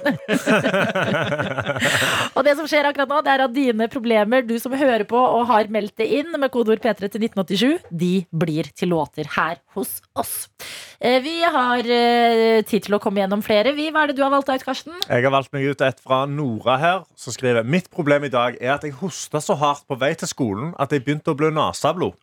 og 2.36 2.44
det 2.44 2.54
som 2.58 2.66
skjer 2.68 2.84
akkurat 2.90 3.11
nå, 3.11 3.20
det 3.24 3.32
er 3.32 3.44
at 3.46 3.54
dine 3.54 3.86
problemer, 3.92 4.44
du 4.44 4.56
som 4.61 4.74
hører 4.76 5.04
på 5.08 5.20
og 5.20 5.46
har 5.48 5.70
meldt 5.72 5.96
det 6.00 6.08
inn 6.20 6.30
med 6.36 6.52
kodeord 6.52 6.82
P3 6.84 7.08
til 7.08 7.24
1987, 7.28 7.88
de 7.90 8.12
blir 8.30 8.68
til 8.76 8.88
låter 8.92 9.26
her 9.36 9.61
hos 9.76 9.90
oss. 10.18 10.48
Eh, 11.00 11.20
Vi 11.24 11.38
har 11.40 11.78
eh, 11.84 12.61
tid 12.68 12.82
til 12.88 12.94
å 12.96 13.00
komme 13.02 13.22
gjennom 13.22 13.42
flere. 13.44 13.72
Vi, 13.76 13.88
Hva 13.94 14.04
er 14.04 14.12
det 14.12 14.18
du 14.20 14.24
har 14.26 14.34
valgt 14.34 14.52
ut, 14.52 14.64
Karsten? 14.66 14.96
Jeg 15.08 15.24
har 15.24 15.32
valgt 15.32 15.52
meg 15.56 15.62
ut 15.70 15.80
et 15.86 16.02
fra 16.04 16.18
Nora 16.28 16.76
her, 16.80 16.98
som 17.16 17.32
skriver 17.36 17.64
Mitt 17.64 17.88
problem 17.92 18.24
i 18.28 18.32
dag 18.32 18.58
er 18.61 18.76
at 18.76 18.84
jeg 18.84 18.98
hosta 19.00 19.40
så 19.40 19.56
hardt 19.61 19.86
på 19.88 19.96
vei 20.00 20.12
til 20.20 20.28
skolen 20.30 20.74
at 20.80 20.92
jeg 20.92 21.04
begynte 21.06 21.32
å 21.32 21.38
blø 21.38 21.48
naseblod. 21.54 22.14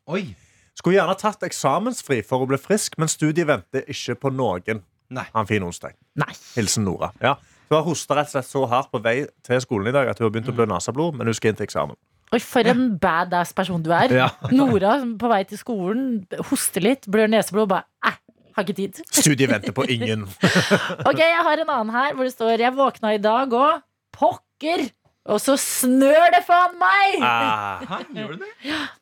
Skulle 0.78 1.00
gjerne 1.00 1.18
tatt 1.18 1.42
eksamensfri 1.48 2.20
for 2.22 2.44
å 2.44 2.48
bli 2.50 2.60
frisk, 2.62 3.00
men 3.02 3.10
studiet 3.10 3.50
venter 3.50 3.82
ikke 3.90 4.14
på 4.22 4.30
noen. 4.38 4.84
Nei. 5.14 5.26
Ha 5.34 5.44
en 5.44 5.48
fin 5.50 5.64
onsdag. 5.64 5.96
Nei. 6.20 6.34
Hilsen 6.56 6.84
Nora. 6.88 7.12
Ja. 7.24 7.38
Hun 7.68 7.76
har 7.78 7.84
hosta 7.88 8.16
rett 8.16 8.30
og 8.30 8.36
slett 8.38 8.48
så 8.50 8.64
hardt 8.72 8.92
på 8.94 9.00
vei 9.04 9.18
til 9.44 9.60
skolen 9.64 9.90
i 9.92 9.96
dag 9.96 10.08
at 10.12 10.20
hun 10.20 10.28
har 10.28 10.34
begynt 10.36 10.52
å 10.52 10.56
blø 10.56 10.68
naseblod, 10.72 11.18
men 11.18 11.28
hun 11.28 11.36
skal 11.36 11.52
inn 11.52 11.60
til 11.60 11.68
eksamen. 11.68 11.98
Oi, 12.36 12.40
for 12.44 12.68
en 12.68 12.90
badass 13.00 13.54
person 13.56 13.84
du 13.84 13.92
er. 13.96 14.12
Ja. 14.16 14.28
Nora 14.56 14.98
som 15.02 15.16
på 15.20 15.30
vei 15.32 15.42
til 15.48 15.60
skolen, 15.60 16.08
hoster 16.50 16.84
litt, 16.84 17.08
blør 17.12 17.32
neseblod, 17.32 17.70
bare 17.72 17.88
eh, 18.08 18.20
har 18.58 18.68
ikke 18.68 18.78
tid. 18.82 19.02
Studiet 19.22 19.52
venter 19.52 19.76
på 19.76 19.88
ingen. 19.92 20.28
Ok, 21.10 21.20
jeg 21.24 21.44
har 21.48 21.64
en 21.64 21.72
annen 21.78 21.96
her 21.96 22.16
hvor 22.16 22.28
det 22.28 22.34
står 22.36 22.64
Jeg 22.64 22.76
våkna 22.76 23.14
i 23.16 23.22
dag 23.24 23.54
og 23.56 23.84
pokker! 24.16 24.88
Og 25.28 25.42
så 25.44 25.58
snør 25.60 26.30
det 26.32 26.40
faen 26.48 26.78
meg! 26.80 27.18
Aha, 27.28 27.98
gjorde 28.16 28.38
det? 28.46 28.52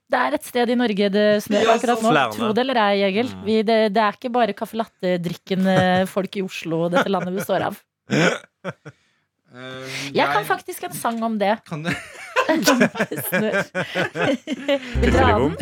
Det 0.05 0.19
er 0.21 0.35
et 0.37 0.45
sted 0.45 0.69
i 0.69 0.77
Norge 0.77 1.07
det 1.09 1.25
snør 1.47 1.71
akkurat 1.75 2.03
nå. 2.05 2.11
Tro 2.35 2.51
det 2.53 2.61
eller 2.61 2.81
ei, 2.83 2.99
Egil. 3.07 3.31
Vi, 3.45 3.57
det, 3.65 3.79
det 3.95 4.03
er 4.03 4.19
ikke 4.19 4.33
bare 4.35 4.53
caffè 4.57 4.77
latte-drikkende 4.77 5.77
folk 6.11 6.37
i 6.37 6.45
Oslo 6.45 6.85
og 6.85 6.93
dette 6.93 7.09
landet 7.09 7.33
består 7.39 7.65
av. 7.71 7.79
Jeg 10.13 10.27
kan 10.29 10.45
faktisk 10.45 10.85
en 10.85 10.93
sang 10.93 11.23
om 11.25 11.39
det. 11.41 11.55
Kan 11.65 11.85
det? 11.87 11.95
Snør. 13.29 13.63
Vil 15.01 15.15
dere 15.15 15.25
ha 15.25 15.37
den? 15.39 15.55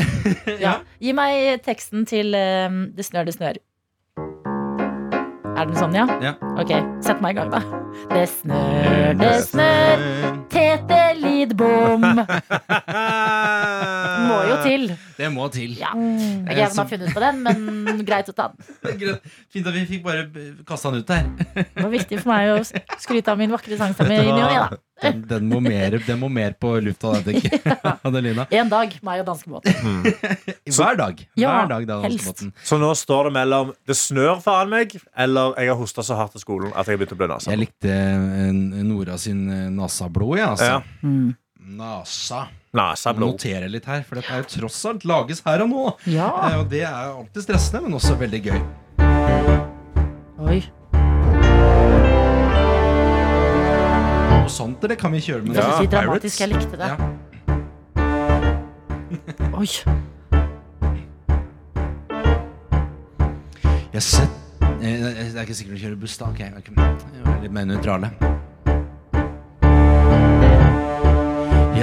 Ja. 0.59 0.73
Gi 0.99 1.13
meg 1.15 1.61
teksten 1.63 2.03
til 2.09 2.35
um, 2.35 2.89
Det 2.97 3.05
snør, 3.07 3.29
det 3.29 3.37
snør. 3.37 3.61
Er 5.53 5.69
den 5.69 5.77
sånn, 5.77 5.93
ja? 5.95 6.07
Ja. 6.19 6.33
Ok, 6.59 6.73
sett 7.05 7.21
meg 7.23 7.37
i 7.37 7.39
gang, 7.39 7.53
da. 7.53 7.61
Det 8.09 8.25
snør, 8.31 9.13
det 9.21 9.33
snør. 9.47 10.03
Tete 10.51 11.01
Lidbom. 11.21 12.03
Må 14.27 14.37
jo 14.47 14.55
til. 14.63 14.85
Det 15.17 15.29
må 15.33 15.47
til. 15.53 15.75
Ja. 15.79 15.91
Det 15.95 16.47
er 16.47 16.53
ikke 16.53 16.61
jeg 16.61 16.71
som 16.73 16.83
har 16.83 16.89
funnet 16.93 17.13
på 17.15 17.23
den, 17.23 17.43
men 17.45 18.01
greit 18.09 18.31
å 18.31 18.35
ta 18.37 18.49
den. 18.53 19.19
Fint 19.53 19.69
at 19.69 19.75
vi 19.75 19.83
fikk 19.89 20.05
bare 20.05 20.25
kasta 20.67 20.93
den 20.93 21.03
ut 21.03 21.11
der. 21.11 21.29
Det 21.55 21.83
var 21.83 21.93
viktig 21.93 22.21
for 22.23 22.33
meg 22.33 22.53
å 22.55 22.97
skryte 23.03 23.33
av 23.33 23.41
min 23.41 23.53
vakre 23.53 23.77
sangstemme 23.79 24.17
i 24.19 24.25
ny 24.25 24.33
og 24.33 24.41
ne, 24.41 24.65
da. 24.65 24.81
Den, 25.03 25.17
den, 25.27 25.47
må 25.51 25.57
mer, 25.59 25.97
den 26.05 26.19
må 26.21 26.29
mer 26.31 26.53
på 26.55 26.69
lufta, 26.79 27.09
da, 27.17 27.23
tenker 27.25 27.57
jeg. 27.57 27.73
Adelina. 28.07 28.45
En 28.55 28.69
dag, 28.71 28.93
meg 29.03 29.23
og 29.23 29.27
danskebåten. 29.27 30.05
Hver 30.69 30.95
dag. 31.01 31.19
Ja, 31.35 31.57
Hver 31.57 31.71
dag 31.73 31.87
da, 31.89 31.97
helst. 32.05 32.29
danskebåten. 32.29 32.53
Så 32.63 32.79
nå 32.79 32.93
står 32.95 33.27
det 33.27 33.33
mellom 33.35 33.73
det 33.89 33.97
snør 33.99 34.39
faen 34.45 34.71
meg, 34.71 34.95
eller 35.25 35.57
jeg 35.59 35.73
har 35.73 35.81
hosta 35.81 36.05
så 36.07 36.15
hardt 36.21 36.37
til 36.37 36.45
skolen 36.45 36.71
at 36.71 36.87
jeg 36.87 36.95
har 36.95 37.03
begynt 37.03 37.17
å 37.17 37.19
blø 37.19 37.29
Jeg 37.49 37.63
likte 37.65 37.91
eh, 37.91 38.55
Nora 38.87 39.19
sin 39.19 39.43
eh, 39.51 39.67
nasablod, 39.75 40.37
jeg, 40.39 40.53
altså. 40.53 40.71
Ja. 40.77 41.33
Nasa. 41.83 42.45
Naseblod. 42.73 43.35
Notere 43.35 43.67
litt 43.69 43.85
her, 43.85 44.01
for 44.07 44.17
dette 44.17 44.31
er 44.33 44.41
jo 44.41 44.47
tross 44.55 44.79
alt 44.89 45.03
lages 45.05 45.43
her 45.45 45.61
og 45.61 45.69
nå. 45.69 45.83
Ja. 46.09 46.29
Eh, 46.49 46.59
Og 46.63 46.69
det 46.71 46.81
er 46.81 46.93
alltid 47.13 47.43
stressende, 47.45 47.83
men 47.85 47.93
også 47.99 48.15
veldig 48.17 48.41
gøy. 48.47 48.61
Oi. 50.43 50.59
Og 54.43 54.49
sånt 54.51 54.81
det 54.89 54.97
kan 54.99 55.13
vi 55.13 55.21
kjøre 55.23 55.45
med 55.45 55.55
Det 55.55 55.63
er 55.63 55.69
noen 55.69 55.91
dramatisk. 55.93 56.39
Jeg 56.41 56.49
likte 56.51 56.75
det. 56.81 56.89
Ja. 56.89 56.97
Oi. 59.53 59.69
Jeg 63.93 64.01
sett 64.01 64.63
eh, 64.81 64.97
Det 64.97 65.37
er 65.37 65.43
ikke 65.45 65.55
sikkert 65.55 65.77
å 65.77 65.81
kjøre 65.85 65.99
buss, 66.01 66.17
da. 66.19 66.31
Ok. 66.33 66.39
Jeg 66.41 66.49
er 66.49 67.43
Litt 67.45 67.53
mer 67.53 67.65
nøytrale. 67.69 68.09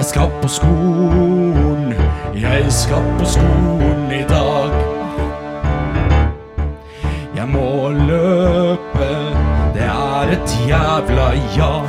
Jeg 0.00 0.06
skal 0.06 0.30
på 0.42 0.48
skolen, 0.48 1.94
jeg 2.34 2.64
skal 2.72 3.02
på 3.18 3.24
skolen 3.24 4.12
i 4.12 4.22
dag. 4.28 4.70
Jeg 7.36 7.48
må 7.48 7.88
løpe, 7.88 9.08
det 9.74 9.82
er 9.84 10.32
et 10.32 10.54
jævla 10.68 11.26
jag. 11.56 11.84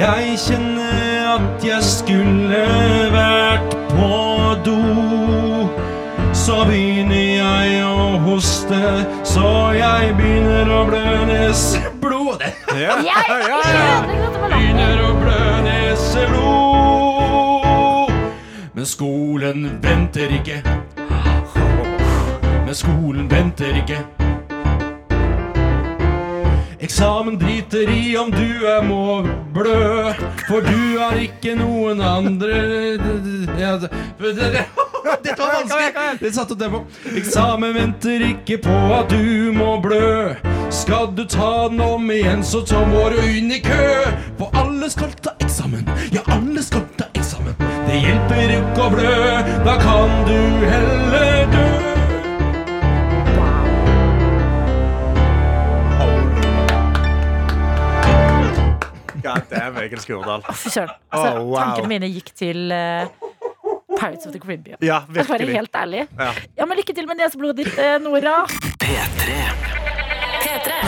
Jeg 0.00 0.36
kjenner 0.44 1.32
at 1.36 1.64
jeg 1.64 1.82
skulle 1.82 2.60
vært 3.16 3.72
på 3.94 4.12
do. 4.68 4.78
Så 6.34 6.58
begynner 6.68 7.24
jeg 7.40 7.84
å 7.88 8.18
hoste, 8.28 8.82
så 9.24 9.48
jeg 9.80 10.12
begynner 10.20 10.76
å 10.76 10.84
blø 10.92 11.24
neseblod. 11.32 12.44
Det 12.72 12.84
Jeg 12.84 13.04
ja. 13.04 13.16
dette 13.28 13.40
balansen. 13.48 14.52
begynner 14.52 15.02
å 15.08 15.14
blø 15.20 15.40
neseblod. 15.92 16.42
Men 18.74 18.86
skolen 18.86 19.78
venter 19.82 20.32
ikke. 20.40 20.62
Men 22.66 22.74
skolen 22.74 23.28
venter 23.30 23.76
ikke. 23.82 23.98
Eksamen 26.82 27.36
driter 27.38 27.90
i 27.92 28.16
om 28.18 28.30
du 28.32 28.66
er 28.66 28.82
må 28.82 29.22
blø, 29.54 30.12
for 30.48 30.60
du 30.66 30.98
har 30.98 31.14
ikke 31.20 31.54
noen 31.56 32.00
andre 32.02 32.52
det- 32.98 34.66
Dette 35.22 35.38
var 35.42 35.52
vanskelig! 35.54 36.18
Det 36.20 36.34
satte 36.34 36.56
tempo. 36.58 36.84
Eksamen 37.16 37.74
venter 37.74 38.20
ikke 38.32 38.58
på 38.64 38.76
at 38.98 39.08
du 39.10 39.52
må 39.52 39.76
blø. 39.82 40.34
Skal 40.70 41.06
du 41.14 41.24
ta 41.28 41.68
den 41.68 41.80
om 41.80 42.10
igjen, 42.10 42.42
så 42.42 42.62
ta 42.66 42.80
må 42.86 43.10
du 43.12 43.20
inn 43.20 43.50
i 43.52 43.58
kø. 43.60 43.88
For 44.38 44.50
alle 44.54 44.71
skal 44.90 45.12
ta 45.22 45.34
eksamen. 45.44 45.84
Ja, 46.12 46.22
alle 46.32 46.62
skal 46.62 46.84
ta 46.98 47.06
eksamen. 47.14 47.54
Det 47.86 48.00
hjelper 48.02 48.54
ikke 48.58 48.86
å 48.86 48.90
blø, 48.94 49.14
da 49.66 49.76
kan 49.82 50.12
du 50.28 50.38
heller 50.66 51.46
dø. 51.52 51.68
God 59.22 59.42
damn, 59.50 59.76
Egil 59.78 60.00
Skurdal. 60.02 60.42
Fy 60.54 60.68
søren. 60.70 60.90
Altså, 61.12 61.38
Oh, 61.38 61.44
wow. 61.52 61.58
Tankene 61.62 61.88
mine 61.92 62.08
gikk 62.10 62.32
til 62.34 62.72
uh, 62.74 63.06
Pirates 63.98 64.26
of 64.26 64.32
the 64.34 64.40
Caribbean. 64.42 64.78
Ja, 64.82 65.02
Jeg 65.14 65.24
skal 65.28 65.38
være 65.38 65.52
helt 65.60 65.76
ærlig. 65.78 66.06
Ja. 66.18 66.30
Ja, 66.58 66.66
men 66.66 66.76
Lykke 66.80 66.94
til 66.96 67.06
med 67.06 67.20
neseblodet 67.22 67.62
ditt, 67.62 67.78
eh, 67.78 67.98
Nora. 68.02 68.42
P3. 68.82 69.38
P3. 70.42 70.80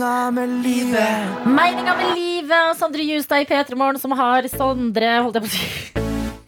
Meninga 0.00 1.94
med 1.96 2.14
livet. 2.16 2.76
Sondre 2.78 3.02
Justad 3.04 3.42
i 3.42 3.44
P3 3.44 3.76
Morgen 3.76 3.98
som 4.00 4.14
har 4.16 4.46
Sondre 4.48 5.10
holdt 5.20 5.36
jeg 5.36 5.44
på 5.44 5.48
å 5.48 5.52
si 5.52 5.66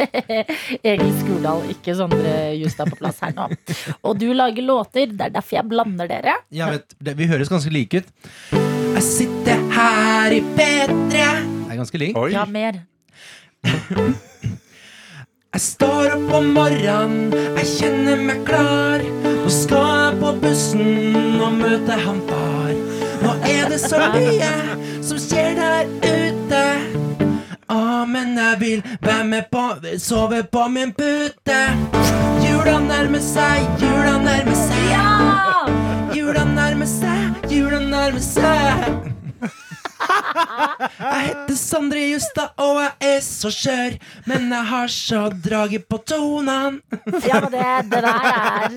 Egil 0.88 1.12
Skurdal, 1.20 1.60
ikke 1.74 1.94
Sondre 1.98 2.32
Justad 2.58 2.88
på 2.90 2.96
plass 3.02 3.20
her 3.22 3.34
nå. 3.36 3.50
Og 4.08 4.16
du 4.18 4.30
lager 4.32 4.64
låter, 4.64 5.12
det 5.12 5.28
er 5.28 5.34
derfor 5.36 5.58
jeg 5.58 5.68
blander 5.68 6.08
dere. 6.10 6.38
Jeg 6.50 6.78
vet, 6.78 6.96
det, 6.98 7.14
vi 7.20 7.28
høres 7.30 7.52
ganske 7.52 7.70
like 7.74 8.00
ut. 8.00 8.08
Jeg 8.96 9.04
sitter 9.06 9.62
her 9.76 10.32
i 10.32 10.40
P3 10.56 10.96
Det 11.12 11.22
er 11.28 11.76
ganske 11.76 12.00
lik. 12.00 12.18
Ja, 12.32 12.48
mer. 12.48 12.80
Jeg 15.52 15.60
står 15.60 16.14
opp 16.14 16.30
om 16.38 16.46
morgenen, 16.56 17.26
jeg 17.58 17.66
kjenner 17.68 18.16
meg 18.24 18.38
klar. 18.48 19.02
Nå 19.20 19.50
skal 19.52 19.84
jeg 19.84 20.14
på 20.22 20.30
bussen 20.40 21.42
og 21.44 21.58
møte 21.58 21.98
han 22.06 22.22
far. 22.30 22.72
Er 23.48 23.68
det 23.68 23.78
så 23.82 23.98
mye 24.14 24.50
som 25.02 25.18
skjer 25.18 25.56
der 25.58 25.88
ute. 26.02 26.64
Å, 27.72 28.04
men 28.06 28.36
jeg 28.36 28.58
vil 28.60 28.82
være 29.00 29.24
med 29.24 29.48
på 29.52 29.62
Sove 30.02 30.42
på 30.52 30.66
min 30.72 30.92
pute. 30.96 31.60
Jula 32.44 32.78
nærmer 32.84 33.22
seg, 33.24 33.64
jula 33.80 34.18
nærmer 34.22 34.58
seg. 34.58 34.84
Ja! 34.92 35.08
Jula 36.12 36.44
nærmer 36.44 36.90
seg, 36.90 37.42
jula 37.50 37.80
nærmer 37.80 38.22
seg. 38.24 39.21
Jeg 40.02 41.22
heter 41.26 41.56
Sondre 41.58 42.02
Justad, 42.04 42.52
og 42.62 42.78
jeg 42.80 42.92
er 43.12 43.20
så 43.24 43.50
skjør. 43.52 43.96
Men 44.30 44.48
jeg 44.52 44.68
har 44.70 44.92
så 44.92 45.22
draget 45.44 45.86
på 45.90 45.98
tonene. 46.08 46.80
Ja, 47.26 47.40
men 47.42 47.52
det, 47.52 47.66
det 47.90 48.02
der 48.02 48.08
er 48.08 48.76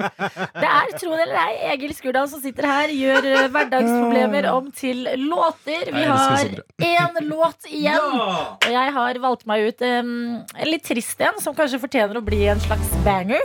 Det 0.55 0.69
er, 0.69 0.93
tro 0.99 1.11
det 1.15 1.25
eller 1.25 1.39
ei, 1.45 1.55
Egil 1.73 1.93
Skurdal 1.97 2.29
som 2.31 2.41
sitter 2.43 2.67
her, 2.69 2.93
gjør 2.93 3.29
eh, 3.31 3.47
hverdagsproblemer 3.53 4.49
om 4.51 4.69
til 4.75 5.05
låter. 5.25 5.91
Vi 5.95 6.05
har 6.09 6.49
én 6.89 7.19
låt 7.29 7.69
igjen. 7.69 8.09
Og 8.21 8.69
jeg 8.71 8.95
har 8.99 9.21
valgt 9.23 9.45
meg 9.49 9.69
ut 9.69 9.85
um, 9.85 10.13
en 10.41 10.69
litt 10.69 10.85
trist 10.87 11.21
en, 11.25 11.39
som 11.43 11.55
kanskje 11.57 11.81
fortjener 11.83 12.19
å 12.19 12.25
bli 12.25 12.45
en 12.51 12.61
slags 12.63 12.91
banger. 13.05 13.43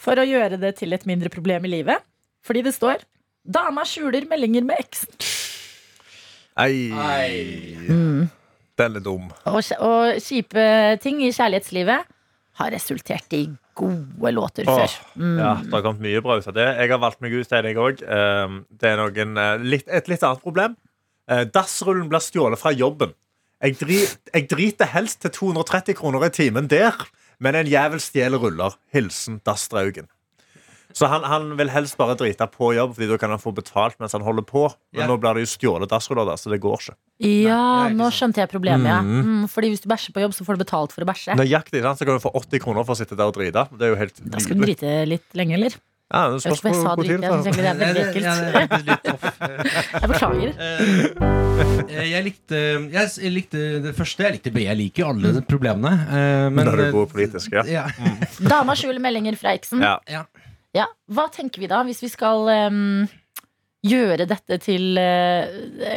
For 0.00 0.20
å 0.20 0.26
gjøre 0.26 0.60
det 0.60 0.76
til 0.80 0.94
et 0.96 1.06
mindre 1.08 1.32
problem 1.32 1.66
i 1.66 1.74
livet. 1.78 2.04
Fordi 2.46 2.62
det 2.64 2.74
står 2.76 3.02
'Dama 3.44 3.84
skjuler 3.88 4.26
meldinger 4.28 4.64
med 4.68 4.76
eksen'. 4.82 5.39
Ei. 6.58 6.90
Den 8.80 8.96
er 8.96 9.04
dum. 9.04 9.28
Og, 9.44 9.60
og 9.78 10.20
kjipe 10.24 10.64
ting 11.04 11.20
i 11.22 11.32
kjærlighetslivet 11.34 12.08
har 12.60 12.74
resultert 12.74 13.32
i 13.36 13.44
gode 13.78 14.32
låter 14.34 14.68
Åh, 14.68 14.80
før. 14.80 14.96
Mm. 15.14 15.38
Ja, 15.38 15.54
det 15.62 15.72
har 15.72 15.84
kommet 15.84 16.04
mye 16.04 16.22
bra 16.24 16.36
ut 16.40 16.48
av 16.50 16.56
det. 16.56 16.66
Jeg 16.82 16.92
har 16.92 17.00
valgt 17.00 17.22
meg 17.24 17.34
ut 17.36 17.56
en, 17.56 17.68
jeg 17.70 17.80
òg. 17.80 18.04
Det 18.80 18.90
er 18.90 19.00
noen, 19.00 19.40
eh, 19.40 19.64
litt, 19.76 19.88
et 19.88 20.10
litt 20.10 20.24
annet 20.26 20.42
problem. 20.44 20.76
Eh, 21.30 21.46
Dassrullen 21.54 22.08
blir 22.10 22.24
stjålet 22.24 22.60
fra 22.60 22.72
jobben. 22.74 23.14
Jeg, 23.60 23.76
drit, 23.80 24.30
jeg 24.32 24.48
driter 24.48 24.88
helst 24.94 25.20
til 25.24 25.32
230 25.36 25.96
kroner 25.98 26.24
i 26.26 26.32
timen 26.32 26.68
der, 26.68 26.96
men 27.38 27.56
en 27.56 27.68
jævel 27.68 28.00
stjeler 28.00 28.40
ruller. 28.40 28.76
Hilsen 28.92 29.40
Dassdraugen. 29.46 30.08
Så 30.92 31.06
han, 31.06 31.22
han 31.22 31.56
vil 31.56 31.68
helst 31.70 31.96
bare 31.96 32.16
drite 32.18 32.46
på 32.50 32.72
jobb, 32.74 32.94
Fordi 32.96 33.08
da 33.12 33.16
kan 33.22 33.30
han 33.30 33.38
få 33.38 33.52
betalt 33.54 33.94
mens 34.00 34.12
han 34.16 34.22
holder 34.26 34.42
på. 34.42 34.64
Men 34.92 35.04
Ja. 35.04 35.06
nå 35.06 35.18
blir 35.22 35.34
det 35.38 35.44
jo 35.46 35.50
stjålet 35.56 35.88
dassruller, 35.92 36.26
da, 36.26 36.34
så 36.40 36.50
det 36.50 36.60
går 36.60 36.78
ikke. 36.80 36.94
Ja, 37.20 37.86
ikke 37.88 37.96
nå 38.00 38.08
skjønte 38.10 38.40
jeg 38.42 38.48
problemet. 38.50 38.88
Ja. 38.90 39.00
Mm, 39.02 39.44
fordi 39.48 39.70
hvis 39.70 39.82
du 39.84 39.88
bæsjer 39.92 40.12
på 40.16 40.20
jobb, 40.24 40.34
så 40.34 40.44
får 40.44 40.58
du 40.58 40.64
betalt 40.64 40.92
for 40.92 41.02
å 41.04 41.06
bæsje. 41.12 41.36
Nøyaktig, 41.38 41.82
sant? 41.82 41.98
Så 42.00 42.04
kan 42.08 42.18
du 42.18 42.24
få 42.24 42.32
80 42.34 42.58
kroner 42.64 42.84
for 42.84 42.94
å 42.94 42.98
sitte 42.98 43.14
der 43.16 43.26
og 43.30 43.34
drite. 43.36 43.68
Det 43.76 43.86
er 43.86 43.94
jo 43.94 44.00
helt 44.00 44.18
Da 44.30 44.38
skal 44.42 44.56
du 44.58 44.64
drite 44.66 45.06
litt 45.06 45.28
lenge, 45.38 45.54
eller? 45.54 45.76
Ja, 46.10 46.24
det 46.26 46.42
Jeg 46.42 46.50
vet 46.50 46.58
spørs 46.58 46.58
ikke 46.58 46.66
om 46.66 46.74
jeg 46.74 46.82
sa 46.82 46.94
hvor- 46.96 47.04
tid 47.06 47.22
Jeg 47.22 47.30
syns 47.30 47.46
egentlig 47.46 47.62
det 47.62 47.70
er 47.70 47.78
veldig 47.86 48.04
ekkelt. 48.10 49.20
Jeg 50.00 50.08
beklager. 50.10 50.50
Eh, 51.90 52.10
Jeg 52.10 52.24
likte, 52.24 52.58
jeg, 52.90 53.32
likte 53.32 53.60
det 53.84 53.94
første. 53.94 54.24
Jeg 54.26 54.32
likte 54.40 54.52
Jeg 54.64 54.76
liker 54.76 55.02
jo 55.04 55.08
alle 55.12 55.42
problemene. 55.46 55.92
Men, 56.50 56.64
da 56.66 56.72
er 56.72 56.76
du 56.90 56.92
god 56.98 57.10
politisk, 57.12 57.52
ja. 57.52 57.62
ja. 57.68 57.84
Dama 58.42 58.74
skjuler 58.74 58.98
meldinger 59.02 59.36
fra 59.38 59.54
eksen. 59.54 59.80
ja. 59.86 60.24
Ja. 60.74 60.82
Ja. 60.82 60.86
Hva 61.10 61.28
tenker 61.34 61.60
vi 61.60 61.66
da, 61.70 61.82
hvis 61.84 62.02
vi 62.04 62.08
skal 62.12 62.46
um, 62.70 63.08
gjøre 63.86 64.26
dette 64.30 64.58
til 64.62 64.98
uh, 65.00 65.48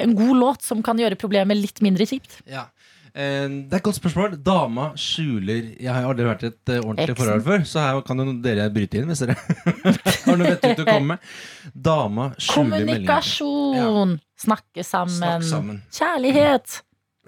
en 0.02 0.16
god 0.18 0.36
låt 0.40 0.62
som 0.66 0.82
kan 0.86 0.98
gjøre 0.98 1.18
problemet 1.20 1.58
litt 1.60 1.82
mindre 1.86 2.08
kjipt? 2.10 2.40
Ja. 2.50 2.68
Uh, 3.14 3.46
Det 3.70 3.76
er 3.76 3.78
et 3.78 3.86
godt 3.86 4.00
spørsmål. 4.00 4.40
Dama 4.42 4.88
skjuler 4.98 5.68
Jeg 5.78 5.92
har 5.94 6.08
aldri 6.10 6.26
vært 6.26 6.44
i 6.44 6.50
et 6.50 6.72
uh, 6.74 6.80
ordentlig 6.82 7.12
Eksen. 7.12 7.20
forhold 7.22 7.44
før, 7.46 7.66
så 7.70 7.84
her 7.86 8.02
kan 8.08 8.18
jo 8.24 8.34
dere 8.42 8.70
bryte 8.74 8.98
inn 8.98 9.12
hvis 9.12 9.22
dere 9.22 9.36
har 10.26 10.40
noe 10.40 10.50
vettug 10.56 10.74
til 10.80 10.86
å 10.88 10.90
komme 10.90 11.14
med. 11.14 11.34
Dama 11.76 12.32
skjuler 12.42 12.72
meldinger. 12.82 13.04
Kommunikasjon. 13.06 14.16
Snakke 14.44 14.84
sammen. 14.84 15.20
Snakk 15.22 15.46
sammen. 15.52 15.84
Kjærlighet. 15.94 16.80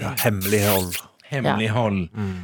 ja 0.01 0.15
Hemmelighold. 0.25 0.97
Hemmelighold. 1.29 2.01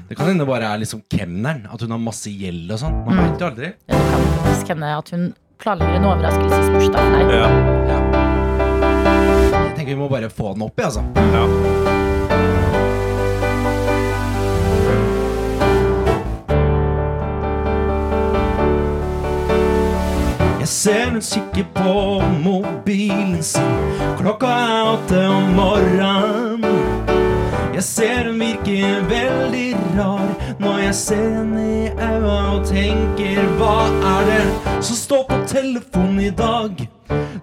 Det 0.09 0.15
kan 0.17 0.29
hende 0.31 0.45
bare 0.49 0.69
er 0.73 0.79
liksom 0.81 1.01
kemneren. 1.09 1.65
At 1.69 1.81
hun 1.85 1.91
har 1.93 1.99
masse 2.01 2.29
gjeld 2.33 2.69
og 2.73 2.79
sånn. 2.81 2.95
Man 3.05 3.17
Mm. 3.17 3.25
vet 3.31 3.41
jo 3.43 3.49
aldri. 3.49 3.73
Ja, 3.89 3.97
Det 3.97 4.13
kan 4.13 4.30
hende 4.73 4.91
at 4.97 5.09
hun 5.13 5.29
planlegger 5.61 5.99
en 5.99 6.09
overraskelsesbursdag 6.09 7.01
for 7.05 7.11
deg. 7.17 7.25
Ja. 7.37 7.49
Jeg 9.51 9.73
tenker 9.77 9.93
vi 9.93 9.99
må 9.99 10.09
bare 10.11 10.29
få 10.33 10.53
den 10.55 10.65
opp 10.65 10.79
i, 10.79 10.87
altså. 10.89 11.05
Ja. 11.35 11.45
Jeg 20.61 20.67
ser 20.67 21.09
hun 21.11 21.21
kikker 21.25 21.67
på 21.75 21.95
mobilen 22.43 23.41
sin. 23.43 23.75
Klokka 24.21 24.47
er 24.47 24.93
åtte 24.95 25.25
om 25.29 25.51
morgenen. 25.57 26.40
Jeg 27.81 27.85
ser 27.87 28.27
hun 28.27 28.39
virker 28.39 29.05
veldig 29.09 29.69
rar 29.97 30.27
når 30.61 30.75
jeg 30.83 30.95
ser 30.95 31.21
henne 31.33 31.61
i 31.65 31.87
øya 31.89 32.33
og 32.51 32.67
tenker 32.69 33.39
hva 33.57 33.77
er 34.09 34.27
det 34.27 34.43
som 34.85 34.99
står 34.99 35.23
på 35.31 35.39
telefonen 35.49 36.19
i 36.21 36.29
dag? 36.29 36.83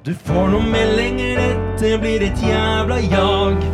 Du 0.06 0.12
får 0.28 0.52
noen 0.52 0.70
meldinger, 0.70 1.42
dette 1.42 1.98
blir 2.04 2.22
et 2.28 2.38
jævla 2.38 3.00
jag. 3.10 3.66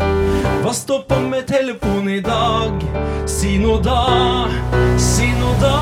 Hva 0.65 0.73
står 0.73 1.05
på 1.11 1.21
med 1.27 1.45
telefonen 1.53 2.09
i 2.17 2.23
dag? 2.25 2.81
Si 3.29 3.59
noe 3.61 3.85
da, 3.85 4.01
si 4.97 5.29
noe 5.37 5.53
da. 5.61 5.77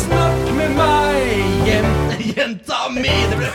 Snakk 0.00 0.48
med 0.56 0.72
meg, 0.80 1.76
jenta, 2.24 2.86
mi. 2.96 3.12
Det 3.28 3.36
ble 3.36 3.52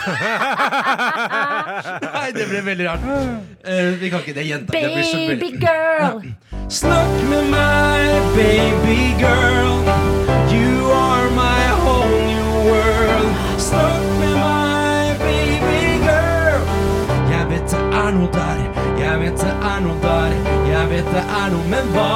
det 2.35 2.47
ble 2.49 2.61
veldig 2.65 2.87
rart. 2.89 3.05
Uh, 3.05 3.99
vi 4.01 4.09
kan 4.09 4.19
ikke 4.19 4.33
det. 4.33 4.47
Jenta. 4.49 4.71
Det 4.73 4.91
blir 4.93 5.03
så 5.03 5.17
Baby 5.17 5.29
veldig 5.29 5.51
girl. 5.61 6.33
Snakk 6.69 7.23
med 7.29 7.49
meg, 7.49 8.21
baby 8.35 9.01
girl. 9.21 9.75
You 10.51 10.91
are 10.91 11.29
my 11.37 11.63
whole 11.81 12.09
new 12.25 12.49
world. 12.69 13.29
Snakk 13.61 14.05
med 14.19 14.33
meg, 14.39 15.17
baby 15.19 15.81
girl. 16.05 16.65
Jeg 17.31 17.49
vet 17.49 17.69
det 17.71 17.83
er 18.03 18.11
noe 18.17 18.31
der, 18.33 18.63
jeg 18.99 19.19
vet 19.21 19.37
det 19.43 19.53
er 19.73 19.79
noe 19.85 19.99
der. 20.01 20.39
Jeg 20.71 20.89
vet 20.89 21.13
det 21.13 21.25
er 21.41 21.53
noe, 21.53 21.67
men 21.69 21.93
hva? 21.95 22.09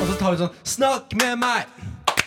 Og 0.00 0.04
så 0.10 0.18
tar 0.18 0.34
vi 0.34 0.42
sånn 0.42 0.58
Snakk 0.74 1.16
med 1.22 1.38
meg. 1.44 1.78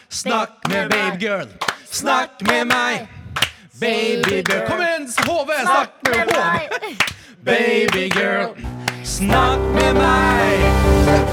Snakk 0.09 0.71
med 0.71 0.89
baby 0.89 1.27
girl. 1.27 1.51
Snakk 1.91 2.41
med 2.47 2.67
meg. 2.71 3.14
Baby 3.79 4.41
girl. 4.41 4.67
Kom 4.67 4.81
igjen, 4.81 5.07
HV! 5.27 5.51
Snakk 5.61 5.89
med 6.01 6.13
HV. 6.31 6.95
Baby 7.43 8.09
girl, 8.09 8.55
snakk 9.03 9.59
med 9.73 9.95
meg. 9.95 10.59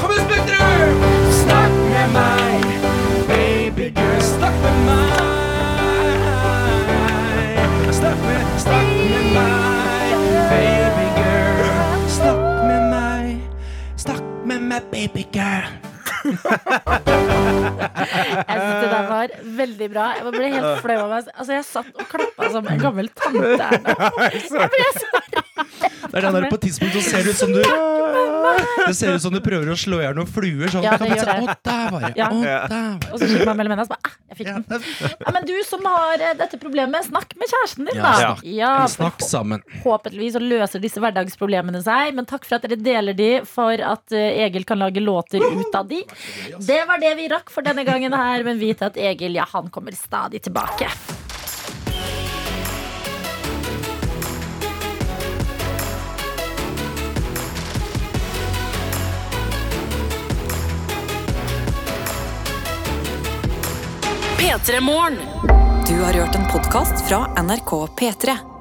Kom 0.01 0.11
igjen, 0.11 0.27
Spektrum! 0.27 1.03
Snakk 1.43 1.71
med 1.93 2.09
meg. 2.17 2.65
Baby 3.29 3.87
girl, 3.95 4.21
snakk 4.21 4.59
med 4.65 4.77
meg. 4.89 5.13
Snakk 7.95 8.19
med, 8.27 8.43
snakk 8.59 8.91
med 9.13 9.25
meg. 9.37 10.11
Baby 10.51 11.07
girl, 11.21 11.63
snakk 12.09 12.43
med 12.67 12.83
meg. 12.91 13.39
Snakk 13.97 14.23
med 14.45 14.61
meg, 14.61 14.83
baby 14.91 15.25
girl. 15.33 15.71
Jeg 18.49 18.59
det 18.83 18.91
der 18.93 19.09
var 19.11 19.35
veldig 19.63 19.89
bra. 19.93 20.07
Jeg 20.19 20.35
ble 20.37 20.51
helt 20.57 20.83
flau 20.85 20.99
av 21.05 21.13
meg. 21.15 21.31
Altså, 21.37 21.53
jeg 21.57 21.67
satt 21.69 21.93
og 22.03 22.09
klappa 22.13 22.51
som 22.55 22.69
en 22.73 22.83
gammel 22.83 23.11
tante. 23.17 23.71
Jeg 24.33 24.71
ble 24.73 24.89
så 24.97 25.11
Det 26.13 26.19
er 26.19 26.25
den 26.27 26.35
der 26.37 26.45
på 26.51 26.57
et 26.59 26.65
tidspunkt 26.67 26.95
så 26.97 27.03
ser 27.07 27.23
det 27.25 27.33
ut 27.33 27.39
som 27.41 27.53
du 27.55 27.61
Det 27.63 28.95
ser 28.99 29.15
ut 29.17 29.23
som 29.23 29.33
du 29.33 29.39
prøver 29.45 29.71
å 29.73 29.77
slå 29.79 30.01
i 30.01 30.05
hjel 30.07 30.17
noen 30.19 30.29
fluer. 30.29 30.69
Sånn. 30.73 30.85
Ja, 30.85 30.97
det 31.01 31.09
gjør 31.13 31.29
det. 31.29 31.37
Å, 31.43 31.55
der 31.69 31.93
var. 31.95 32.07
Ja. 32.19 32.29
Å, 32.29 32.41
der. 32.43 33.07
Og 33.13 33.21
så 33.23 33.29
kikker 33.31 33.49
man 33.51 33.61
mellom 33.61 33.75
hendene 33.75 33.85
og 33.85 33.89
så 33.89 33.95
bare 33.95 34.11
ah, 34.11 34.17
jeg 34.33 34.39
fikk 34.41 34.51
den. 34.51 35.13
Ja, 35.23 35.33
men 35.37 35.47
du 35.49 35.55
som 35.69 35.87
har 35.89 36.25
eh, 36.25 36.35
dette 36.41 36.59
problemet, 36.61 37.07
snakk 37.09 37.35
med 37.41 37.51
kjæresten 37.53 37.89
din, 37.89 37.99
Ja, 38.01 38.03
da. 38.03 38.13
snakk. 38.23 38.45
Ja, 38.59 38.73
Snakk 38.93 39.25
sammen. 39.25 39.65
Forhåpentligvis 39.85 40.37
så 40.37 40.43
løser 40.43 40.83
disse 40.83 41.03
hverdagsproblemene 41.05 41.83
seg. 41.85 42.13
Men 42.17 42.29
takk 42.29 42.47
for 42.49 42.59
at 42.59 42.67
dere 42.67 42.81
deler 42.81 43.17
de, 43.19 43.31
for 43.49 43.83
at 43.93 44.17
eh, 44.17 44.43
Egil 44.47 44.67
kan 44.69 44.81
lage 44.83 45.03
låter 45.05 45.45
ut 45.45 45.77
av 45.79 45.89
de. 45.91 46.03
Det 46.59 46.81
var 46.89 47.01
det 47.03 47.13
vi 47.21 47.29
rakk 47.33 47.53
for 47.53 47.65
denne 47.67 47.85
gangen 47.89 48.17
her, 48.17 48.45
men 48.49 48.61
vite 48.73 48.87
at 48.87 48.97
Egil 48.97 49.35
ja, 49.35 49.47
han 49.53 49.71
kommer 49.71 49.93
stadig 49.93 50.43
tilbake. 50.43 50.91
P3 64.39 64.81
Morgen. 64.81 65.19
Du 65.89 66.03
har 66.03 66.13
hørt 66.13 66.35
en 66.35 66.49
podkast 66.53 67.09
fra 67.09 67.43
NRK 67.43 67.71
P3. 67.71 68.52